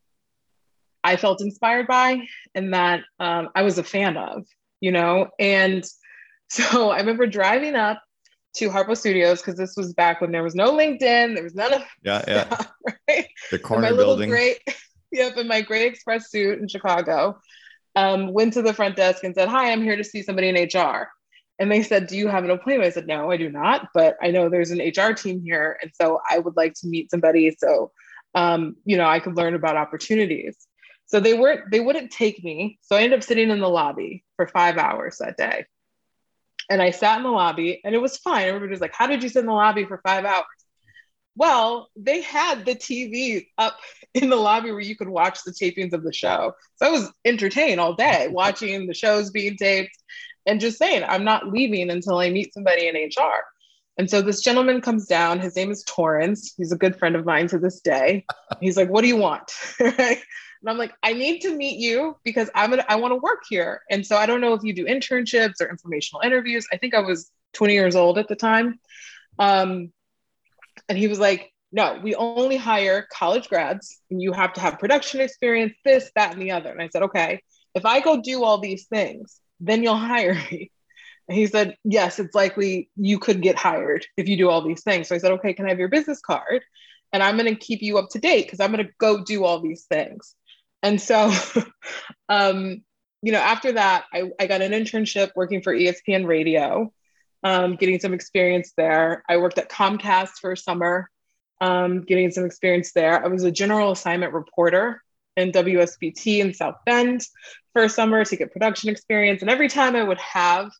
I 1.03 1.15
felt 1.15 1.41
inspired 1.41 1.85
by 1.85 2.23
and 2.55 2.73
that 2.73 3.01
um, 3.19 3.49
I 3.53 3.61
was 3.61 3.77
a 3.77 3.83
fan 3.83 4.17
of, 4.17 4.47
you 4.81 4.91
know? 4.91 5.29
And 5.37 5.85
so 6.49 6.89
I 6.89 6.97
remember 6.97 7.27
driving 7.27 7.75
up 7.75 8.01
to 8.55 8.69
Harpo 8.69 8.97
Studios 8.97 9.41
because 9.41 9.55
this 9.55 9.75
was 9.77 9.93
back 9.93 10.21
when 10.21 10.31
there 10.31 10.43
was 10.43 10.55
no 10.55 10.71
LinkedIn, 10.71 11.35
there 11.35 11.43
was 11.43 11.55
none 11.55 11.73
of 11.73 11.83
yeah, 12.03 12.23
yeah, 12.27 12.57
right? 13.07 13.27
The 13.51 13.59
corner 13.59 13.83
my 13.83 13.95
building. 13.95 14.29
Little 14.29 14.55
gray, 14.65 14.75
yep, 15.11 15.37
in 15.37 15.47
my 15.47 15.61
gray 15.61 15.85
express 15.85 16.29
suit 16.29 16.59
in 16.59 16.67
Chicago. 16.67 17.39
Um, 17.95 18.33
went 18.33 18.53
to 18.53 18.61
the 18.61 18.73
front 18.73 18.95
desk 18.95 19.23
and 19.23 19.35
said, 19.35 19.49
"Hi, 19.49 19.71
I'm 19.71 19.83
here 19.83 19.95
to 19.95 20.03
see 20.03 20.21
somebody 20.21 20.49
in 20.49 20.55
HR." 20.55 21.09
And 21.59 21.69
they 21.69 21.83
said, 21.83 22.07
Do 22.07 22.15
you 22.15 22.29
have 22.29 22.45
an 22.45 22.51
appointment? 22.51 22.87
I 22.87 22.91
said, 22.91 23.05
No, 23.05 23.29
I 23.29 23.37
do 23.37 23.49
not. 23.49 23.89
But 23.93 24.15
I 24.21 24.31
know 24.31 24.49
there's 24.49 24.71
an 24.71 24.79
HR 24.79 25.13
team 25.13 25.41
here. 25.43 25.77
And 25.81 25.91
so 25.93 26.21
I 26.27 26.39
would 26.39 26.55
like 26.55 26.73
to 26.75 26.87
meet 26.87 27.11
somebody 27.11 27.53
so, 27.59 27.91
um, 28.33 28.77
you 28.85 28.97
know, 28.97 29.07
I 29.07 29.19
could 29.19 29.35
learn 29.35 29.55
about 29.55 29.75
opportunities. 29.75 30.55
So 31.07 31.19
they 31.19 31.33
weren't, 31.33 31.69
they 31.71 31.79
wouldn't 31.81 32.11
take 32.11 32.43
me. 32.43 32.79
So 32.81 32.95
I 32.95 33.01
ended 33.01 33.19
up 33.19 33.23
sitting 33.23 33.49
in 33.49 33.59
the 33.59 33.67
lobby 33.67 34.23
for 34.37 34.47
five 34.47 34.77
hours 34.77 35.17
that 35.17 35.37
day. 35.37 35.65
And 36.69 36.81
I 36.81 36.91
sat 36.91 37.17
in 37.17 37.23
the 37.23 37.31
lobby 37.31 37.81
and 37.83 37.95
it 37.95 38.01
was 38.01 38.17
fine. 38.17 38.47
Everybody 38.47 38.71
was 38.71 38.81
like, 38.81 38.93
How 38.93 39.07
did 39.07 39.23
you 39.23 39.29
sit 39.29 39.39
in 39.39 39.45
the 39.47 39.53
lobby 39.53 39.85
for 39.85 40.01
five 40.05 40.25
hours? 40.25 40.45
Well, 41.35 41.89
they 41.95 42.21
had 42.21 42.65
the 42.65 42.75
TV 42.75 43.47
up 43.57 43.77
in 44.13 44.29
the 44.29 44.35
lobby 44.35 44.71
where 44.71 44.81
you 44.81 44.95
could 44.95 45.09
watch 45.09 45.39
the 45.43 45.51
tapings 45.51 45.93
of 45.93 46.03
the 46.03 46.13
show. 46.13 46.53
So 46.75 46.87
I 46.87 46.91
was 46.91 47.11
entertained 47.25 47.79
all 47.79 47.93
day 47.93 48.27
watching 48.31 48.87
the 48.87 48.93
shows 48.93 49.31
being 49.31 49.57
taped 49.57 49.97
and 50.45 50.59
just 50.59 50.77
saying, 50.77 51.03
I'm 51.07 51.23
not 51.23 51.47
leaving 51.47 51.89
until 51.89 52.17
I 52.17 52.29
meet 52.29 52.53
somebody 52.53 52.87
in 52.87 52.95
HR. 52.95 53.43
And 53.97 54.09
so 54.09 54.21
this 54.21 54.41
gentleman 54.41 54.81
comes 54.81 55.05
down. 55.05 55.39
His 55.39 55.55
name 55.55 55.71
is 55.71 55.83
Torrance. 55.83 56.53
He's 56.57 56.71
a 56.71 56.77
good 56.77 56.97
friend 56.97 57.15
of 57.15 57.25
mine 57.25 57.47
to 57.49 57.59
this 57.59 57.81
day. 57.81 58.25
He's 58.61 58.77
like, 58.77 58.89
"What 58.89 59.01
do 59.01 59.07
you 59.07 59.17
want?" 59.17 59.51
And 60.61 60.69
I'm 60.69 60.77
like, 60.77 60.93
"I 61.03 61.13
need 61.13 61.41
to 61.41 61.55
meet 61.55 61.79
you 61.79 62.17
because 62.23 62.49
I'm 62.55 62.69
gonna 62.69 62.85
I 62.87 62.95
want 62.95 63.11
to 63.11 63.17
work 63.17 63.43
here." 63.49 63.81
And 63.89 64.05
so 64.05 64.17
I 64.17 64.25
don't 64.25 64.41
know 64.41 64.53
if 64.53 64.63
you 64.63 64.73
do 64.73 64.85
internships 64.85 65.61
or 65.61 65.69
informational 65.69 66.21
interviews. 66.21 66.67
I 66.73 66.77
think 66.77 66.93
I 66.93 66.99
was 66.99 67.31
20 67.53 67.73
years 67.73 67.95
old 67.95 68.17
at 68.17 68.27
the 68.27 68.35
time. 68.35 68.79
Um, 69.37 69.91
and 70.87 70.97
he 70.97 71.07
was 71.07 71.19
like, 71.19 71.51
"No, 71.71 71.99
we 72.03 72.15
only 72.15 72.57
hire 72.57 73.07
college 73.11 73.49
grads, 73.49 73.99
and 74.11 74.21
you 74.21 74.33
have 74.33 74.53
to 74.53 74.61
have 74.61 74.79
production 74.79 75.21
experience, 75.21 75.73
this, 75.85 76.11
that, 76.15 76.33
and 76.33 76.41
the 76.41 76.51
other." 76.51 76.71
And 76.71 76.81
I 76.81 76.89
said, 76.89 77.03
"Okay, 77.03 77.41
if 77.75 77.85
I 77.85 77.99
go 77.99 78.21
do 78.21 78.43
all 78.43 78.59
these 78.59 78.87
things, 78.87 79.39
then 79.59 79.83
you'll 79.83 79.95
hire 79.95 80.33
me. 80.51 80.71
And 81.27 81.37
he 81.37 81.47
said, 81.47 81.75
Yes, 81.83 82.19
it's 82.19 82.35
likely 82.35 82.89
you 82.95 83.19
could 83.19 83.41
get 83.41 83.57
hired 83.57 84.05
if 84.17 84.27
you 84.27 84.37
do 84.37 84.49
all 84.49 84.61
these 84.61 84.83
things. 84.83 85.07
So 85.07 85.15
I 85.15 85.19
said, 85.19 85.31
Okay, 85.33 85.53
can 85.53 85.65
I 85.65 85.69
have 85.69 85.79
your 85.79 85.89
business 85.89 86.19
card? 86.21 86.63
And 87.13 87.23
I'm 87.23 87.37
going 87.37 87.53
to 87.53 87.59
keep 87.59 87.81
you 87.81 87.97
up 87.97 88.09
to 88.11 88.19
date 88.19 88.45
because 88.45 88.59
I'm 88.59 88.71
going 88.71 88.85
to 88.85 88.91
go 88.99 89.23
do 89.23 89.45
all 89.45 89.61
these 89.61 89.85
things. 89.85 90.35
And 90.83 91.01
so, 91.01 91.31
um, 92.29 92.83
you 93.21 93.31
know, 93.31 93.39
after 93.39 93.73
that, 93.73 94.05
I, 94.13 94.31
I 94.39 94.47
got 94.47 94.61
an 94.61 94.71
internship 94.71 95.31
working 95.35 95.61
for 95.61 95.73
ESPN 95.73 96.25
Radio, 96.25 96.93
um, 97.43 97.75
getting 97.75 97.99
some 97.99 98.13
experience 98.13 98.73
there. 98.77 99.23
I 99.27 99.37
worked 99.37 99.57
at 99.57 99.69
Comcast 99.69 100.39
for 100.41 100.53
a 100.53 100.57
summer, 100.57 101.09
um, 101.61 102.01
getting 102.01 102.31
some 102.31 102.45
experience 102.45 102.93
there. 102.93 103.23
I 103.23 103.27
was 103.27 103.43
a 103.43 103.51
general 103.51 103.91
assignment 103.91 104.33
reporter 104.33 105.01
in 105.35 105.51
WSBT 105.51 106.39
in 106.39 106.53
South 106.53 106.75
Bend 106.85 107.21
for 107.73 107.83
a 107.83 107.89
summer 107.89 108.23
to 108.23 108.35
get 108.35 108.51
production 108.51 108.89
experience. 108.89 109.41
And 109.41 109.49
every 109.49 109.67
time 109.67 109.95
I 109.95 110.03
would 110.03 110.19
have 110.19 110.71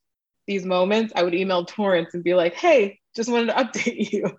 these 0.48 0.66
moments, 0.66 1.14
I 1.16 1.24
would 1.24 1.36
email 1.36 1.66
Torrance 1.66 2.14
and 2.14 2.24
be 2.24 2.34
like, 2.34 2.56
hey, 2.56 3.00
just 3.16 3.30
wanted 3.30 3.48
to 3.48 3.54
update 3.64 4.12
you. 4.12 4.38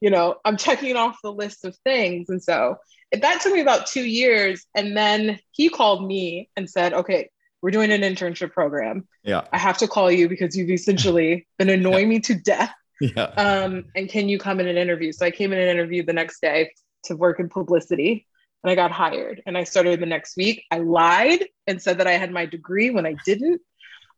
you 0.00 0.10
know, 0.10 0.36
I'm 0.44 0.56
checking 0.56 0.96
off 0.96 1.18
the 1.22 1.32
list 1.32 1.64
of 1.64 1.76
things. 1.84 2.28
And 2.28 2.42
so 2.42 2.76
that 3.20 3.40
took 3.40 3.52
me 3.52 3.60
about 3.60 3.86
two 3.86 4.04
years. 4.04 4.64
And 4.74 4.96
then 4.96 5.38
he 5.50 5.68
called 5.68 6.06
me 6.06 6.48
and 6.56 6.68
said, 6.68 6.94
okay, 6.94 7.30
we're 7.60 7.70
doing 7.70 7.92
an 7.92 8.00
internship 8.00 8.52
program. 8.52 9.06
Yeah. 9.22 9.44
I 9.52 9.58
have 9.58 9.78
to 9.78 9.88
call 9.88 10.10
you 10.10 10.28
because 10.28 10.56
you've 10.56 10.70
essentially 10.70 11.46
been 11.58 11.68
annoying 11.68 12.10
yeah. 12.10 12.16
me 12.16 12.20
to 12.20 12.34
death. 12.34 12.72
Yeah. 13.00 13.24
Um, 13.24 13.84
and 13.94 14.08
can 14.08 14.28
you 14.28 14.38
come 14.38 14.60
in 14.60 14.68
an 14.68 14.76
interview? 14.76 15.12
So 15.12 15.26
I 15.26 15.30
came 15.30 15.52
in 15.52 15.58
an 15.58 15.68
interview 15.68 16.04
the 16.04 16.12
next 16.12 16.40
day 16.40 16.72
to 17.04 17.16
work 17.16 17.40
in 17.40 17.48
publicity 17.48 18.26
and 18.62 18.70
I 18.70 18.74
got 18.74 18.92
hired. 18.92 19.42
And 19.44 19.58
I 19.58 19.64
started 19.64 20.00
the 20.00 20.06
next 20.06 20.36
week. 20.36 20.64
I 20.70 20.78
lied 20.78 21.44
and 21.66 21.82
said 21.82 21.98
that 21.98 22.06
I 22.06 22.12
had 22.12 22.30
my 22.30 22.46
degree 22.46 22.90
when 22.90 23.06
I 23.06 23.16
didn't. 23.24 23.60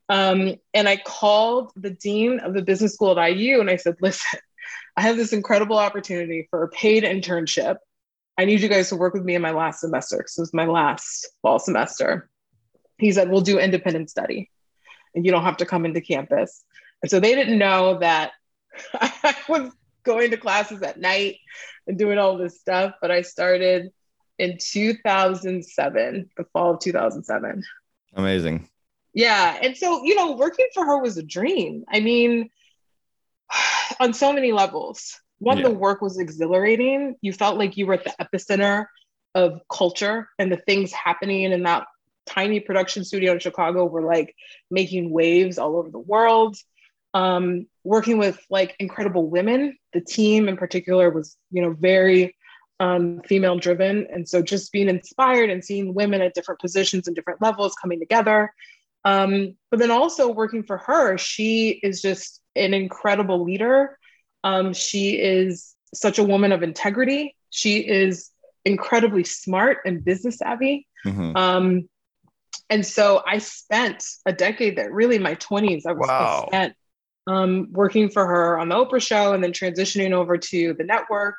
Um, 0.09 0.57
and 0.74 0.88
I 0.88 0.96
called 0.96 1.72
the 1.76 1.90
dean 1.90 2.40
of 2.40 2.52
the 2.52 2.62
business 2.62 2.92
school 2.92 3.18
at 3.18 3.37
IU 3.37 3.61
and 3.61 3.70
I 3.70 3.76
said, 3.76 3.96
listen, 4.02 4.38
I 4.96 5.02
have 5.02 5.16
this 5.16 5.33
incredible 5.33 5.78
opportunity 5.78 6.46
for 6.50 6.62
a 6.62 6.68
paid 6.68 7.04
internship. 7.04 7.76
I 8.37 8.44
need 8.44 8.61
you 8.61 8.68
guys 8.68 8.88
to 8.88 8.97
work 8.97 9.14
with 9.14 9.25
me 9.25 9.35
in 9.35 9.42
my 9.42 9.53
last 9.53 9.81
semester 9.81 10.18
because 10.18 10.37
it 10.38 10.42
was 10.42 10.55
my 10.55 10.66
last 10.66 11.29
fall 11.42 11.59
semester. 11.59 12.29
He 12.99 13.12
said, 13.12 13.31
we'll 13.31 13.40
do 13.40 13.59
independent 13.59 14.11
study 14.11 14.51
and 15.14 15.25
you 15.25 15.33
don't 15.33 15.44
have 15.44 15.59
to 15.59 15.66
come 15.66 15.85
into 15.85 16.01
campus. 16.01 16.64
And 17.03 17.11
so 17.11 17.20
they 17.20 17.35
didn't 17.35 17.59
know 17.59 17.99
that 17.99 18.33
I 18.94 19.37
was 19.49 19.73
going 20.03 20.31
to 20.31 20.37
classes 20.37 20.83
at 20.83 21.01
night 21.01 21.37
and 21.87 21.99
doing 21.99 22.18
all 22.18 22.37
this 22.37 22.61
stuff, 22.61 22.94
but 23.01 23.11
I 23.11 23.23
started 23.23 23.90
in 24.38 24.59
2007, 24.61 26.31
the 26.37 26.44
fall 26.53 26.75
of 26.75 26.81
2007. 26.81 27.62
Amazing. 28.14 28.68
Yeah. 29.12 29.59
And 29.62 29.77
so, 29.77 30.05
you 30.05 30.16
know, 30.16 30.33
working 30.33 30.66
for 30.75 30.85
her 30.85 30.99
was 30.99 31.16
a 31.16 31.23
dream. 31.23 31.85
I 31.88 32.01
mean, 32.01 32.51
on 34.01 34.12
so 34.12 34.33
many 34.33 34.53
levels. 34.53 35.20
One, 35.44 35.59
yeah. 35.59 35.64
the 35.64 35.70
work 35.70 36.00
was 36.00 36.18
exhilarating. 36.18 37.16
You 37.20 37.33
felt 37.33 37.59
like 37.59 37.76
you 37.76 37.87
were 37.87 37.94
at 37.94 38.04
the 38.04 38.14
epicenter 38.20 38.87
of 39.35 39.61
culture 39.68 40.28
and 40.38 40.50
the 40.50 40.57
things 40.57 40.92
happening 40.92 41.52
in 41.52 41.62
that 41.64 41.87
tiny 42.26 42.61
production 42.61 43.04
studio 43.04 43.33
in 43.33 43.38
Chicago 43.38 43.85
were 43.85 44.02
like 44.02 44.35
making 44.70 45.11
waves 45.11 45.59
all 45.59 45.76
over 45.76 45.90
the 45.90 45.98
world. 45.98 46.57
Um, 47.12 47.66
working 47.85 48.18
with 48.18 48.40
like 48.50 48.74
incredible 48.80 49.28
women, 49.28 49.76
the 49.92 50.00
team 50.00 50.48
in 50.48 50.57
particular 50.57 51.11
was, 51.11 51.37
you 51.50 51.62
know, 51.62 51.72
very 51.72 52.35
um, 52.80 53.20
female 53.26 53.59
driven. 53.59 54.07
And 54.11 54.28
so 54.28 54.42
just 54.42 54.72
being 54.72 54.88
inspired 54.88 55.50
and 55.50 55.64
seeing 55.64 55.94
women 55.94 56.22
at 56.22 56.35
different 56.35 56.61
positions 56.61 57.07
and 57.07 57.14
different 57.14 57.42
levels 57.42 57.74
coming 57.80 58.00
together. 58.00 58.52
Um, 59.04 59.57
but 59.70 59.78
then 59.78 59.90
also 59.90 60.33
working 60.33 60.62
for 60.62 60.78
her, 60.78 61.18
she 61.18 61.80
is 61.83 62.00
just 62.00 62.40
an 62.57 62.72
incredible 62.74 63.44
leader. 63.44 63.98
Um, 64.44 64.72
she 64.74 65.18
is 65.18 65.74
such 65.92 66.18
a 66.18 66.24
woman 66.24 66.52
of 66.52 66.62
integrity. 66.62 67.35
She 67.50 67.78
is 67.78 68.30
incredibly 68.64 69.24
smart 69.24 69.78
and 69.85 70.04
business 70.04 70.38
savvy. 70.38 70.87
Mm-hmm. 71.04 71.37
Um, 71.37 71.88
and 72.70 72.87
so 72.87 73.22
I 73.26 73.38
spent 73.38 74.04
a 74.26 74.33
decade 74.33 74.76
there, 74.76 74.92
really 74.92 75.18
my 75.18 75.35
20s. 75.35 75.83
I 75.87 75.92
was 75.92 76.09
wow. 76.09 76.44
spent 76.48 76.74
um, 77.26 77.68
working 77.72 78.11
for 78.11 78.26
her 78.26 78.59
on 78.59 78.68
the 78.68 78.74
Oprah 78.74 79.02
show 79.02 79.33
and 79.33 79.42
then 79.42 79.52
transitioning 79.52 80.12
over 80.12 80.37
to 80.37 80.74
the 80.74 80.85
network 80.85 81.37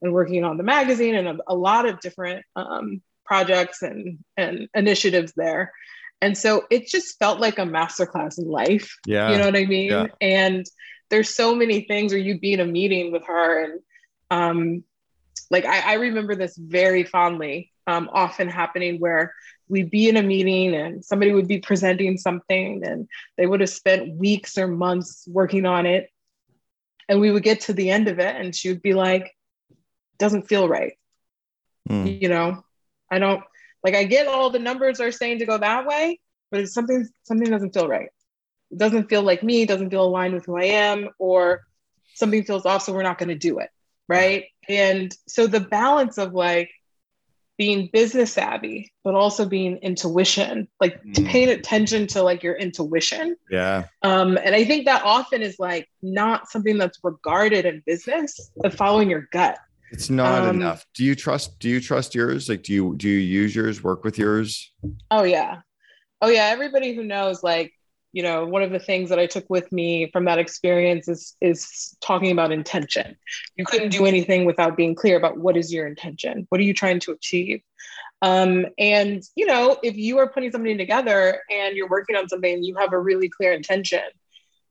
and 0.00 0.12
working 0.12 0.44
on 0.44 0.56
the 0.56 0.62
magazine 0.62 1.14
and 1.14 1.28
a, 1.28 1.38
a 1.48 1.54
lot 1.54 1.88
of 1.88 2.00
different 2.00 2.44
um, 2.56 3.02
projects 3.24 3.82
and, 3.82 4.18
and 4.36 4.68
initiatives 4.74 5.32
there. 5.36 5.72
And 6.20 6.38
so 6.38 6.66
it 6.70 6.86
just 6.86 7.18
felt 7.18 7.40
like 7.40 7.58
a 7.58 7.62
masterclass 7.62 8.38
in 8.38 8.48
life. 8.48 8.96
Yeah. 9.06 9.32
You 9.32 9.38
know 9.38 9.46
what 9.46 9.56
I 9.56 9.64
mean? 9.64 9.90
Yeah. 9.90 10.06
And 10.20 10.66
there's 11.12 11.34
so 11.34 11.54
many 11.54 11.82
things 11.82 12.10
where 12.10 12.20
you'd 12.20 12.40
be 12.40 12.54
in 12.54 12.60
a 12.60 12.64
meeting 12.64 13.12
with 13.12 13.26
her 13.26 13.64
and 13.64 13.80
um, 14.30 14.82
like 15.50 15.66
I, 15.66 15.92
I 15.92 15.94
remember 15.94 16.34
this 16.34 16.56
very 16.56 17.04
fondly, 17.04 17.70
um, 17.86 18.08
often 18.10 18.48
happening 18.48 18.98
where 18.98 19.34
we'd 19.68 19.90
be 19.90 20.08
in 20.08 20.16
a 20.16 20.22
meeting 20.22 20.74
and 20.74 21.04
somebody 21.04 21.32
would 21.32 21.46
be 21.46 21.58
presenting 21.58 22.16
something 22.16 22.82
and 22.82 23.06
they 23.36 23.46
would 23.46 23.60
have 23.60 23.68
spent 23.68 24.16
weeks 24.16 24.56
or 24.56 24.66
months 24.66 25.28
working 25.28 25.66
on 25.66 25.84
it. 25.84 26.08
And 27.10 27.20
we 27.20 27.30
would 27.30 27.42
get 27.42 27.60
to 27.62 27.74
the 27.74 27.90
end 27.90 28.08
of 28.08 28.18
it 28.18 28.34
and 28.34 28.56
she 28.56 28.70
would 28.70 28.80
be 28.80 28.94
like, 28.94 29.36
doesn't 30.18 30.48
feel 30.48 30.66
right. 30.66 30.94
Mm. 31.90 32.22
You 32.22 32.28
know, 32.30 32.64
I 33.10 33.18
don't 33.18 33.44
like 33.84 33.94
I 33.94 34.04
get 34.04 34.28
all 34.28 34.48
the 34.48 34.58
numbers 34.58 34.98
are 34.98 35.12
saying 35.12 35.40
to 35.40 35.46
go 35.46 35.58
that 35.58 35.84
way, 35.86 36.20
but 36.50 36.60
it's 36.60 36.72
something 36.72 37.06
something 37.24 37.50
doesn't 37.50 37.74
feel 37.74 37.88
right. 37.88 38.08
Doesn't 38.76 39.08
feel 39.08 39.22
like 39.22 39.42
me, 39.42 39.66
doesn't 39.66 39.90
feel 39.90 40.04
aligned 40.04 40.34
with 40.34 40.46
who 40.46 40.56
I 40.56 40.64
am, 40.64 41.08
or 41.18 41.62
something 42.14 42.44
feels 42.44 42.66
off, 42.66 42.82
so 42.82 42.92
we're 42.92 43.02
not 43.02 43.18
going 43.18 43.28
to 43.28 43.34
do 43.34 43.58
it. 43.58 43.70
right? 44.12 44.44
And 44.68 45.14
so 45.26 45.46
the 45.46 45.60
balance 45.60 46.18
of 46.18 46.32
like 46.34 46.70
being 47.58 47.88
business 47.92 48.32
savvy, 48.32 48.92
but 49.04 49.14
also 49.14 49.46
being 49.46 49.76
intuition, 49.78 50.68
like 50.80 51.02
mm. 51.02 51.14
to 51.14 51.22
paying 51.22 51.48
attention 51.48 52.06
to 52.08 52.22
like 52.22 52.42
your 52.42 52.54
intuition. 52.54 53.36
Yeah. 53.50 53.84
Um, 54.02 54.38
and 54.42 54.54
I 54.54 54.64
think 54.64 54.86
that 54.86 55.02
often 55.04 55.42
is 55.42 55.58
like 55.58 55.88
not 56.02 56.48
something 56.50 56.78
that's 56.78 56.98
regarded 57.02 57.66
in 57.66 57.82
business, 57.86 58.50
but 58.56 58.74
following 58.74 59.10
your 59.10 59.28
gut. 59.32 59.58
It's 59.90 60.08
not 60.08 60.44
um, 60.44 60.56
enough. 60.56 60.86
Do 60.94 61.04
you 61.04 61.14
trust, 61.14 61.58
do 61.58 61.68
you 61.68 61.80
trust 61.80 62.14
yours? 62.14 62.48
Like, 62.48 62.62
do 62.62 62.72
you, 62.72 62.94
do 62.96 63.08
you 63.08 63.18
use 63.18 63.54
yours, 63.54 63.82
work 63.82 64.04
with 64.04 64.18
yours? 64.18 64.72
Oh 65.10 65.22
yeah. 65.22 65.60
Oh 66.22 66.28
yeah. 66.28 66.46
Everybody 66.46 66.94
who 66.94 67.04
knows, 67.04 67.42
like, 67.42 67.72
you 68.12 68.22
know 68.22 68.44
one 68.44 68.62
of 68.62 68.70
the 68.70 68.78
things 68.78 69.08
that 69.08 69.18
i 69.18 69.26
took 69.26 69.48
with 69.48 69.70
me 69.72 70.10
from 70.12 70.26
that 70.26 70.38
experience 70.38 71.08
is 71.08 71.36
is 71.40 71.96
talking 72.00 72.30
about 72.30 72.52
intention. 72.52 73.16
You 73.56 73.64
couldn't 73.64 73.90
do 73.90 74.06
anything 74.06 74.44
without 74.44 74.76
being 74.76 74.94
clear 74.94 75.16
about 75.16 75.38
what 75.38 75.56
is 75.56 75.72
your 75.72 75.86
intention. 75.86 76.46
What 76.48 76.60
are 76.60 76.64
you 76.64 76.74
trying 76.74 77.00
to 77.00 77.12
achieve? 77.12 77.62
Um, 78.20 78.66
and 78.78 79.22
you 79.34 79.46
know 79.46 79.78
if 79.82 79.96
you 79.96 80.18
are 80.18 80.28
putting 80.28 80.52
something 80.52 80.78
together 80.78 81.40
and 81.50 81.76
you're 81.76 81.88
working 81.88 82.16
on 82.16 82.28
something 82.28 82.54
and 82.54 82.64
you 82.64 82.76
have 82.76 82.92
a 82.92 82.98
really 82.98 83.28
clear 83.28 83.52
intention 83.52 84.02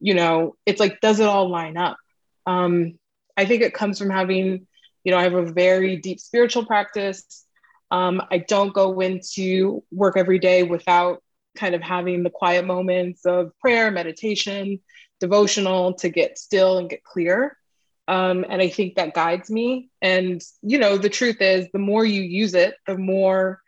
you 0.02 0.14
know 0.14 0.56
it's 0.66 0.80
like 0.80 1.00
does 1.00 1.20
it 1.20 1.28
all 1.28 1.50
line 1.50 1.78
up? 1.78 1.98
Um, 2.46 2.98
i 3.38 3.46
think 3.46 3.62
it 3.62 3.74
comes 3.74 3.98
from 4.00 4.10
having 4.10 4.68
you 5.04 5.12
know 5.12 5.18
i 5.18 5.24
have 5.24 5.34
a 5.34 5.46
very 5.46 5.96
deep 5.96 6.20
spiritual 6.20 6.66
practice. 6.66 7.46
Um, 7.92 8.22
i 8.32 8.40
don't 8.40 8.74
go 8.74 9.00
into 9.00 9.84
work 9.92 10.18
every 10.18 10.40
day 10.40 10.64
without 10.64 11.22
kind 11.56 11.76
of 11.76 11.82
having 11.82 12.24
the 12.24 12.30
quiet 12.30 12.66
moments 12.66 13.26
of 13.26 13.52
prayer, 13.60 13.92
meditation, 13.92 14.80
devotional 15.20 15.94
to 15.94 16.10
get 16.10 16.38
still 16.38 16.78
and 16.78 16.90
get 16.90 17.04
clear. 17.04 17.58
Um, 18.08 18.46
and 18.50 18.62
I 18.62 18.70
think 18.70 18.96
that 18.96 19.14
guides 19.14 19.50
me. 19.50 19.90
And, 20.02 20.42
you 20.62 20.78
know, 20.78 20.98
the 20.98 21.10
truth 21.10 21.42
is, 21.42 21.68
the 21.72 21.80
more 21.80 22.04
you 22.04 22.22
use 22.22 22.54
it, 22.54 22.76
the 22.88 22.98
more 22.98 23.62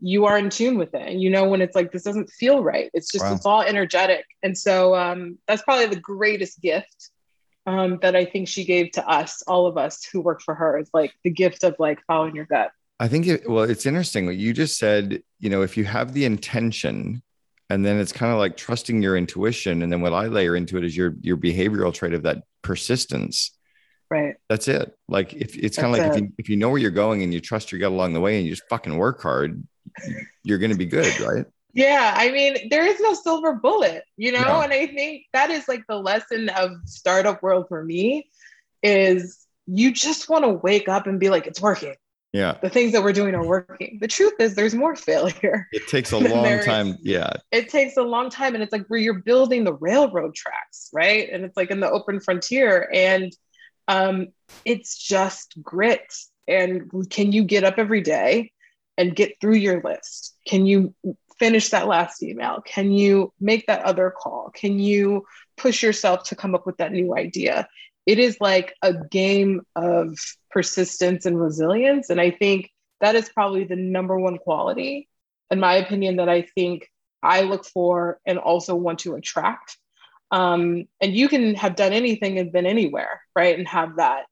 you 0.00 0.26
are 0.26 0.38
in 0.38 0.50
tune 0.50 0.78
with 0.78 0.94
it. 0.94 1.08
And 1.08 1.20
you 1.20 1.30
know, 1.30 1.48
when 1.48 1.60
it's 1.60 1.74
like, 1.74 1.90
this 1.90 2.04
doesn't 2.04 2.30
feel 2.30 2.62
right, 2.62 2.90
it's 2.94 3.10
just, 3.10 3.24
wow. 3.24 3.34
it's 3.34 3.46
all 3.46 3.62
energetic. 3.62 4.24
And 4.42 4.56
so 4.56 4.94
um, 4.94 5.38
that's 5.48 5.62
probably 5.62 5.86
the 5.86 6.00
greatest 6.00 6.60
gift 6.60 7.10
um, 7.66 7.98
that 8.02 8.14
I 8.14 8.24
think 8.24 8.46
she 8.48 8.64
gave 8.64 8.92
to 8.92 9.08
us, 9.08 9.42
all 9.46 9.66
of 9.66 9.76
us 9.76 10.04
who 10.04 10.20
work 10.20 10.42
for 10.42 10.54
her, 10.54 10.78
is 10.78 10.90
like 10.94 11.12
the 11.24 11.30
gift 11.30 11.64
of 11.64 11.74
like 11.78 11.98
following 12.06 12.36
your 12.36 12.46
gut. 12.46 12.70
I 13.00 13.08
think 13.08 13.26
it, 13.26 13.48
well, 13.48 13.64
it's 13.64 13.86
interesting 13.86 14.26
what 14.26 14.36
you 14.36 14.52
just 14.52 14.78
said. 14.78 15.22
You 15.38 15.50
know, 15.50 15.62
if 15.62 15.76
you 15.76 15.84
have 15.84 16.12
the 16.12 16.24
intention 16.24 17.22
and 17.70 17.84
then 17.84 17.98
it's 17.98 18.12
kind 18.12 18.32
of 18.32 18.38
like 18.38 18.56
trusting 18.56 19.02
your 19.02 19.16
intuition 19.16 19.82
and 19.82 19.92
then 19.92 20.00
what 20.00 20.12
i 20.12 20.26
layer 20.26 20.56
into 20.56 20.76
it 20.76 20.84
is 20.84 20.96
your 20.96 21.14
your 21.20 21.36
behavioral 21.36 21.92
trait 21.92 22.14
of 22.14 22.22
that 22.22 22.42
persistence. 22.62 23.52
Right. 24.10 24.36
That's 24.48 24.68
it. 24.68 24.96
Like 25.08 25.34
if 25.34 25.54
it's 25.56 25.76
kind 25.76 25.94
of 25.94 26.00
like 26.00 26.12
if 26.12 26.20
you, 26.20 26.32
if 26.38 26.48
you 26.48 26.56
know 26.56 26.70
where 26.70 26.78
you're 26.78 26.90
going 26.90 27.22
and 27.22 27.32
you 27.32 27.40
trust 27.40 27.70
your 27.70 27.78
gut 27.78 27.92
along 27.92 28.14
the 28.14 28.20
way 28.20 28.38
and 28.38 28.46
you 28.46 28.52
just 28.52 28.68
fucking 28.68 28.96
work 28.96 29.20
hard 29.22 29.62
you're 30.44 30.58
going 30.58 30.70
to 30.70 30.76
be 30.76 30.86
good 30.86 31.18
right? 31.20 31.46
Yeah 31.74 32.14
i 32.16 32.30
mean 32.30 32.68
there 32.70 32.86
is 32.86 33.00
no 33.00 33.14
silver 33.14 33.54
bullet 33.54 34.04
you 34.16 34.32
know? 34.32 34.42
No. 34.42 34.60
and 34.60 34.72
i 34.72 34.86
think 34.86 35.24
that 35.32 35.50
is 35.50 35.68
like 35.68 35.82
the 35.88 35.96
lesson 35.96 36.48
of 36.50 36.72
startup 36.84 37.42
world 37.42 37.66
for 37.68 37.84
me 37.84 38.28
is 38.82 39.46
you 39.66 39.92
just 39.92 40.28
want 40.28 40.44
to 40.44 40.50
wake 40.50 40.88
up 40.88 41.06
and 41.06 41.20
be 41.20 41.30
like 41.30 41.46
it's 41.46 41.60
working 41.60 41.94
yeah. 42.38 42.56
The 42.62 42.70
things 42.70 42.92
that 42.92 43.02
we're 43.02 43.12
doing 43.12 43.34
are 43.34 43.44
working. 43.44 43.98
The 44.00 44.06
truth 44.06 44.34
is 44.38 44.54
there's 44.54 44.74
more 44.74 44.94
failure 44.94 45.66
it 45.72 45.88
takes 45.88 46.12
a 46.12 46.18
long 46.18 46.60
time. 46.62 46.96
Yeah. 47.02 47.32
It 47.50 47.68
takes 47.68 47.96
a 47.96 48.02
long 48.02 48.30
time 48.30 48.54
and 48.54 48.62
it's 48.62 48.72
like 48.72 48.86
where 48.86 49.00
you're 49.00 49.20
building 49.20 49.64
the 49.64 49.74
railroad 49.74 50.34
tracks 50.34 50.90
right? 50.92 51.28
And 51.30 51.44
it's 51.44 51.56
like 51.56 51.70
in 51.70 51.80
the 51.80 51.90
open 51.90 52.20
frontier 52.20 52.88
and 52.94 53.32
um 53.88 54.28
it's 54.64 54.96
just 54.96 55.54
grit. 55.62 56.14
And 56.46 56.90
can 57.10 57.32
you 57.32 57.44
get 57.44 57.64
up 57.64 57.74
every 57.76 58.02
day 58.02 58.52
and 58.96 59.16
get 59.16 59.40
through 59.40 59.56
your 59.56 59.82
list? 59.82 60.36
Can 60.46 60.64
you 60.64 60.94
finish 61.38 61.70
that 61.70 61.88
last 61.88 62.22
email? 62.22 62.62
Can 62.64 62.92
you 62.92 63.32
make 63.40 63.66
that 63.66 63.84
other 63.84 64.10
call? 64.10 64.50
Can 64.54 64.78
you 64.78 65.24
push 65.56 65.82
yourself 65.82 66.24
to 66.24 66.36
come 66.36 66.54
up 66.54 66.66
with 66.66 66.76
that 66.78 66.92
new 66.92 67.16
idea? 67.16 67.68
It 68.06 68.18
is 68.18 68.38
like 68.40 68.74
a 68.82 68.94
game 68.94 69.62
of 69.76 70.18
persistence 70.50 71.26
and 71.26 71.40
resilience. 71.40 72.10
And 72.10 72.20
I 72.20 72.30
think 72.30 72.70
that 73.00 73.14
is 73.14 73.28
probably 73.28 73.64
the 73.64 73.76
number 73.76 74.18
one 74.18 74.38
quality, 74.38 75.08
in 75.50 75.60
my 75.60 75.74
opinion, 75.74 76.16
that 76.16 76.28
I 76.28 76.42
think 76.42 76.88
I 77.22 77.42
look 77.42 77.64
for 77.64 78.18
and 78.26 78.38
also 78.38 78.74
want 78.74 79.00
to 79.00 79.14
attract. 79.14 79.76
Um, 80.30 80.86
and 81.00 81.14
you 81.14 81.28
can 81.28 81.54
have 81.54 81.76
done 81.76 81.92
anything 81.92 82.38
and 82.38 82.52
been 82.52 82.66
anywhere, 82.66 83.22
right? 83.34 83.58
And 83.58 83.66
have 83.68 83.96
that 83.96 84.24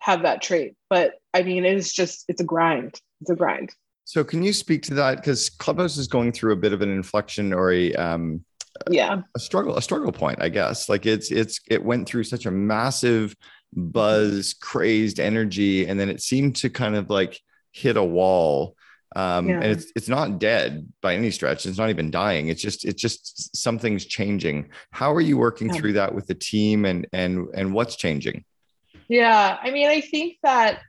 have 0.00 0.22
that 0.22 0.42
trait. 0.42 0.74
But 0.90 1.14
I 1.32 1.42
mean, 1.42 1.64
it 1.64 1.76
is 1.76 1.92
just 1.92 2.24
it's 2.28 2.40
a 2.40 2.44
grind. 2.44 3.00
It's 3.20 3.30
a 3.30 3.36
grind. 3.36 3.74
So 4.04 4.22
can 4.22 4.42
you 4.42 4.52
speak 4.52 4.82
to 4.84 4.94
that? 4.94 5.16
Because 5.16 5.50
Clubhouse 5.50 5.96
is 5.96 6.06
going 6.06 6.32
through 6.32 6.52
a 6.52 6.56
bit 6.56 6.72
of 6.72 6.80
an 6.80 6.90
inflection 6.90 7.52
or 7.52 7.72
a 7.72 7.92
um, 7.94 8.44
yeah 8.90 9.22
a 9.34 9.38
struggle 9.38 9.76
a 9.76 9.82
struggle 9.82 10.12
point 10.12 10.40
i 10.40 10.48
guess 10.48 10.88
like 10.88 11.06
it's 11.06 11.30
it's 11.30 11.60
it 11.68 11.82
went 11.82 12.06
through 12.06 12.24
such 12.24 12.46
a 12.46 12.50
massive 12.50 13.34
buzz 13.72 14.54
crazed 14.54 15.20
energy 15.20 15.86
and 15.86 15.98
then 15.98 16.08
it 16.08 16.22
seemed 16.22 16.56
to 16.56 16.70
kind 16.70 16.96
of 16.96 17.10
like 17.10 17.40
hit 17.72 17.96
a 17.96 18.04
wall. 18.04 18.76
Um, 19.14 19.48
yeah. 19.48 19.54
and 19.56 19.64
it's 19.64 19.92
it's 19.96 20.08
not 20.08 20.38
dead 20.38 20.92
by 21.00 21.14
any 21.14 21.30
stretch. 21.30 21.64
It's 21.64 21.78
not 21.78 21.90
even 21.90 22.10
dying. 22.10 22.48
It's 22.48 22.60
just 22.60 22.84
it's 22.84 23.00
just 23.00 23.56
something's 23.56 24.04
changing. 24.04 24.70
How 24.90 25.14
are 25.14 25.20
you 25.20 25.38
working 25.38 25.68
yeah. 25.68 25.74
through 25.74 25.92
that 25.94 26.14
with 26.14 26.26
the 26.26 26.34
team 26.34 26.84
and 26.84 27.06
and 27.12 27.48
and 27.54 27.72
what's 27.72 27.96
changing? 27.96 28.44
Yeah 29.08 29.58
i 29.62 29.70
mean 29.70 29.88
i 29.88 30.00
think 30.00 30.36
that 30.42 30.80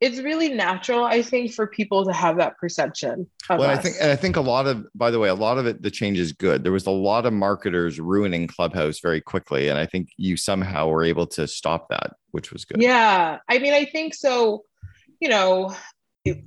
it's 0.00 0.18
really 0.20 0.48
natural, 0.48 1.04
I 1.04 1.20
think, 1.20 1.52
for 1.52 1.66
people 1.66 2.06
to 2.06 2.12
have 2.12 2.38
that 2.38 2.56
perception. 2.56 3.28
well, 3.50 3.64
us. 3.64 3.78
I 3.78 3.82
think, 3.82 3.96
and 4.00 4.10
I 4.10 4.16
think 4.16 4.36
a 4.36 4.40
lot 4.40 4.66
of, 4.66 4.86
by 4.94 5.10
the 5.10 5.18
way, 5.18 5.28
a 5.28 5.34
lot 5.34 5.58
of 5.58 5.66
it, 5.66 5.82
the 5.82 5.90
change 5.90 6.18
is 6.18 6.32
good. 6.32 6.64
There 6.64 6.72
was 6.72 6.86
a 6.86 6.90
lot 6.90 7.26
of 7.26 7.34
marketers 7.34 8.00
ruining 8.00 8.46
Clubhouse 8.46 9.00
very 9.00 9.20
quickly, 9.20 9.68
and 9.68 9.78
I 9.78 9.84
think 9.84 10.08
you 10.16 10.38
somehow 10.38 10.88
were 10.88 11.04
able 11.04 11.26
to 11.28 11.46
stop 11.46 11.88
that, 11.90 12.14
which 12.30 12.50
was 12.50 12.64
good. 12.64 12.80
Yeah, 12.80 13.38
I 13.48 13.58
mean, 13.58 13.74
I 13.74 13.84
think 13.84 14.14
so. 14.14 14.64
You 15.20 15.28
know, 15.28 15.76
it, 16.24 16.42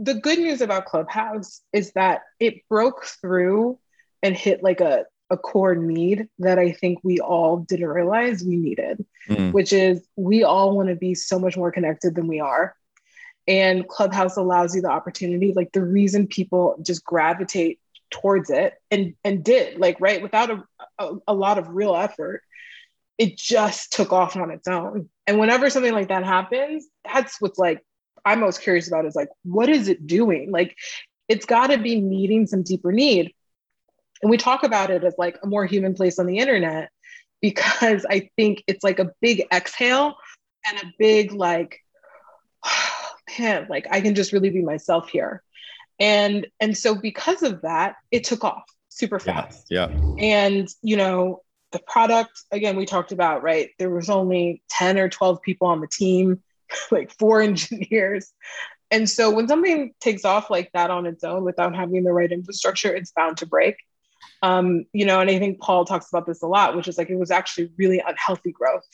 the 0.00 0.14
good 0.14 0.38
news 0.38 0.60
about 0.60 0.86
Clubhouse 0.86 1.62
is 1.72 1.92
that 1.92 2.20
it 2.38 2.68
broke 2.68 3.04
through 3.04 3.80
and 4.22 4.36
hit 4.36 4.62
like 4.62 4.80
a 4.80 5.06
a 5.30 5.36
core 5.36 5.74
need 5.74 6.28
that 6.40 6.58
I 6.58 6.72
think 6.72 6.98
we 7.02 7.18
all 7.18 7.58
didn't 7.58 7.88
realize 7.88 8.42
we 8.42 8.56
needed, 8.56 9.04
mm. 9.28 9.52
which 9.52 9.72
is 9.72 10.04
we 10.16 10.42
all 10.42 10.76
want 10.76 10.88
to 10.88 10.96
be 10.96 11.14
so 11.14 11.38
much 11.38 11.56
more 11.56 11.70
connected 11.70 12.14
than 12.14 12.26
we 12.26 12.40
are. 12.40 12.74
And 13.46 13.88
Clubhouse 13.88 14.36
allows 14.36 14.74
you 14.74 14.82
the 14.82 14.90
opportunity, 14.90 15.52
like 15.54 15.72
the 15.72 15.82
reason 15.82 16.26
people 16.26 16.76
just 16.84 17.04
gravitate 17.04 17.80
towards 18.10 18.50
it 18.50 18.74
and 18.90 19.14
and 19.24 19.44
did 19.44 19.78
like 19.78 19.96
right 20.00 20.20
without 20.20 20.50
a, 20.50 20.64
a, 20.98 21.14
a 21.28 21.34
lot 21.34 21.58
of 21.58 21.68
real 21.68 21.94
effort 21.94 22.42
it 23.18 23.36
just 23.36 23.92
took 23.92 24.12
off 24.12 24.36
on 24.36 24.50
its 24.50 24.66
own 24.66 25.08
and 25.26 25.38
whenever 25.38 25.70
something 25.70 25.92
like 25.92 26.08
that 26.08 26.24
happens 26.24 26.86
that's 27.04 27.40
what's 27.40 27.58
like 27.58 27.80
i'm 28.24 28.40
most 28.40 28.62
curious 28.62 28.88
about 28.88 29.06
is 29.06 29.14
like 29.14 29.28
what 29.44 29.68
is 29.68 29.88
it 29.88 30.06
doing 30.06 30.50
like 30.50 30.76
it's 31.28 31.46
got 31.46 31.68
to 31.68 31.78
be 31.78 32.00
meeting 32.00 32.46
some 32.46 32.62
deeper 32.64 32.90
need 32.90 33.32
and 34.22 34.30
we 34.30 34.36
talk 34.36 34.62
about 34.62 34.90
it 34.90 35.04
as 35.04 35.14
like 35.18 35.38
a 35.42 35.46
more 35.46 35.64
human 35.64 35.94
place 35.94 36.18
on 36.18 36.26
the 36.26 36.38
internet 36.38 36.90
because 37.40 38.04
I 38.08 38.30
think 38.36 38.62
it's 38.66 38.84
like 38.84 38.98
a 38.98 39.12
big 39.20 39.44
exhale 39.52 40.16
and 40.68 40.78
a 40.78 40.92
big 40.98 41.32
like, 41.32 41.80
oh, 42.64 43.06
man, 43.38 43.66
like 43.70 43.86
I 43.90 44.00
can 44.00 44.14
just 44.14 44.32
really 44.32 44.50
be 44.50 44.62
myself 44.62 45.08
here. 45.08 45.42
And 45.98 46.46
and 46.60 46.76
so 46.76 46.94
because 46.94 47.42
of 47.42 47.62
that, 47.62 47.96
it 48.10 48.24
took 48.24 48.44
off 48.44 48.64
super 48.88 49.18
fast. 49.18 49.66
Yeah. 49.70 49.88
yeah. 49.90 50.24
And 50.24 50.68
you 50.82 50.96
know, 50.96 51.42
the 51.72 51.80
product 51.86 52.42
again 52.50 52.76
we 52.76 52.86
talked 52.86 53.12
about, 53.12 53.42
right? 53.42 53.70
There 53.78 53.90
was 53.90 54.10
only 54.10 54.62
10 54.70 54.98
or 54.98 55.08
12 55.08 55.42
people 55.42 55.68
on 55.68 55.80
the 55.80 55.88
team, 55.88 56.42
like 56.90 57.12
four 57.18 57.40
engineers. 57.42 58.32
And 58.90 59.08
so 59.08 59.30
when 59.30 59.46
something 59.46 59.94
takes 60.00 60.24
off 60.24 60.50
like 60.50 60.70
that 60.74 60.90
on 60.90 61.06
its 61.06 61.22
own 61.22 61.44
without 61.44 61.76
having 61.76 62.02
the 62.02 62.12
right 62.12 62.30
infrastructure, 62.30 62.92
it's 62.92 63.12
bound 63.12 63.36
to 63.36 63.46
break. 63.46 63.76
Um, 64.42 64.84
you 64.92 65.04
know, 65.04 65.20
and 65.20 65.30
I 65.30 65.38
think 65.38 65.60
Paul 65.60 65.84
talks 65.84 66.08
about 66.08 66.26
this 66.26 66.42
a 66.42 66.46
lot, 66.46 66.76
which 66.76 66.88
is 66.88 66.96
like 66.96 67.10
it 67.10 67.18
was 67.18 67.30
actually 67.30 67.70
really 67.76 68.02
unhealthy 68.06 68.52
growth. 68.52 68.86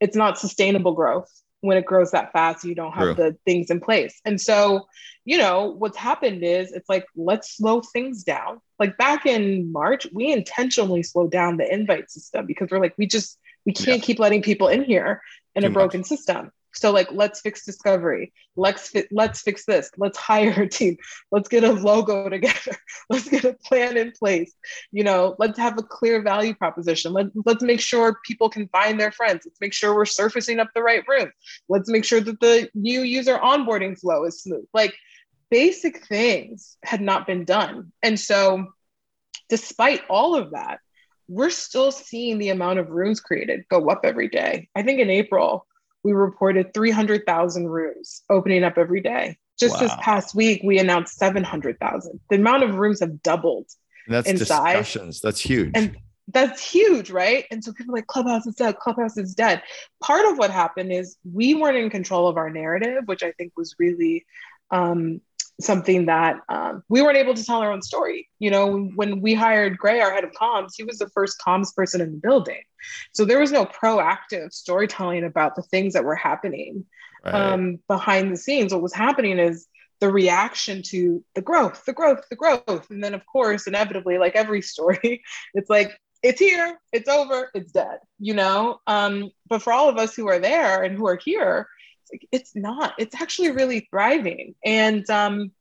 It's 0.00 0.16
not 0.16 0.38
sustainable 0.38 0.92
growth 0.92 1.30
when 1.60 1.76
it 1.76 1.84
grows 1.84 2.12
that 2.12 2.32
fast. 2.32 2.64
You 2.64 2.74
don't 2.74 2.92
have 2.92 3.14
True. 3.14 3.14
the 3.14 3.36
things 3.44 3.70
in 3.70 3.80
place. 3.80 4.20
And 4.24 4.40
so, 4.40 4.86
you 5.24 5.38
know, 5.38 5.74
what's 5.78 5.96
happened 5.96 6.42
is 6.42 6.72
it's 6.72 6.88
like, 6.88 7.06
let's 7.16 7.56
slow 7.56 7.80
things 7.80 8.24
down. 8.24 8.60
Like 8.78 8.96
back 8.96 9.26
in 9.26 9.72
March, 9.72 10.06
we 10.12 10.32
intentionally 10.32 11.02
slowed 11.02 11.30
down 11.30 11.56
the 11.56 11.72
invite 11.72 12.10
system 12.10 12.46
because 12.46 12.68
we're 12.70 12.80
like, 12.80 12.94
we 12.96 13.06
just, 13.06 13.38
we 13.64 13.72
can't 13.72 13.98
yeah. 14.00 14.04
keep 14.04 14.18
letting 14.18 14.42
people 14.42 14.68
in 14.68 14.84
here 14.84 15.22
in 15.54 15.62
Too 15.62 15.68
a 15.68 15.70
broken 15.70 16.00
much. 16.00 16.08
system. 16.08 16.52
So 16.76 16.92
like, 16.92 17.08
let's 17.12 17.40
fix 17.40 17.64
discovery. 17.64 18.32
Let's 18.56 18.88
fi- 18.90 19.08
let's 19.10 19.40
fix 19.42 19.64
this. 19.66 19.90
Let's 19.98 20.18
hire 20.18 20.62
a 20.62 20.68
team. 20.68 20.96
Let's 21.32 21.48
get 21.48 21.64
a 21.64 21.72
logo 21.72 22.22
together. 22.22 22.76
let's 23.10 23.28
get 23.28 23.44
a 23.44 23.54
plan 23.54 23.96
in 23.96 24.12
place. 24.12 24.54
You 24.92 25.04
know, 25.04 25.34
let's 25.38 25.58
have 25.58 25.78
a 25.78 25.82
clear 25.82 26.22
value 26.22 26.54
proposition. 26.54 27.12
Let, 27.12 27.26
let's 27.44 27.62
make 27.62 27.80
sure 27.80 28.18
people 28.24 28.48
can 28.48 28.68
find 28.68 29.00
their 29.00 29.12
friends. 29.12 29.42
Let's 29.44 29.60
make 29.60 29.72
sure 29.72 29.94
we're 29.94 30.04
surfacing 30.04 30.60
up 30.60 30.68
the 30.74 30.82
right 30.82 31.02
room. 31.08 31.30
Let's 31.68 31.90
make 31.90 32.04
sure 32.04 32.20
that 32.20 32.40
the 32.40 32.68
new 32.74 33.00
user 33.02 33.38
onboarding 33.38 33.98
flow 33.98 34.24
is 34.24 34.42
smooth. 34.42 34.66
Like 34.74 34.94
basic 35.50 36.06
things 36.06 36.76
had 36.84 37.00
not 37.00 37.26
been 37.26 37.44
done. 37.44 37.92
And 38.02 38.18
so 38.18 38.66
despite 39.48 40.02
all 40.08 40.34
of 40.36 40.52
that, 40.52 40.80
we're 41.28 41.50
still 41.50 41.90
seeing 41.92 42.38
the 42.38 42.50
amount 42.50 42.78
of 42.78 42.90
rooms 42.90 43.20
created 43.20 43.64
go 43.68 43.88
up 43.90 44.00
every 44.04 44.28
day. 44.28 44.68
I 44.76 44.82
think 44.82 45.00
in 45.00 45.10
April, 45.10 45.66
we 46.06 46.12
reported 46.12 46.72
300,000 46.72 47.68
rooms 47.68 48.22
opening 48.30 48.62
up 48.62 48.78
every 48.78 49.00
day. 49.00 49.36
Just 49.58 49.74
wow. 49.74 49.80
this 49.80 49.92
past 50.00 50.36
week, 50.36 50.60
we 50.62 50.78
announced 50.78 51.18
700,000. 51.18 52.20
The 52.30 52.36
amount 52.36 52.62
of 52.62 52.76
rooms 52.76 53.00
have 53.00 53.24
doubled. 53.24 53.66
And 54.06 54.14
that's 54.14 54.28
in 54.28 54.36
discussions. 54.36 55.16
Size. 55.16 55.20
That's 55.20 55.40
huge. 55.40 55.72
And 55.74 55.96
that's 56.28 56.62
huge, 56.62 57.10
right? 57.10 57.44
And 57.50 57.64
so 57.64 57.72
people 57.72 57.92
like 57.92 58.06
Clubhouse 58.06 58.46
is 58.46 58.54
dead, 58.54 58.78
Clubhouse 58.78 59.16
is 59.16 59.34
dead. 59.34 59.64
Part 60.00 60.26
of 60.26 60.38
what 60.38 60.52
happened 60.52 60.92
is 60.92 61.16
we 61.24 61.54
weren't 61.54 61.76
in 61.76 61.90
control 61.90 62.28
of 62.28 62.36
our 62.36 62.50
narrative, 62.50 63.02
which 63.06 63.24
I 63.24 63.32
think 63.32 63.54
was 63.56 63.74
really 63.80 64.26
um, 64.70 65.20
something 65.60 66.06
that 66.06 66.40
um, 66.48 66.82
we 66.88 67.02
weren't 67.02 67.16
able 67.16 67.34
to 67.34 67.44
tell 67.44 67.60
our 67.60 67.72
own 67.72 67.82
story. 67.82 68.28
You 68.38 68.50
know, 68.50 68.90
when 68.94 69.20
we 69.20 69.34
hired 69.34 69.78
Gray, 69.78 70.00
our 70.00 70.12
head 70.12 70.24
of 70.24 70.32
comms, 70.32 70.72
he 70.76 70.84
was 70.84 70.98
the 70.98 71.08
first 71.10 71.40
comms 71.44 71.74
person 71.74 72.00
in 72.00 72.12
the 72.12 72.18
building. 72.18 72.62
So 73.12 73.24
there 73.24 73.40
was 73.40 73.52
no 73.52 73.64
proactive 73.64 74.52
storytelling 74.52 75.24
about 75.24 75.56
the 75.56 75.62
things 75.62 75.94
that 75.94 76.04
were 76.04 76.14
happening 76.14 76.84
right. 77.24 77.34
um, 77.34 77.78
behind 77.88 78.32
the 78.32 78.36
scenes. 78.36 78.72
What 78.72 78.82
was 78.82 78.94
happening 78.94 79.38
is 79.38 79.66
the 80.00 80.10
reaction 80.10 80.82
to 80.82 81.24
the 81.34 81.42
growth, 81.42 81.84
the 81.86 81.92
growth, 81.92 82.24
the 82.28 82.36
growth. 82.36 82.90
And 82.90 83.02
then, 83.02 83.14
of 83.14 83.24
course, 83.26 83.66
inevitably, 83.66 84.18
like 84.18 84.36
every 84.36 84.62
story, 84.62 85.22
it's 85.54 85.70
like, 85.70 85.98
it's 86.22 86.40
here, 86.40 86.78
it's 86.92 87.08
over, 87.08 87.50
it's 87.54 87.72
dead, 87.72 87.98
you 88.18 88.34
know? 88.34 88.80
Um, 88.86 89.30
but 89.48 89.62
for 89.62 89.72
all 89.72 89.88
of 89.88 89.96
us 89.96 90.14
who 90.14 90.28
are 90.28 90.38
there 90.38 90.82
and 90.82 90.96
who 90.96 91.06
are 91.06 91.20
here, 91.22 91.68
like, 92.12 92.26
it's 92.32 92.54
not 92.54 92.94
it's 92.98 93.20
actually 93.20 93.50
really 93.50 93.88
thriving. 93.90 94.54
And 94.64 95.08
um 95.10 95.52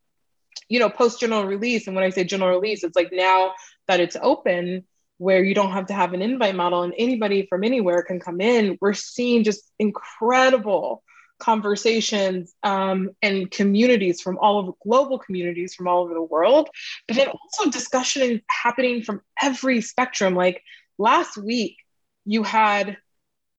you 0.69 0.79
know 0.79 0.89
post 0.89 1.19
general 1.19 1.43
release 1.43 1.85
and 1.85 1.95
when 1.95 2.05
i 2.05 2.09
say 2.09 2.23
general 2.23 2.49
release 2.49 2.83
it's 2.83 2.95
like 2.95 3.09
now 3.11 3.51
that 3.87 3.99
it's 3.99 4.15
open 4.21 4.85
where 5.17 5.43
you 5.43 5.53
don't 5.53 5.73
have 5.73 5.85
to 5.85 5.93
have 5.93 6.13
an 6.13 6.21
invite 6.21 6.55
model 6.55 6.81
and 6.83 6.93
anybody 6.97 7.45
from 7.45 7.63
anywhere 7.63 8.01
can 8.01 8.21
come 8.21 8.39
in 8.39 8.77
we're 8.81 8.93
seeing 8.93 9.43
just 9.43 9.69
incredible 9.79 11.03
conversations 11.39 12.55
um, 12.63 13.09
and 13.21 13.51
communities 13.51 14.21
from 14.21 14.37
all 14.37 14.57
over 14.59 14.71
global 14.81 15.19
communities 15.19 15.75
from 15.75 15.87
all 15.87 16.03
over 16.03 16.13
the 16.13 16.21
world 16.21 16.69
but 17.07 17.17
then 17.17 17.27
also 17.27 17.69
discussion 17.69 18.41
happening 18.49 19.03
from 19.03 19.21
every 19.41 19.81
spectrum. 19.81 20.35
Like 20.35 20.61
last 20.97 21.37
week 21.37 21.77
you 22.25 22.43
had 22.43 22.97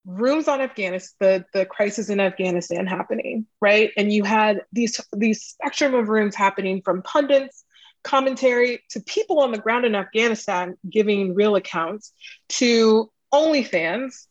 rooms 0.07 0.47
on 0.47 0.61
Afghanistan, 0.61 1.45
the, 1.53 1.59
the 1.59 1.66
crisis 1.66 2.09
in 2.09 2.21
Afghanistan 2.21 2.87
happening, 2.87 3.47
right? 3.61 3.90
And 3.97 4.12
you 4.12 4.23
had 4.25 4.62
these 4.73 5.01
these 5.14 5.42
spectrum 5.42 5.95
of 5.95 6.09
rooms 6.09 6.35
happening 6.35 6.81
from 6.83 7.03
pundits, 7.03 7.64
commentary 8.05 8.83
to 8.90 9.01
people 9.01 9.40
on 9.40 9.51
the 9.51 9.59
ground 9.59 9.85
in 9.85 9.95
Afghanistan 9.95 10.77
giving 10.88 11.35
real 11.35 11.57
accounts 11.57 12.12
to 12.49 13.11
OnlyFans, 13.35 14.27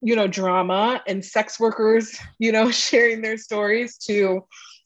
you 0.00 0.14
know, 0.14 0.28
drama 0.28 1.02
and 1.06 1.24
sex 1.24 1.58
workers, 1.58 2.16
you 2.38 2.52
know, 2.52 2.70
sharing 2.70 3.20
their 3.20 3.36
stories 3.36 3.98
to 3.98 4.44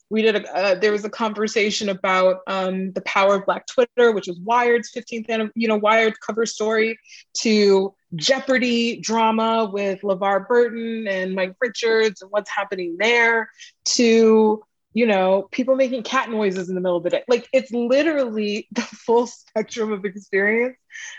we 0.09 0.21
did 0.21 0.35
a 0.35 0.55
uh, 0.55 0.75
there 0.75 0.91
was 0.91 1.03
a 1.03 1.09
conversation 1.09 1.89
about 1.89 2.37
um, 2.47 2.91
the 2.93 3.01
power 3.01 3.35
of 3.35 3.45
black 3.45 3.65
twitter 3.65 4.11
which 4.11 4.27
was 4.27 4.39
wired's 4.39 4.91
15th 4.95 5.49
you 5.55 5.67
know 5.67 5.77
wired 5.77 6.13
cover 6.19 6.45
story 6.45 6.97
to 7.33 7.93
jeopardy 8.15 8.99
drama 9.01 9.69
with 9.71 10.01
levar 10.01 10.47
burton 10.47 11.07
and 11.07 11.33
mike 11.33 11.55
richards 11.59 12.21
and 12.21 12.31
what's 12.31 12.49
happening 12.49 12.95
there 12.99 13.49
to 13.83 14.63
you 14.95 15.05
know 15.05 15.47
people 15.51 15.75
making 15.75 16.01
cat 16.01 16.31
noises 16.31 16.69
in 16.69 16.73
the 16.73 16.81
middle 16.81 16.97
of 16.97 17.03
the 17.03 17.11
day. 17.11 17.23
Like 17.27 17.47
it's 17.53 17.71
literally 17.71 18.67
the 18.71 18.81
full 18.81 19.27
spectrum 19.27 19.91
of 19.91 20.03
experience. 20.05 20.77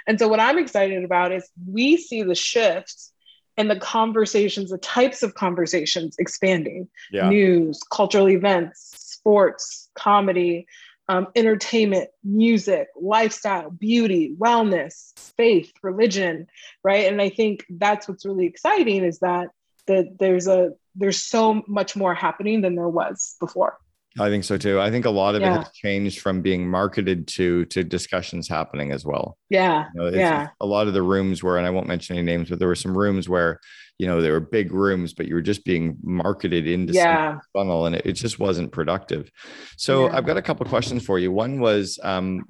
And 0.08 0.18
so 0.18 0.26
what 0.26 0.40
i'm 0.40 0.58
excited 0.58 1.04
about 1.04 1.30
is 1.30 1.48
we 1.70 1.96
see 1.96 2.24
the 2.24 2.34
shifts 2.34 3.12
and 3.58 3.70
the 3.70 3.78
conversations, 3.78 4.70
the 4.70 4.78
types 4.78 5.22
of 5.22 5.34
conversations 5.34 6.16
expanding. 6.18 6.88
Yeah. 7.10 7.28
news, 7.28 7.80
cultural 7.90 8.28
events, 8.28 8.92
sports, 8.96 9.88
comedy, 9.94 10.66
um, 11.08 11.28
entertainment, 11.36 12.10
music, 12.24 12.88
lifestyle, 13.00 13.70
beauty, 13.70 14.34
wellness, 14.38 15.12
faith, 15.36 15.72
religion, 15.82 16.46
right? 16.82 17.10
And 17.10 17.22
I 17.22 17.28
think 17.28 17.64
that's 17.70 18.08
what's 18.08 18.26
really 18.26 18.46
exciting 18.46 19.04
is 19.04 19.20
that 19.20 19.48
that 19.86 20.18
there's 20.18 20.48
a 20.48 20.72
there's 20.96 21.22
so 21.22 21.62
much 21.68 21.94
more 21.94 22.14
happening 22.14 22.60
than 22.62 22.74
there 22.74 22.88
was 22.88 23.36
before. 23.38 23.78
I 24.18 24.28
think 24.28 24.44
so 24.44 24.56
too. 24.56 24.80
I 24.80 24.90
think 24.90 25.04
a 25.04 25.10
lot 25.10 25.34
of 25.34 25.42
yeah. 25.42 25.54
it 25.54 25.58
has 25.58 25.72
changed 25.72 26.20
from 26.20 26.40
being 26.40 26.68
marketed 26.68 27.26
to 27.28 27.64
to 27.66 27.84
discussions 27.84 28.48
happening 28.48 28.92
as 28.92 29.04
well. 29.04 29.36
Yeah. 29.50 29.86
You 29.94 30.00
know, 30.00 30.08
yeah. 30.08 30.48
A 30.60 30.66
lot 30.66 30.86
of 30.86 30.94
the 30.94 31.02
rooms 31.02 31.42
where, 31.42 31.58
and 31.58 31.66
I 31.66 31.70
won't 31.70 31.86
mention 31.86 32.16
any 32.16 32.24
names, 32.24 32.48
but 32.48 32.58
there 32.58 32.68
were 32.68 32.74
some 32.74 32.96
rooms 32.96 33.28
where, 33.28 33.60
you 33.98 34.06
know, 34.06 34.20
there 34.20 34.32
were 34.32 34.40
big 34.40 34.72
rooms, 34.72 35.12
but 35.12 35.26
you 35.26 35.34
were 35.34 35.42
just 35.42 35.64
being 35.64 35.96
marketed 36.02 36.66
into 36.66 36.92
yeah. 36.92 37.38
funnel 37.52 37.86
and 37.86 37.96
it, 37.96 38.06
it, 38.06 38.12
just 38.12 38.38
wasn't 38.38 38.72
productive. 38.72 39.30
So 39.76 40.06
yeah. 40.06 40.16
I've 40.16 40.26
got 40.26 40.36
a 40.36 40.42
couple 40.42 40.66
questions 40.66 41.04
for 41.04 41.18
you. 41.18 41.32
One 41.32 41.60
was, 41.60 41.98
um, 42.02 42.44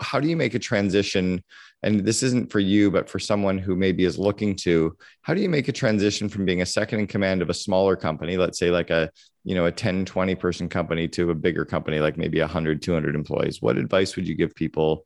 how 0.00 0.20
do 0.20 0.28
you 0.28 0.36
make 0.36 0.54
a 0.54 0.58
transition? 0.58 1.42
And 1.86 2.00
this 2.00 2.24
isn't 2.24 2.50
for 2.50 2.58
you, 2.58 2.90
but 2.90 3.08
for 3.08 3.20
someone 3.20 3.58
who 3.58 3.76
maybe 3.76 4.04
is 4.04 4.18
looking 4.18 4.56
to, 4.56 4.96
how 5.22 5.34
do 5.34 5.40
you 5.40 5.48
make 5.48 5.68
a 5.68 5.72
transition 5.72 6.28
from 6.28 6.44
being 6.44 6.60
a 6.60 6.66
second 6.66 6.98
in 6.98 7.06
command 7.06 7.42
of 7.42 7.48
a 7.48 7.54
smaller 7.54 7.94
company, 7.94 8.36
let's 8.36 8.58
say 8.58 8.72
like 8.72 8.90
a 8.90 9.08
you 9.44 9.54
know 9.54 9.66
a 9.66 9.70
10 9.70 10.04
20 10.04 10.34
person 10.34 10.68
company 10.68 11.06
to 11.06 11.30
a 11.30 11.34
bigger 11.34 11.64
company 11.64 12.00
like 12.00 12.16
maybe 12.16 12.40
100 12.40 12.82
200 12.82 13.14
employees? 13.14 13.62
What 13.62 13.76
advice 13.76 14.16
would 14.16 14.26
you 14.26 14.34
give 14.34 14.52
people? 14.56 15.04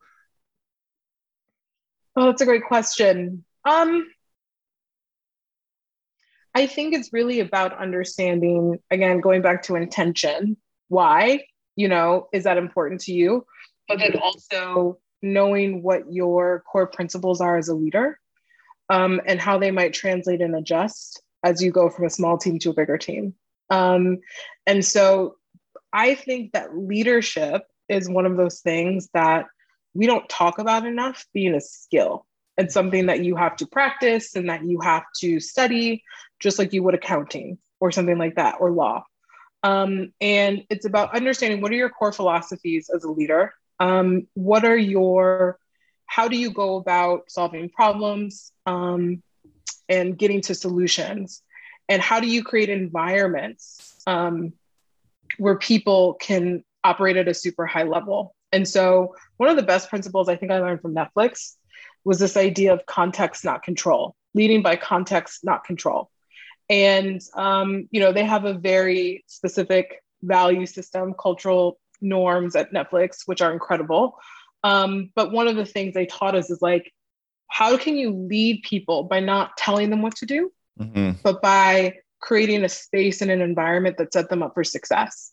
Oh 2.16 2.24
that's 2.24 2.40
a 2.40 2.46
great 2.46 2.64
question. 2.64 3.44
Um 3.66 4.06
i 6.54 6.66
think 6.66 6.94
it's 6.94 7.12
really 7.12 7.40
about 7.40 7.78
understanding 7.78 8.76
again 8.90 9.20
going 9.20 9.40
back 9.40 9.62
to 9.62 9.76
intention 9.76 10.56
why 10.88 11.44
you 11.76 11.88
know 11.88 12.26
is 12.32 12.44
that 12.44 12.56
important 12.56 13.02
to 13.02 13.12
you? 13.12 13.44
But 13.86 13.98
then 13.98 14.16
also 14.16 14.98
knowing 15.22 15.82
what 15.82 16.12
your 16.12 16.62
core 16.70 16.86
principles 16.86 17.40
are 17.40 17.56
as 17.56 17.68
a 17.68 17.74
leader 17.74 18.18
um, 18.88 19.20
and 19.26 19.40
how 19.40 19.58
they 19.58 19.70
might 19.70 19.92
translate 19.94 20.40
and 20.40 20.54
adjust 20.56 21.22
as 21.44 21.62
you 21.62 21.70
go 21.70 21.88
from 21.88 22.06
a 22.06 22.10
small 22.10 22.36
team 22.38 22.58
to 22.58 22.70
a 22.70 22.74
bigger 22.74 22.98
team 22.98 23.34
um, 23.70 24.18
and 24.66 24.84
so 24.84 25.36
I 25.92 26.14
think 26.14 26.52
that 26.52 26.76
leadership 26.76 27.62
is 27.88 28.08
one 28.08 28.26
of 28.26 28.36
those 28.36 28.60
things 28.60 29.08
that 29.14 29.46
we 29.94 30.06
don't 30.06 30.28
talk 30.28 30.58
about 30.58 30.86
enough 30.86 31.26
being 31.32 31.54
a 31.54 31.60
skill 31.60 32.26
and 32.56 32.70
something 32.70 33.06
that 33.06 33.24
you 33.24 33.36
have 33.36 33.56
to 33.56 33.66
practice 33.66 34.36
and 34.36 34.48
that 34.48 34.64
you 34.64 34.80
have 34.80 35.04
to 35.20 35.40
study, 35.40 36.04
just 36.38 36.58
like 36.58 36.72
you 36.72 36.82
would 36.82 36.94
accounting 36.94 37.58
or 37.80 37.90
something 37.90 38.18
like 38.18 38.36
that 38.36 38.56
or 38.60 38.70
law. 38.70 39.02
Um, 39.62 40.12
and 40.20 40.64
it's 40.70 40.86
about 40.86 41.14
understanding 41.14 41.60
what 41.60 41.72
are 41.72 41.76
your 41.76 41.90
core 41.90 42.12
philosophies 42.12 42.90
as 42.94 43.04
a 43.04 43.10
leader? 43.10 43.52
Um, 43.80 44.28
what 44.34 44.64
are 44.64 44.76
your, 44.76 45.58
how 46.06 46.28
do 46.28 46.36
you 46.36 46.52
go 46.52 46.76
about 46.76 47.30
solving 47.30 47.70
problems 47.70 48.52
um, 48.66 49.22
and 49.88 50.16
getting 50.16 50.42
to 50.42 50.54
solutions? 50.54 51.42
and 51.90 52.00
how 52.00 52.20
do 52.20 52.28
you 52.28 52.44
create 52.44 52.68
environments 52.68 54.00
um, 54.06 54.52
where 55.38 55.58
people 55.58 56.14
can 56.14 56.64
operate 56.84 57.16
at 57.16 57.28
a 57.28 57.34
super 57.34 57.66
high 57.66 57.82
level 57.82 58.34
and 58.52 58.66
so 58.66 59.14
one 59.36 59.50
of 59.50 59.56
the 59.56 59.62
best 59.62 59.90
principles 59.90 60.28
i 60.30 60.36
think 60.36 60.50
i 60.50 60.58
learned 60.58 60.80
from 60.80 60.94
netflix 60.94 61.56
was 62.04 62.18
this 62.18 62.38
idea 62.38 62.72
of 62.72 62.86
context 62.86 63.44
not 63.44 63.62
control 63.62 64.16
leading 64.32 64.62
by 64.62 64.76
context 64.76 65.44
not 65.44 65.62
control 65.64 66.10
and 66.70 67.20
um, 67.34 67.86
you 67.90 68.00
know 68.00 68.12
they 68.12 68.24
have 68.24 68.46
a 68.46 68.54
very 68.54 69.22
specific 69.26 70.02
value 70.22 70.64
system 70.64 71.14
cultural 71.20 71.78
norms 72.00 72.56
at 72.56 72.72
netflix 72.72 73.18
which 73.26 73.40
are 73.40 73.52
incredible 73.52 74.16
um, 74.62 75.10
but 75.14 75.32
one 75.32 75.48
of 75.48 75.56
the 75.56 75.64
things 75.64 75.94
they 75.94 76.06
taught 76.06 76.34
us 76.34 76.50
is 76.50 76.60
like 76.60 76.92
how 77.48 77.76
can 77.76 77.96
you 77.96 78.10
lead 78.10 78.62
people 78.62 79.04
by 79.04 79.20
not 79.20 79.56
telling 79.56 79.90
them 79.90 80.02
what 80.02 80.16
to 80.16 80.26
do 80.26 80.52
mm-hmm. 80.78 81.12
but 81.22 81.40
by 81.42 81.94
creating 82.20 82.64
a 82.64 82.68
space 82.68 83.22
and 83.22 83.30
an 83.30 83.40
environment 83.40 83.96
that 83.98 84.12
set 84.12 84.28
them 84.28 84.42
up 84.42 84.54
for 84.54 84.62
success. 84.62 85.32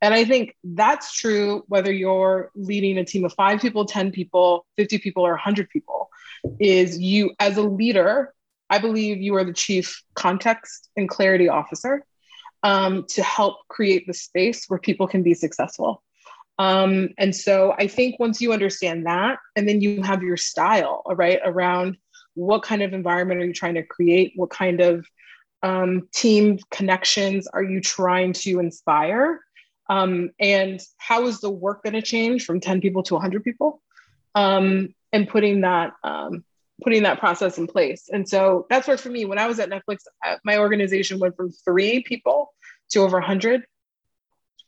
And 0.00 0.14
I 0.14 0.24
think 0.24 0.56
that's 0.64 1.12
true 1.12 1.64
whether 1.68 1.92
you're 1.92 2.50
leading 2.54 2.98
a 2.98 3.04
team 3.04 3.24
of 3.24 3.32
five 3.34 3.60
people, 3.60 3.84
10 3.84 4.12
people, 4.12 4.64
50 4.76 4.98
people, 4.98 5.26
or 5.26 5.32
100 5.32 5.68
people, 5.68 6.08
is 6.60 6.98
you 6.98 7.32
as 7.38 7.56
a 7.56 7.62
leader, 7.62 8.32
I 8.70 8.78
believe 8.78 9.18
you 9.18 9.34
are 9.34 9.44
the 9.44 9.52
chief 9.52 10.02
context 10.14 10.88
and 10.96 11.08
clarity 11.08 11.48
officer. 11.48 12.04
um, 12.64 13.04
to 13.10 13.22
help 13.22 13.58
create 13.68 14.04
the 14.08 14.12
space 14.12 14.64
where 14.66 14.80
people 14.80 15.06
can 15.06 15.22
be 15.22 15.32
successful. 15.32 16.02
Um, 16.58 17.10
and 17.18 17.34
so 17.34 17.74
I 17.78 17.86
think 17.86 18.18
once 18.18 18.40
you 18.40 18.52
understand 18.52 19.06
that, 19.06 19.38
and 19.54 19.68
then 19.68 19.80
you 19.80 20.02
have 20.02 20.22
your 20.22 20.36
style, 20.36 21.02
right, 21.06 21.40
around 21.44 21.96
what 22.34 22.62
kind 22.62 22.82
of 22.82 22.92
environment 22.92 23.40
are 23.40 23.46
you 23.46 23.52
trying 23.52 23.74
to 23.74 23.82
create? 23.82 24.32
What 24.36 24.50
kind 24.50 24.80
of 24.80 25.06
um, 25.62 26.08
team 26.14 26.58
connections 26.70 27.46
are 27.48 27.62
you 27.62 27.80
trying 27.80 28.32
to 28.34 28.60
inspire? 28.60 29.40
Um, 29.88 30.30
and 30.38 30.80
how 30.98 31.26
is 31.26 31.40
the 31.40 31.50
work 31.50 31.82
going 31.82 31.94
to 31.94 32.02
change 32.02 32.44
from 32.44 32.60
10 32.60 32.80
people 32.80 33.02
to 33.04 33.14
100 33.14 33.42
people? 33.42 33.80
Um, 34.34 34.94
and 35.12 35.26
putting 35.28 35.62
that 35.62 35.94
um, 36.04 36.44
putting 36.82 37.02
that 37.02 37.18
process 37.18 37.58
in 37.58 37.66
place. 37.66 38.08
And 38.12 38.28
so 38.28 38.66
that's 38.70 38.86
worked 38.86 39.02
for 39.02 39.08
me. 39.08 39.24
When 39.24 39.38
I 39.38 39.46
was 39.48 39.58
at 39.58 39.68
Netflix, 39.68 39.98
uh, 40.24 40.36
my 40.44 40.58
organization 40.58 41.18
went 41.18 41.36
from 41.36 41.50
three 41.50 42.02
people 42.02 42.52
to 42.90 43.00
over 43.00 43.18
100 43.18 43.64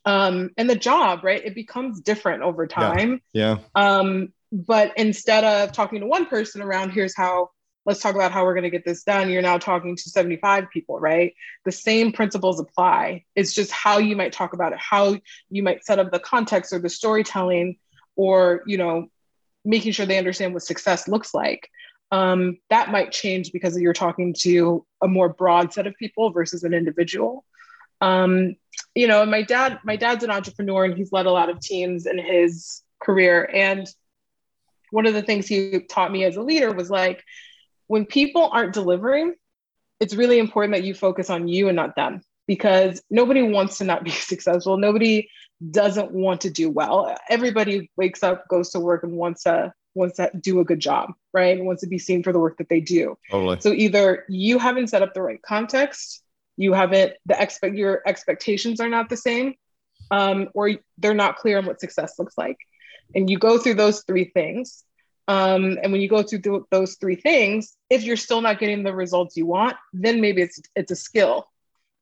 um, 0.05 0.49
and 0.57 0.69
the 0.69 0.75
job 0.75 1.23
right? 1.23 1.43
It 1.43 1.55
becomes 1.55 2.01
different 2.01 2.43
over 2.43 2.67
time. 2.67 3.21
Yeah, 3.33 3.57
yeah. 3.57 3.99
Um, 3.99 4.33
but 4.51 4.97
instead 4.97 5.43
of 5.43 5.71
talking 5.71 6.01
to 6.01 6.07
one 6.07 6.25
person 6.25 6.61
around 6.61 6.91
here's 6.91 7.15
how 7.15 7.49
let's 7.85 8.01
talk 8.01 8.13
about 8.13 8.31
how 8.31 8.43
we're 8.43 8.53
going 8.53 8.63
to 8.63 8.69
get 8.69 8.85
this 8.85 9.03
done 9.03 9.29
you're 9.29 9.41
now 9.41 9.57
talking 9.57 9.95
to 9.95 10.09
75 10.09 10.69
people 10.71 10.99
right? 10.99 11.33
The 11.65 11.71
same 11.71 12.11
principles 12.11 12.59
apply. 12.59 13.23
It's 13.35 13.53
just 13.53 13.71
how 13.71 13.97
you 13.97 14.15
might 14.15 14.33
talk 14.33 14.53
about 14.53 14.73
it 14.73 14.79
how 14.79 15.17
you 15.49 15.63
might 15.63 15.85
set 15.85 15.99
up 15.99 16.11
the 16.11 16.19
context 16.19 16.73
or 16.73 16.79
the 16.79 16.89
storytelling 16.89 17.77
or 18.15 18.63
you 18.65 18.77
know 18.77 19.07
making 19.63 19.91
sure 19.91 20.05
they 20.05 20.17
understand 20.17 20.53
what 20.53 20.63
success 20.63 21.07
looks 21.07 21.33
like. 21.33 21.69
Um, 22.11 22.57
that 22.69 22.91
might 22.91 23.11
change 23.11 23.51
because 23.53 23.79
you're 23.79 23.93
talking 23.93 24.35
to 24.39 24.85
a 25.01 25.07
more 25.07 25.29
broad 25.29 25.71
set 25.71 25.87
of 25.87 25.95
people 25.97 26.31
versus 26.31 26.63
an 26.63 26.73
individual 26.73 27.45
um, 28.01 28.55
you 28.95 29.07
know, 29.07 29.25
my 29.25 29.43
dad, 29.43 29.79
my 29.83 29.95
dad's 29.95 30.23
an 30.23 30.31
entrepreneur 30.31 30.85
and 30.85 30.97
he's 30.97 31.11
led 31.11 31.25
a 31.25 31.31
lot 31.31 31.49
of 31.49 31.59
teams 31.59 32.05
in 32.05 32.17
his 32.17 32.81
career. 33.01 33.49
And 33.53 33.87
one 34.89 35.05
of 35.05 35.13
the 35.13 35.21
things 35.21 35.47
he 35.47 35.81
taught 35.81 36.11
me 36.11 36.25
as 36.25 36.35
a 36.35 36.41
leader 36.41 36.73
was 36.73 36.89
like, 36.89 37.23
when 37.87 38.05
people 38.05 38.49
aren't 38.51 38.73
delivering, 38.73 39.35
it's 39.99 40.15
really 40.15 40.39
important 40.39 40.75
that 40.75 40.83
you 40.83 40.93
focus 40.93 41.29
on 41.29 41.47
you 41.47 41.67
and 41.67 41.75
not 41.75 41.95
them 41.95 42.21
because 42.47 43.01
nobody 43.09 43.41
wants 43.41 43.77
to 43.77 43.83
not 43.83 44.03
be 44.03 44.09
successful. 44.31 44.77
Nobody 44.77 45.29
doesn't 45.69 46.11
want 46.11 46.41
to 46.41 46.49
do 46.49 46.69
well. 46.69 47.15
Everybody 47.29 47.91
wakes 47.95 48.23
up, 48.23 48.47
goes 48.47 48.71
to 48.71 48.79
work, 48.79 49.03
and 49.03 49.13
wants 49.13 49.43
to 49.43 49.73
wants 49.93 50.15
to 50.15 50.31
do 50.39 50.61
a 50.61 50.65
good 50.65 50.79
job, 50.79 51.11
right? 51.33 51.57
And 51.57 51.67
wants 51.67 51.81
to 51.81 51.87
be 51.87 51.99
seen 51.99 52.23
for 52.23 52.31
the 52.31 52.39
work 52.39 52.57
that 52.57 52.69
they 52.69 52.79
do. 52.79 53.17
Totally. 53.29 53.59
So 53.59 53.73
either 53.73 54.25
you 54.29 54.57
haven't 54.57 54.87
set 54.87 55.01
up 55.01 55.13
the 55.13 55.21
right 55.21 55.41
context 55.41 56.23
you 56.57 56.73
haven't 56.73 57.13
the 57.25 57.41
expect 57.41 57.75
your 57.75 58.01
expectations 58.05 58.79
are 58.79 58.89
not 58.89 59.09
the 59.09 59.17
same 59.17 59.55
um, 60.11 60.49
or 60.53 60.71
they're 60.97 61.13
not 61.13 61.37
clear 61.37 61.57
on 61.57 61.65
what 61.65 61.79
success 61.79 62.19
looks 62.19 62.37
like. 62.37 62.57
And 63.15 63.29
you 63.29 63.37
go 63.37 63.57
through 63.57 63.75
those 63.75 64.03
three 64.03 64.25
things 64.25 64.83
um, 65.27 65.77
and 65.81 65.91
when 65.91 66.01
you 66.01 66.09
go 66.09 66.23
through 66.23 66.41
th- 66.41 66.63
those 66.71 66.95
three 66.95 67.15
things 67.15 67.77
if 67.89 68.03
you're 68.03 68.17
still 68.17 68.41
not 68.41 68.59
getting 68.59 68.83
the 68.83 68.93
results 68.93 69.37
you 69.37 69.45
want 69.45 69.75
then 69.93 70.19
maybe 70.19 70.41
it's 70.41 70.61
it's 70.75 70.91
a 70.91 70.95
skill 70.95 71.47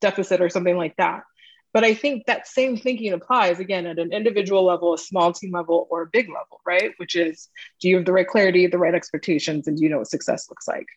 deficit 0.01 0.41
or 0.41 0.49
something 0.49 0.77
like 0.77 0.95
that. 0.97 1.23
But 1.71 1.83
i 1.83 1.93
think 1.93 2.25
that 2.25 2.47
same 2.47 2.77
thinking 2.77 3.13
applies 3.13 3.59
again 3.59 3.85
at 3.85 3.99
an 3.99 4.11
individual 4.13 4.65
level 4.65 4.93
a 4.93 4.97
small 4.97 5.33
team 5.33 5.51
level 5.51 5.87
or 5.89 6.03
a 6.03 6.07
big 6.07 6.27
level 6.27 6.61
right? 6.65 6.91
Which 6.97 7.15
is 7.15 7.49
do 7.79 7.89
you 7.89 7.95
have 7.97 8.05
the 8.05 8.13
right 8.13 8.27
clarity 8.27 8.67
the 8.67 8.77
right 8.77 8.95
expectations 8.95 9.67
and 9.67 9.77
do 9.77 9.83
you 9.83 9.89
know 9.89 9.99
what 9.99 10.09
success 10.09 10.49
looks 10.49 10.67
like 10.67 10.87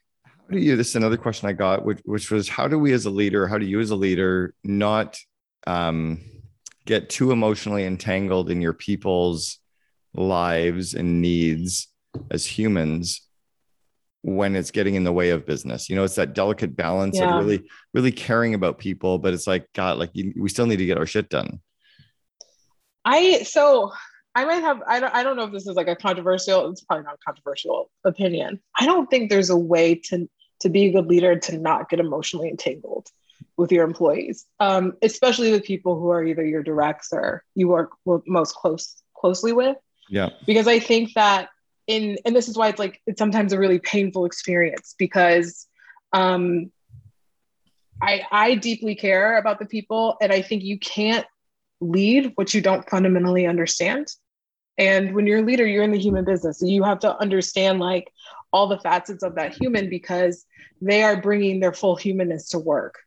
you 0.58 0.76
this 0.76 0.90
is 0.90 0.96
another 0.96 1.16
question 1.16 1.48
i 1.48 1.52
got 1.52 1.84
which, 1.84 2.00
which 2.04 2.30
was 2.30 2.48
how 2.48 2.68
do 2.68 2.78
we 2.78 2.92
as 2.92 3.06
a 3.06 3.10
leader 3.10 3.46
how 3.46 3.58
do 3.58 3.66
you 3.66 3.80
as 3.80 3.90
a 3.90 3.96
leader 3.96 4.54
not 4.64 5.18
um, 5.66 6.20
get 6.86 7.08
too 7.08 7.30
emotionally 7.30 7.84
entangled 7.84 8.50
in 8.50 8.60
your 8.60 8.72
people's 8.72 9.58
lives 10.14 10.94
and 10.94 11.20
needs 11.20 11.88
as 12.30 12.44
humans 12.44 13.22
when 14.22 14.54
it's 14.54 14.70
getting 14.70 14.94
in 14.94 15.04
the 15.04 15.12
way 15.12 15.30
of 15.30 15.46
business 15.46 15.88
you 15.88 15.96
know 15.96 16.04
it's 16.04 16.16
that 16.16 16.34
delicate 16.34 16.76
balance 16.76 17.16
yeah. 17.16 17.38
of 17.38 17.44
really 17.44 17.64
really 17.94 18.12
caring 18.12 18.54
about 18.54 18.78
people 18.78 19.18
but 19.18 19.34
it's 19.34 19.46
like 19.46 19.66
god 19.74 19.98
like 19.98 20.10
you, 20.12 20.32
we 20.36 20.48
still 20.48 20.66
need 20.66 20.76
to 20.76 20.86
get 20.86 20.98
our 20.98 21.06
shit 21.06 21.28
done 21.28 21.60
i 23.04 23.42
so 23.42 23.92
I 24.34 24.44
might 24.44 24.62
have, 24.62 24.82
I 24.86 24.98
don't, 25.00 25.14
I 25.14 25.22
don't 25.22 25.36
know 25.36 25.44
if 25.44 25.52
this 25.52 25.66
is 25.66 25.76
like 25.76 25.88
a 25.88 25.96
controversial, 25.96 26.70
it's 26.70 26.80
probably 26.82 27.04
not 27.04 27.14
a 27.14 27.24
controversial 27.24 27.90
opinion. 28.04 28.60
I 28.78 28.86
don't 28.86 29.10
think 29.10 29.28
there's 29.28 29.50
a 29.50 29.56
way 29.56 29.94
to, 30.06 30.28
to 30.62 30.68
be 30.68 30.86
a 30.86 30.92
good 30.92 31.06
leader 31.06 31.38
to 31.38 31.58
not 31.58 31.88
get 31.88 32.00
emotionally 32.00 32.48
entangled 32.48 33.08
with 33.56 33.70
your 33.70 33.84
employees, 33.84 34.46
um, 34.60 34.94
especially 35.02 35.50
with 35.50 35.64
people 35.64 35.98
who 35.98 36.10
are 36.10 36.24
either 36.24 36.44
your 36.44 36.62
directs 36.62 37.12
or 37.12 37.44
you 37.54 37.68
work 37.68 37.90
most 38.26 38.54
close 38.54 39.02
closely 39.14 39.52
with. 39.52 39.76
Yeah. 40.08 40.30
Because 40.46 40.66
I 40.66 40.78
think 40.78 41.14
that 41.14 41.48
in, 41.86 42.18
and 42.24 42.34
this 42.34 42.48
is 42.48 42.56
why 42.56 42.68
it's 42.68 42.78
like, 42.78 43.00
it's 43.06 43.18
sometimes 43.18 43.52
a 43.52 43.58
really 43.58 43.78
painful 43.78 44.24
experience 44.24 44.94
because 44.98 45.66
um, 46.12 46.70
I, 48.00 48.22
I 48.30 48.54
deeply 48.54 48.94
care 48.94 49.38
about 49.38 49.58
the 49.58 49.66
people 49.66 50.16
and 50.20 50.32
I 50.32 50.42
think 50.42 50.62
you 50.62 50.78
can't 50.78 51.26
lead 51.80 52.32
what 52.36 52.54
you 52.54 52.60
don't 52.60 52.88
fundamentally 52.88 53.46
understand. 53.46 54.08
And 54.78 55.14
when 55.14 55.26
you're 55.26 55.40
a 55.40 55.42
leader, 55.42 55.66
you're 55.66 55.84
in 55.84 55.92
the 55.92 55.98
human 55.98 56.24
business. 56.24 56.60
So 56.60 56.66
you 56.66 56.82
have 56.82 57.00
to 57.00 57.16
understand 57.18 57.78
like 57.78 58.10
all 58.52 58.66
the 58.68 58.78
facets 58.78 59.22
of 59.22 59.34
that 59.36 59.54
human 59.54 59.88
because 59.88 60.44
they 60.80 61.02
are 61.02 61.20
bringing 61.20 61.60
their 61.60 61.72
full 61.72 61.96
humanness 61.96 62.48
to 62.50 62.58
work. 62.58 62.98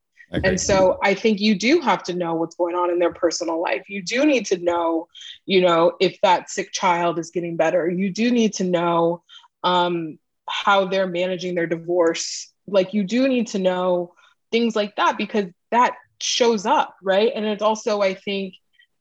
And 0.43 0.59
so 0.59 0.97
I 1.03 1.13
think 1.13 1.39
you 1.39 1.55
do 1.57 1.79
have 1.81 2.03
to 2.03 2.13
know 2.13 2.35
what's 2.35 2.55
going 2.55 2.75
on 2.75 2.89
in 2.89 2.99
their 2.99 3.13
personal 3.13 3.61
life. 3.61 3.89
You 3.89 4.01
do 4.01 4.25
need 4.25 4.45
to 4.47 4.57
know, 4.57 5.07
you 5.45 5.61
know, 5.61 5.93
if 5.99 6.19
that 6.21 6.49
sick 6.49 6.71
child 6.71 7.19
is 7.19 7.29
getting 7.31 7.55
better. 7.55 7.89
You 7.89 8.11
do 8.11 8.31
need 8.31 8.53
to 8.55 8.63
know 8.63 9.23
um, 9.63 10.17
how 10.49 10.85
they're 10.85 11.07
managing 11.07 11.55
their 11.55 11.67
divorce. 11.67 12.51
Like 12.67 12.93
you 12.93 13.03
do 13.03 13.27
need 13.27 13.47
to 13.47 13.59
know 13.59 14.13
things 14.51 14.75
like 14.75 14.95
that 14.95 15.17
because 15.17 15.45
that 15.71 15.95
shows 16.21 16.65
up, 16.65 16.95
right? 17.01 17.31
And 17.33 17.45
it's 17.45 17.63
also, 17.63 18.01
I 18.01 18.15
think, 18.15 18.55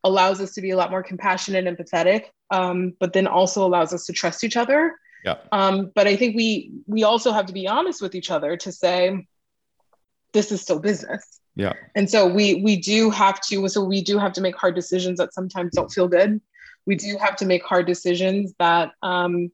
allows 0.04 0.40
us 0.40 0.52
to 0.52 0.60
be 0.60 0.70
a 0.70 0.76
lot 0.76 0.90
more 0.90 1.02
compassionate 1.02 1.66
and 1.66 1.76
empathetic, 1.76 2.26
um, 2.50 2.94
but 3.00 3.12
then 3.12 3.26
also 3.26 3.66
allows 3.66 3.94
us 3.94 4.06
to 4.06 4.12
trust 4.12 4.44
each 4.44 4.56
other. 4.56 4.96
Yeah. 5.24 5.36
Um, 5.52 5.90
but 5.94 6.06
I 6.06 6.16
think 6.16 6.36
we 6.36 6.72
we 6.86 7.02
also 7.04 7.32
have 7.32 7.46
to 7.46 7.52
be 7.52 7.66
honest 7.66 8.02
with 8.02 8.14
each 8.14 8.30
other 8.30 8.56
to 8.58 8.72
say 8.72 9.26
this 10.32 10.52
is 10.52 10.60
still 10.60 10.78
business. 10.78 11.40
Yeah. 11.56 11.72
And 11.94 12.10
so 12.10 12.26
we 12.26 12.62
we 12.62 12.76
do 12.76 13.10
have 13.10 13.40
to 13.42 13.68
so 13.68 13.82
we 13.82 14.02
do 14.02 14.18
have 14.18 14.32
to 14.34 14.40
make 14.40 14.56
hard 14.56 14.74
decisions 14.74 15.18
that 15.18 15.32
sometimes 15.32 15.72
don't 15.74 15.90
feel 15.90 16.08
good. 16.08 16.40
We 16.86 16.96
do 16.96 17.16
have 17.18 17.36
to 17.36 17.46
make 17.46 17.64
hard 17.64 17.86
decisions 17.86 18.52
that 18.58 18.92
um, 19.02 19.50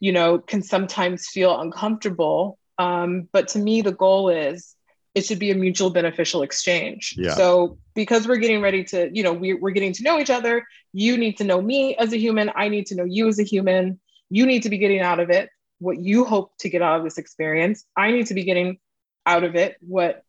you 0.00 0.12
know 0.12 0.38
can 0.38 0.62
sometimes 0.62 1.28
feel 1.28 1.60
uncomfortable. 1.60 2.58
Um, 2.78 3.28
but 3.32 3.48
to 3.48 3.58
me, 3.58 3.82
the 3.82 3.92
goal 3.92 4.30
is 4.30 4.74
it 5.14 5.26
should 5.26 5.38
be 5.38 5.50
a 5.50 5.54
mutual 5.54 5.90
beneficial 5.90 6.42
exchange. 6.42 7.14
Yeah. 7.18 7.34
So 7.34 7.78
because 7.94 8.26
we're 8.26 8.36
getting 8.36 8.62
ready 8.62 8.82
to, 8.84 9.10
you 9.12 9.22
know, 9.22 9.32
we, 9.32 9.52
we're 9.54 9.72
getting 9.72 9.92
to 9.94 10.02
know 10.02 10.18
each 10.18 10.30
other. 10.30 10.66
You 10.92 11.18
need 11.18 11.36
to 11.36 11.44
know 11.44 11.60
me 11.60 11.94
as 11.96 12.12
a 12.12 12.16
human. 12.16 12.50
I 12.54 12.68
need 12.68 12.86
to 12.86 12.94
know 12.94 13.04
you 13.04 13.28
as 13.28 13.38
a 13.38 13.42
human. 13.42 14.00
You 14.32 14.46
need 14.46 14.62
to 14.62 14.70
be 14.70 14.78
getting 14.78 15.00
out 15.00 15.20
of 15.20 15.28
it 15.28 15.50
what 15.78 15.98
you 15.98 16.24
hope 16.24 16.56
to 16.60 16.70
get 16.70 16.80
out 16.80 16.96
of 16.96 17.04
this 17.04 17.18
experience. 17.18 17.84
I 17.94 18.12
need 18.12 18.28
to 18.28 18.34
be 18.34 18.44
getting 18.44 18.78
out 19.26 19.44
of 19.44 19.56
it 19.56 19.76
what 19.80 20.22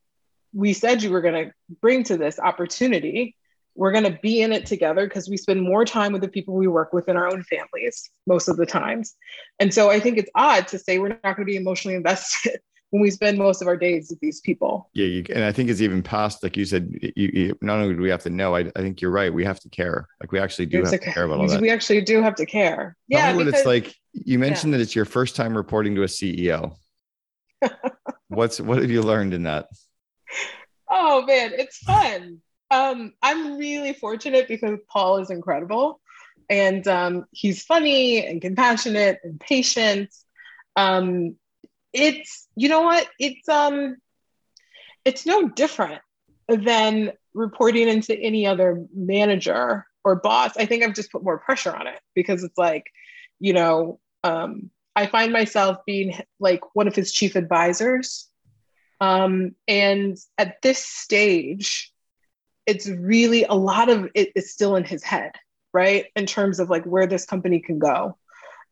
we 0.51 0.74
said 0.74 1.01
you 1.01 1.10
were 1.10 1.22
going 1.22 1.45
to 1.45 1.54
bring 1.80 2.04
to 2.04 2.18
this 2.18 2.38
opportunity. 2.38 3.38
We're 3.76 3.93
going 3.93 4.04
to 4.04 4.20
be 4.22 4.41
in 4.41 4.51
it 4.51 4.66
together 4.66 5.08
because 5.08 5.30
we 5.30 5.38
spend 5.38 5.62
more 5.62 5.86
time 5.86 6.12
with 6.12 6.22
the 6.22 6.28
people 6.28 6.54
we 6.54 6.68
work 6.68 6.91
with 6.91 7.08
in 7.08 7.16
our 7.16 7.32
own 7.32 7.43
families 7.43 8.10
most 8.28 8.49
of 8.49 8.58
the 8.58 8.66
times. 8.66 9.16
And 9.58 9.74
so 9.74 9.89
I 9.89 10.01
think 10.01 10.18
it's 10.18 10.30
odd 10.36 10.68
to 10.68 10.80
say 10.80 10.99
we're 10.99 11.08
not 11.08 11.24
going 11.24 11.38
to 11.38 11.45
be 11.45 11.56
emotionally 11.56 11.95
invested 12.04 12.60
when 12.94 13.02
we 13.02 13.10
spend 13.10 13.39
most 13.39 13.60
of 13.60 13.68
our 13.68 13.76
days 13.76 14.12
with 14.12 14.20
these 14.20 14.39
people. 14.39 14.88
Yeah, 14.94 15.08
you, 15.08 15.26
and 15.34 15.44
I 15.44 15.52
think 15.52 15.72
it's 15.72 15.82
even 15.82 16.04
past, 16.04 16.44
like 16.44 16.56
you 16.56 16.64
said, 16.64 16.96
you, 17.16 17.32
you, 17.34 17.58
not 17.60 17.80
only 17.80 17.96
do 17.96 18.02
we 18.04 18.10
have 18.12 18.22
to 18.22 18.30
know, 18.30 18.56
I, 18.56 18.72
I 18.76 18.82
think 18.82 19.02
you're 19.02 19.10
right. 19.10 19.34
We 19.34 19.44
have 19.46 19.60
to 19.62 19.70
care. 19.70 20.08
Like 20.22 20.32
we 20.32 20.38
actually 20.38 20.68
do 20.68 20.84
have 20.84 20.91
to 20.91 21.00
care 21.00 21.24
about 21.24 21.39
all 21.39 21.48
that. 21.48 21.60
We 21.60 21.72
actually 21.72 22.02
do 22.02 22.22
have 22.22 22.36
to 22.36 22.46
care. 22.46 22.96
Tell 23.12 23.20
yeah, 23.20 23.34
what 23.34 23.46
because, 23.46 23.62
it's 23.62 23.66
like. 23.66 23.96
You 24.12 24.38
mentioned 24.38 24.74
yeah. 24.74 24.78
that 24.78 24.84
it's 24.84 24.96
your 24.96 25.06
first 25.06 25.36
time 25.36 25.58
reporting 25.58 25.96
to 25.96 26.04
a 26.04 26.06
CEO. 26.06 26.76
What's 28.28 28.62
what 28.62 28.80
have 28.80 28.91
you 28.91 29.02
learned 29.02 29.34
in 29.34 29.41
that? 29.44 29.70
Oh 30.88 31.26
man, 31.26 31.52
it's 31.58 31.80
fun. 31.80 32.41
Um, 32.70 33.14
I'm 33.24 33.58
really 33.58 33.94
fortunate 33.94 34.48
because 34.48 34.78
Paul 34.88 35.18
is 35.18 35.32
incredible, 35.32 36.00
and 36.48 36.88
um, 36.88 37.26
he's 37.32 37.64
funny 37.64 38.24
and 38.24 38.39
compassionate 38.39 39.20
and 39.24 39.39
patient. 39.39 40.14
Um, 40.76 41.38
it's 41.94 42.48
you 42.56 42.70
know 42.70 42.82
what 42.82 43.08
it's 43.20 43.48
um 43.48 43.96
it's 45.06 45.26
no 45.26 45.48
different 45.50 46.02
than 46.48 47.12
reporting 47.34 47.88
into 47.88 48.18
any 48.20 48.46
other 48.46 48.86
manager 48.94 49.86
or 50.04 50.16
boss 50.16 50.56
i 50.58 50.66
think 50.66 50.84
i've 50.84 50.96
just 50.96 51.12
put 51.12 51.24
more 51.24 51.38
pressure 51.38 51.76
on 51.76 51.88
it 51.88 52.00
because 52.16 52.44
it's 52.44 52.58
like 52.58 52.86
you 53.39 53.54
know 53.54 54.00
um, 54.24 54.70
i 54.96 55.06
find 55.06 55.34
myself 55.34 55.78
being 55.86 56.18
like 56.39 56.62
one 56.76 56.88
of 56.88 56.96
his 56.96 57.12
chief 57.12 57.36
advisors 57.36 58.30
um, 59.02 59.54
and 59.68 60.18
at 60.38 60.62
this 60.62 60.80
stage 60.80 61.94
it's 62.66 62.88
really 62.88 63.44
a 63.44 63.54
lot 63.54 63.89
of 63.89 64.10
it 64.14 64.32
is 64.36 64.52
still 64.52 64.76
in 64.76 64.84
his 64.84 65.04
head, 65.04 65.32
right? 65.74 66.06
In 66.16 66.26
terms 66.26 66.60
of 66.60 66.70
like 66.70 66.86
where 66.86 67.08
this 67.08 67.26
company 67.26 67.60
can 67.60 67.80
go. 67.80 68.18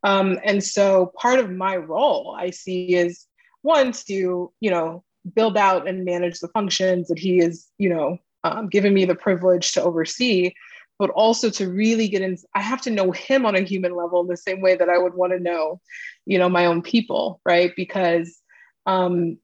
Um, 0.04 0.40
and 0.44 0.64
so 0.64 1.12
part 1.16 1.40
of 1.40 1.52
my 1.52 1.78
role 1.78 2.36
I 2.38 2.50
see 2.50 2.96
is 2.96 3.28
one 3.62 3.92
to, 4.08 4.52
you 4.60 4.72
know, 4.72 5.04
build 5.36 5.58
out 5.58 5.88
and 5.88 6.06
manage 6.06 6.40
the 6.40 6.48
functions 6.48 7.08
that 7.10 7.20
he 7.20 7.40
is, 7.40 7.68
you 7.78 7.90
know, 7.90 8.18
um, 8.44 8.68
given 8.68 8.94
me 8.94 9.06
the 9.06 9.16
privilege 9.16 9.74
to 9.74 9.84
oversee, 9.84 10.54
but 10.98 11.12
also 11.12 11.50
to 11.52 11.70
really 11.70 12.08
get 12.08 12.24
in. 12.24 12.38
I 12.56 12.62
have 12.62 12.82
to 12.84 12.90
know 12.90 13.12
him 13.12 13.46
on 13.46 13.56
a 13.56 13.62
human 13.62 13.96
level 13.96 14.22
in 14.22 14.28
the 14.28 14.38
same 14.38 14.62
way 14.62 14.76
that 14.76 14.90
I 14.90 14.98
would 14.98 15.14
want 15.14 15.34
to 15.34 15.40
know, 15.40 15.80
you 16.26 16.40
know, 16.40 16.50
my 16.50 16.66
own 16.66 16.82
people, 16.82 17.40
right? 17.46 17.72
Because 17.76 18.40
um, 18.88 19.38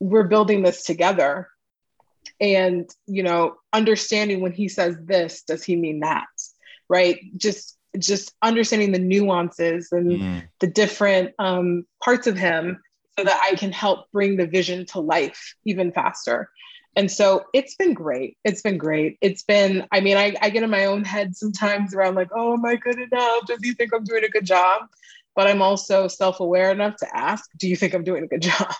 we're 0.00 0.28
building 0.28 0.62
this 0.62 0.84
together. 0.84 1.48
And, 2.40 2.90
you 3.06 3.22
know, 3.22 3.56
understanding 3.72 4.40
when 4.40 4.52
he 4.52 4.68
says 4.68 4.96
this, 5.04 5.42
does 5.42 5.62
he 5.62 5.76
mean 5.76 6.00
that? 6.00 6.26
Right? 6.88 7.20
Just 7.36 7.76
just 7.98 8.34
understanding 8.42 8.92
the 8.92 8.98
nuances 8.98 9.92
and 9.92 10.10
mm. 10.10 10.42
the 10.60 10.66
different 10.66 11.34
um, 11.38 11.86
parts 12.02 12.26
of 12.26 12.36
him 12.36 12.80
so 13.18 13.24
that 13.24 13.40
I 13.44 13.54
can 13.56 13.72
help 13.72 14.10
bring 14.12 14.36
the 14.36 14.46
vision 14.46 14.86
to 14.86 15.00
life 15.00 15.54
even 15.64 15.92
faster. 15.92 16.50
And 16.94 17.10
so 17.10 17.44
it's 17.54 17.74
been 17.74 17.94
great. 17.94 18.36
It's 18.44 18.62
been 18.62 18.76
great. 18.76 19.18
It's 19.20 19.42
been, 19.42 19.86
I 19.92 20.00
mean, 20.00 20.16
I, 20.16 20.34
I 20.42 20.50
get 20.50 20.62
in 20.62 20.70
my 20.70 20.86
own 20.86 21.04
head 21.04 21.36
sometimes 21.36 21.94
around 21.94 22.14
like, 22.14 22.28
oh, 22.34 22.54
am 22.54 22.64
I 22.64 22.76
good 22.76 22.98
enough? 22.98 23.46
Does 23.46 23.60
he 23.62 23.72
think 23.72 23.94
I'm 23.94 24.04
doing 24.04 24.24
a 24.24 24.28
good 24.28 24.44
job? 24.44 24.82
But 25.34 25.46
I'm 25.46 25.62
also 25.62 26.08
self 26.08 26.40
aware 26.40 26.70
enough 26.70 26.96
to 26.96 27.16
ask, 27.16 27.48
do 27.56 27.68
you 27.68 27.76
think 27.76 27.94
I'm 27.94 28.04
doing 28.04 28.24
a 28.24 28.26
good 28.26 28.42
job? 28.50 28.74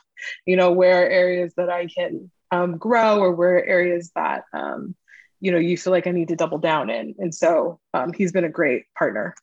You 0.46 0.56
know, 0.56 0.72
where 0.72 1.02
are 1.02 1.08
areas 1.08 1.54
that 1.56 1.70
I 1.70 1.86
can 1.86 2.30
um, 2.50 2.76
grow 2.76 3.18
or 3.18 3.32
where 3.32 3.56
are 3.56 3.64
areas 3.64 4.12
that, 4.14 4.44
um, 4.52 4.94
you 5.43 5.51
know, 5.51 5.59
you 5.59 5.76
feel 5.76 5.93
like 5.93 6.07
I 6.07 6.12
need 6.12 6.28
to 6.28 6.36
double 6.36 6.59
down 6.59 6.88
in. 6.88 7.16
And 7.18 7.34
so 7.34 7.80
um, 7.93 8.12
he's 8.12 8.30
been 8.30 8.45
a 8.45 8.49
great 8.49 8.84
partner. 8.97 9.34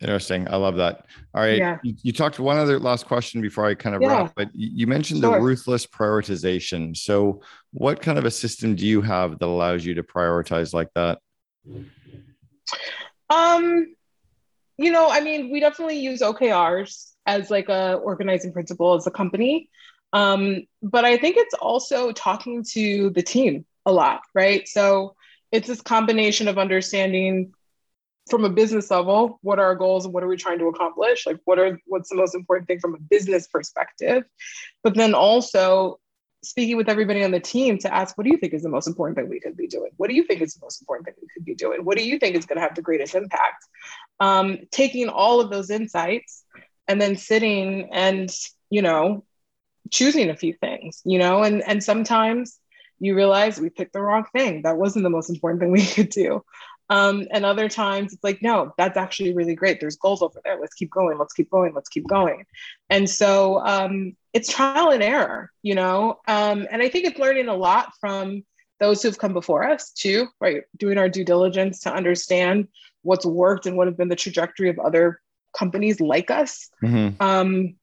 Interesting. 0.00 0.48
I 0.48 0.56
love 0.56 0.76
that. 0.76 1.06
All 1.32 1.42
right. 1.42 1.58
Yeah. 1.58 1.78
You, 1.84 1.94
you, 2.02 2.12
talked 2.12 2.40
one 2.40 2.56
other 2.56 2.80
last 2.80 3.06
question 3.06 3.40
before 3.40 3.64
I 3.64 3.74
kind 3.74 3.94
of 3.94 4.02
yeah. 4.02 4.08
wrap, 4.08 4.32
but 4.34 4.48
you 4.52 4.88
mentioned 4.88 5.20
sure. 5.20 5.36
the 5.36 5.40
ruthless 5.40 5.86
prioritization. 5.86 6.96
So, 6.96 7.40
what 7.72 8.02
kind 8.02 8.18
of 8.18 8.24
a 8.24 8.30
system 8.30 8.74
do 8.74 8.86
you 8.86 9.00
have 9.00 9.38
that 9.38 9.46
allows 9.46 9.84
you 9.84 9.94
to 9.94 10.02
prioritize 10.02 10.74
like 10.74 10.88
that? 10.94 11.18
Um, 13.30 13.94
you 14.76 14.92
know, 14.92 15.08
I 15.10 15.20
mean, 15.20 15.50
we 15.50 15.60
definitely 15.60 15.98
use 15.98 16.20
OKRs 16.20 17.10
as 17.26 17.50
like 17.50 17.68
a 17.68 17.94
organizing 17.94 18.52
principle 18.52 18.94
as 18.94 19.06
a 19.06 19.10
company. 19.10 19.68
Um, 20.12 20.62
but 20.82 21.04
I 21.04 21.16
think 21.16 21.36
it's 21.36 21.54
also 21.54 22.12
talking 22.12 22.64
to 22.72 23.10
the 23.10 23.22
team 23.22 23.66
a 23.84 23.92
lot, 23.92 24.20
right? 24.34 24.66
So 24.68 25.16
it's 25.52 25.68
this 25.68 25.80
combination 25.80 26.48
of 26.48 26.58
understanding 26.58 27.52
from 28.28 28.44
a 28.44 28.50
business 28.50 28.90
level 28.90 29.38
what 29.42 29.58
are 29.58 29.64
our 29.64 29.74
goals 29.74 30.04
and 30.04 30.12
what 30.12 30.22
are 30.22 30.28
we 30.28 30.36
trying 30.36 30.58
to 30.58 30.66
accomplish? 30.66 31.26
Like 31.26 31.38
what 31.44 31.58
are 31.58 31.78
what's 31.86 32.10
the 32.10 32.16
most 32.16 32.34
important 32.34 32.68
thing 32.68 32.80
from 32.80 32.94
a 32.94 32.98
business 32.98 33.46
perspective? 33.48 34.24
But 34.82 34.94
then 34.94 35.14
also 35.14 35.98
speaking 36.44 36.76
with 36.76 36.88
everybody 36.88 37.24
on 37.24 37.32
the 37.32 37.40
team 37.40 37.78
to 37.78 37.92
ask 37.92 38.16
what 38.16 38.24
do 38.24 38.30
you 38.30 38.36
think 38.36 38.52
is 38.52 38.62
the 38.62 38.68
most 38.68 38.86
important 38.86 39.16
thing 39.16 39.28
we 39.28 39.40
could 39.40 39.56
be 39.56 39.66
doing? 39.66 39.90
What 39.96 40.08
do 40.08 40.14
you 40.14 40.24
think 40.24 40.40
is 40.40 40.54
the 40.54 40.64
most 40.64 40.80
important 40.80 41.06
thing 41.06 41.14
we 41.20 41.28
could 41.34 41.44
be 41.44 41.54
doing? 41.54 41.84
What 41.84 41.96
do 41.98 42.04
you 42.04 42.18
think 42.18 42.36
is 42.36 42.46
going 42.46 42.56
to 42.56 42.62
have 42.62 42.74
the 42.74 42.82
greatest 42.82 43.14
impact? 43.14 43.64
Um, 44.20 44.58
taking 44.70 45.08
all 45.08 45.40
of 45.40 45.50
those 45.50 45.70
insights 45.70 46.44
and 46.86 47.00
then 47.00 47.16
sitting 47.16 47.88
and 47.92 48.30
you 48.70 48.82
know 48.82 49.24
choosing 49.90 50.28
a 50.28 50.36
few 50.36 50.52
things 50.52 51.00
you 51.04 51.18
know 51.18 51.42
and 51.42 51.62
and 51.62 51.82
sometimes 51.82 52.58
you 53.00 53.14
realize 53.14 53.60
we 53.60 53.70
picked 53.70 53.92
the 53.92 54.00
wrong 54.00 54.24
thing 54.32 54.62
that 54.62 54.76
wasn't 54.76 55.02
the 55.02 55.10
most 55.10 55.30
important 55.30 55.60
thing 55.60 55.70
we 55.70 55.84
could 55.94 56.10
do 56.10 56.42
um, 56.90 57.26
and 57.30 57.44
other 57.44 57.68
times 57.68 58.12
it's 58.12 58.24
like, 58.24 58.42
no, 58.42 58.72
that's 58.78 58.96
actually 58.96 59.34
really 59.34 59.54
great. 59.54 59.80
There's 59.80 59.96
goals 59.96 60.22
over 60.22 60.40
there. 60.44 60.58
Let's 60.58 60.74
keep 60.74 60.90
going. 60.90 61.18
Let's 61.18 61.34
keep 61.34 61.50
going. 61.50 61.74
Let's 61.74 61.88
keep 61.88 62.06
going. 62.08 62.46
And 62.88 63.08
so 63.08 63.58
um, 63.60 64.16
it's 64.32 64.50
trial 64.50 64.90
and 64.90 65.02
error, 65.02 65.50
you 65.62 65.74
know? 65.74 66.20
Um, 66.26 66.66
and 66.70 66.82
I 66.82 66.88
think 66.88 67.04
it's 67.04 67.18
learning 67.18 67.48
a 67.48 67.54
lot 67.54 67.92
from 68.00 68.44
those 68.80 69.02
who've 69.02 69.18
come 69.18 69.32
before 69.32 69.68
us 69.68 69.90
too, 69.90 70.28
right? 70.40 70.62
Doing 70.76 70.98
our 70.98 71.08
due 71.08 71.24
diligence 71.24 71.80
to 71.80 71.92
understand 71.92 72.68
what's 73.02 73.26
worked 73.26 73.66
and 73.66 73.76
what 73.76 73.86
have 73.86 73.96
been 73.96 74.08
the 74.08 74.16
trajectory 74.16 74.70
of 74.70 74.78
other 74.78 75.20
companies 75.56 76.00
like 76.00 76.30
us. 76.30 76.70
Mm-hmm. 76.82 77.22
Um, 77.22 77.74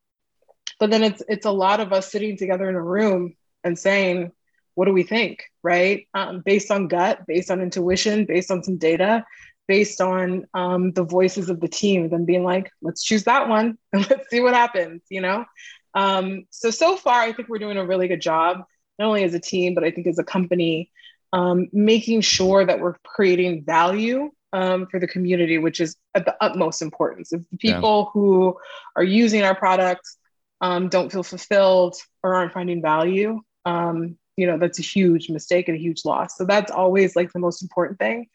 but 0.80 0.90
then 0.90 1.04
it's 1.04 1.22
it's 1.30 1.46
a 1.46 1.52
lot 1.52 1.80
of 1.80 1.94
us 1.94 2.12
sitting 2.12 2.38
together 2.38 2.68
in 2.68 2.76
a 2.76 2.82
room 2.82 3.36
and 3.64 3.80
saying, 3.80 4.32
what 4.76 4.86
do 4.86 4.94
we 4.94 5.04
think, 5.04 5.44
right? 5.64 6.08
Um, 6.14 6.42
based 6.46 6.70
on 6.72 6.88
gut, 6.88 7.26
based 7.28 7.50
on 7.50 7.62
intuition, 7.62 8.26
based 8.26 8.52
on 8.52 8.64
some 8.64 8.78
data, 8.78 9.26
based 9.68 10.02
on 10.02 10.46
um, 10.54 10.92
the 10.92 11.04
voices 11.04 11.50
of 11.50 11.60
the 11.60 11.68
team, 11.68 12.10
then 12.10 12.26
being 12.26 12.44
like, 12.44 12.70
let's 12.82 13.04
choose 13.04 13.24
that 13.24 13.48
one 13.50 13.78
and 13.94 14.08
let's 14.10 14.30
see 14.30 14.42
what 14.42 14.54
happens, 14.54 15.02
you 15.10 15.22
know? 15.22 15.46
Um, 15.94 16.46
so, 16.50 16.70
so 16.70 16.98
far, 16.98 17.22
I 17.22 17.34
think 17.34 17.48
we're 17.48 17.60
doing 17.60 17.78
a 17.78 17.86
really 17.86 18.08
good 18.08 18.22
job, 18.22 18.64
not 19.00 19.08
only 19.08 19.24
as 19.24 19.34
a 19.34 19.40
team, 19.40 19.74
but 19.74 19.84
I 19.84 19.92
think 19.92 20.08
as 20.08 20.20
a 20.20 20.24
company, 20.24 20.92
um, 21.34 21.68
making 21.74 22.22
sure 22.22 22.66
that 22.66 22.80
we're 22.80 22.96
creating 23.04 23.64
value 23.66 24.32
um, 24.54 24.88
for 24.88 25.00
the 25.00 25.08
community, 25.08 25.58
which 25.58 25.82
is 25.82 25.96
at 26.14 26.26
the 26.26 26.36
utmost 26.42 26.82
importance. 26.82 27.34
If 27.34 27.42
the 27.50 27.58
people 27.58 28.06
yeah. 28.06 28.12
who 28.14 28.58
are 28.96 29.04
using 29.04 29.44
our 29.44 29.56
products 29.56 30.18
um, 30.62 30.90
don't 30.90 31.12
feel 31.12 31.24
fulfilled 31.24 31.96
or 32.24 32.36
aren't 32.36 32.54
finding 32.54 32.82
value, 32.82 33.42
um, 33.66 34.18
you 34.38 34.48
know 34.48 34.58
that's 34.58 34.80
a 34.80 34.84
huge 34.84 35.30
mistake 35.30 35.68
and 35.68 35.78
a 35.78 35.80
huge 35.80 36.06
loss. 36.06 36.38
So 36.38 36.46
that's 36.46 36.72
always 36.72 37.16
like 37.16 37.32
the 37.34 37.40
most 37.40 37.62
important 37.62 38.00
thing. 38.00 38.28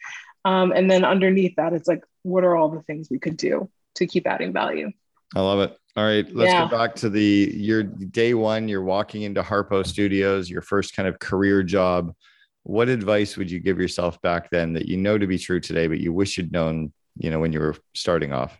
Um, 0.44 0.72
and 0.72 0.90
then 0.90 1.04
underneath 1.04 1.56
that 1.56 1.72
it's 1.72 1.88
like 1.88 2.02
what 2.22 2.44
are 2.44 2.56
all 2.56 2.70
the 2.70 2.82
things 2.82 3.08
we 3.10 3.18
could 3.18 3.36
do 3.36 3.68
to 3.96 4.06
keep 4.06 4.26
adding 4.26 4.52
value? 4.52 4.90
I 5.34 5.40
love 5.40 5.60
it. 5.60 5.76
All 5.96 6.04
right 6.04 6.26
let's 6.34 6.52
yeah. 6.52 6.68
go 6.68 6.76
back 6.76 6.94
to 6.96 7.10
the 7.10 7.52
your 7.52 7.82
day 7.82 8.34
one 8.34 8.68
you're 8.68 8.82
walking 8.82 9.22
into 9.22 9.42
harpo 9.42 9.84
studios 9.84 10.48
your 10.48 10.62
first 10.62 10.94
kind 10.94 11.08
of 11.08 11.18
career 11.18 11.62
job. 11.62 12.14
What 12.62 12.88
advice 12.88 13.36
would 13.36 13.50
you 13.50 13.58
give 13.58 13.80
yourself 13.80 14.20
back 14.22 14.50
then 14.50 14.74
that 14.74 14.86
you 14.86 14.96
know 14.96 15.18
to 15.18 15.26
be 15.26 15.38
true 15.38 15.60
today 15.60 15.88
but 15.88 15.98
you 15.98 16.12
wish 16.12 16.38
you'd 16.38 16.52
known 16.52 16.92
you 17.18 17.30
know 17.30 17.40
when 17.40 17.52
you 17.52 17.60
were 17.60 17.74
starting 17.94 18.32
off 18.32 18.56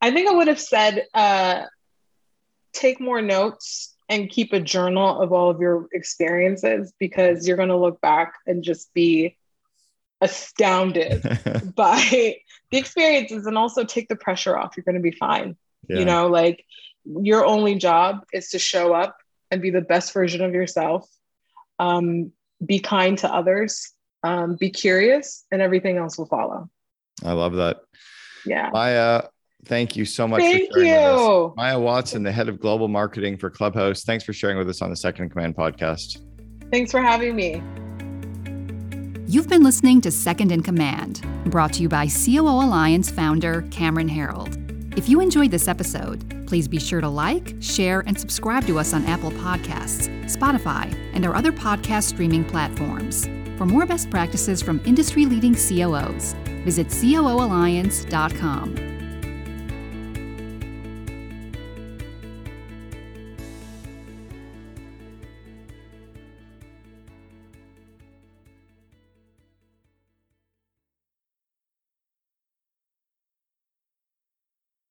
I 0.00 0.10
think 0.10 0.28
I 0.28 0.34
would 0.34 0.48
have 0.48 0.60
said 0.60 1.06
uh, 1.14 1.62
take 2.72 3.00
more 3.00 3.20
notes 3.20 3.94
and 4.08 4.30
keep 4.30 4.52
a 4.52 4.60
journal 4.60 5.20
of 5.20 5.32
all 5.32 5.50
of 5.50 5.60
your 5.60 5.88
experiences 5.92 6.92
because 6.98 7.46
you're 7.46 7.56
going 7.56 7.68
to 7.68 7.76
look 7.76 8.00
back 8.00 8.34
and 8.46 8.62
just 8.62 8.92
be 8.94 9.36
astounded 10.20 11.22
by 11.76 12.36
the 12.70 12.78
experiences 12.78 13.46
and 13.46 13.58
also 13.58 13.84
take 13.84 14.08
the 14.08 14.16
pressure 14.16 14.56
off. 14.56 14.76
You're 14.76 14.84
going 14.84 14.94
to 14.94 15.00
be 15.00 15.10
fine. 15.10 15.56
Yeah. 15.88 15.98
You 15.98 16.04
know, 16.04 16.28
like 16.28 16.64
your 17.04 17.44
only 17.44 17.76
job 17.76 18.24
is 18.32 18.50
to 18.50 18.58
show 18.58 18.92
up 18.92 19.16
and 19.50 19.62
be 19.62 19.70
the 19.70 19.80
best 19.80 20.12
version 20.12 20.42
of 20.42 20.52
yourself. 20.52 21.08
Um, 21.78 22.32
be 22.64 22.80
kind 22.80 23.16
to 23.18 23.32
others, 23.32 23.92
um, 24.24 24.56
be 24.56 24.70
curious, 24.70 25.44
and 25.52 25.62
everything 25.62 25.96
else 25.96 26.18
will 26.18 26.26
follow. 26.26 26.68
I 27.24 27.32
love 27.32 27.54
that. 27.54 27.78
Yeah. 28.44 28.70
Maya, 28.72 29.22
Thank 29.64 29.96
you 29.96 30.04
so 30.04 30.26
much. 30.26 30.40
Thank 30.40 30.74
you. 30.74 31.52
Maya 31.56 31.78
Watson, 31.78 32.22
the 32.22 32.32
head 32.32 32.48
of 32.48 32.60
global 32.60 32.88
marketing 32.88 33.36
for 33.36 33.50
Clubhouse. 33.50 34.04
Thanks 34.04 34.24
for 34.24 34.32
sharing 34.32 34.56
with 34.56 34.68
us 34.68 34.82
on 34.82 34.90
the 34.90 34.96
Second 34.96 35.24
in 35.24 35.30
Command 35.30 35.56
podcast. 35.56 36.22
Thanks 36.70 36.90
for 36.90 37.00
having 37.00 37.36
me. 37.36 37.62
You've 39.26 39.48
been 39.48 39.62
listening 39.62 40.00
to 40.02 40.10
Second 40.10 40.52
in 40.52 40.62
Command, 40.62 41.22
brought 41.46 41.74
to 41.74 41.82
you 41.82 41.88
by 41.88 42.06
COO 42.06 42.48
Alliance 42.48 43.10
founder 43.10 43.62
Cameron 43.70 44.08
Herold. 44.08 44.64
If 44.96 45.08
you 45.08 45.20
enjoyed 45.20 45.50
this 45.50 45.68
episode, 45.68 46.46
please 46.46 46.66
be 46.66 46.80
sure 46.80 47.02
to 47.02 47.08
like, 47.08 47.54
share, 47.60 48.00
and 48.06 48.18
subscribe 48.18 48.66
to 48.66 48.78
us 48.78 48.94
on 48.94 49.04
Apple 49.04 49.30
Podcasts, 49.32 50.08
Spotify, 50.24 50.92
and 51.12 51.26
our 51.26 51.34
other 51.34 51.52
podcast 51.52 52.04
streaming 52.04 52.44
platforms. 52.44 53.26
For 53.58 53.66
more 53.66 53.84
best 53.86 54.08
practices 54.08 54.62
from 54.62 54.80
industry 54.86 55.26
leading 55.26 55.54
COOs, 55.54 56.32
visit 56.64 56.88
COOalliance.com. 56.88 58.97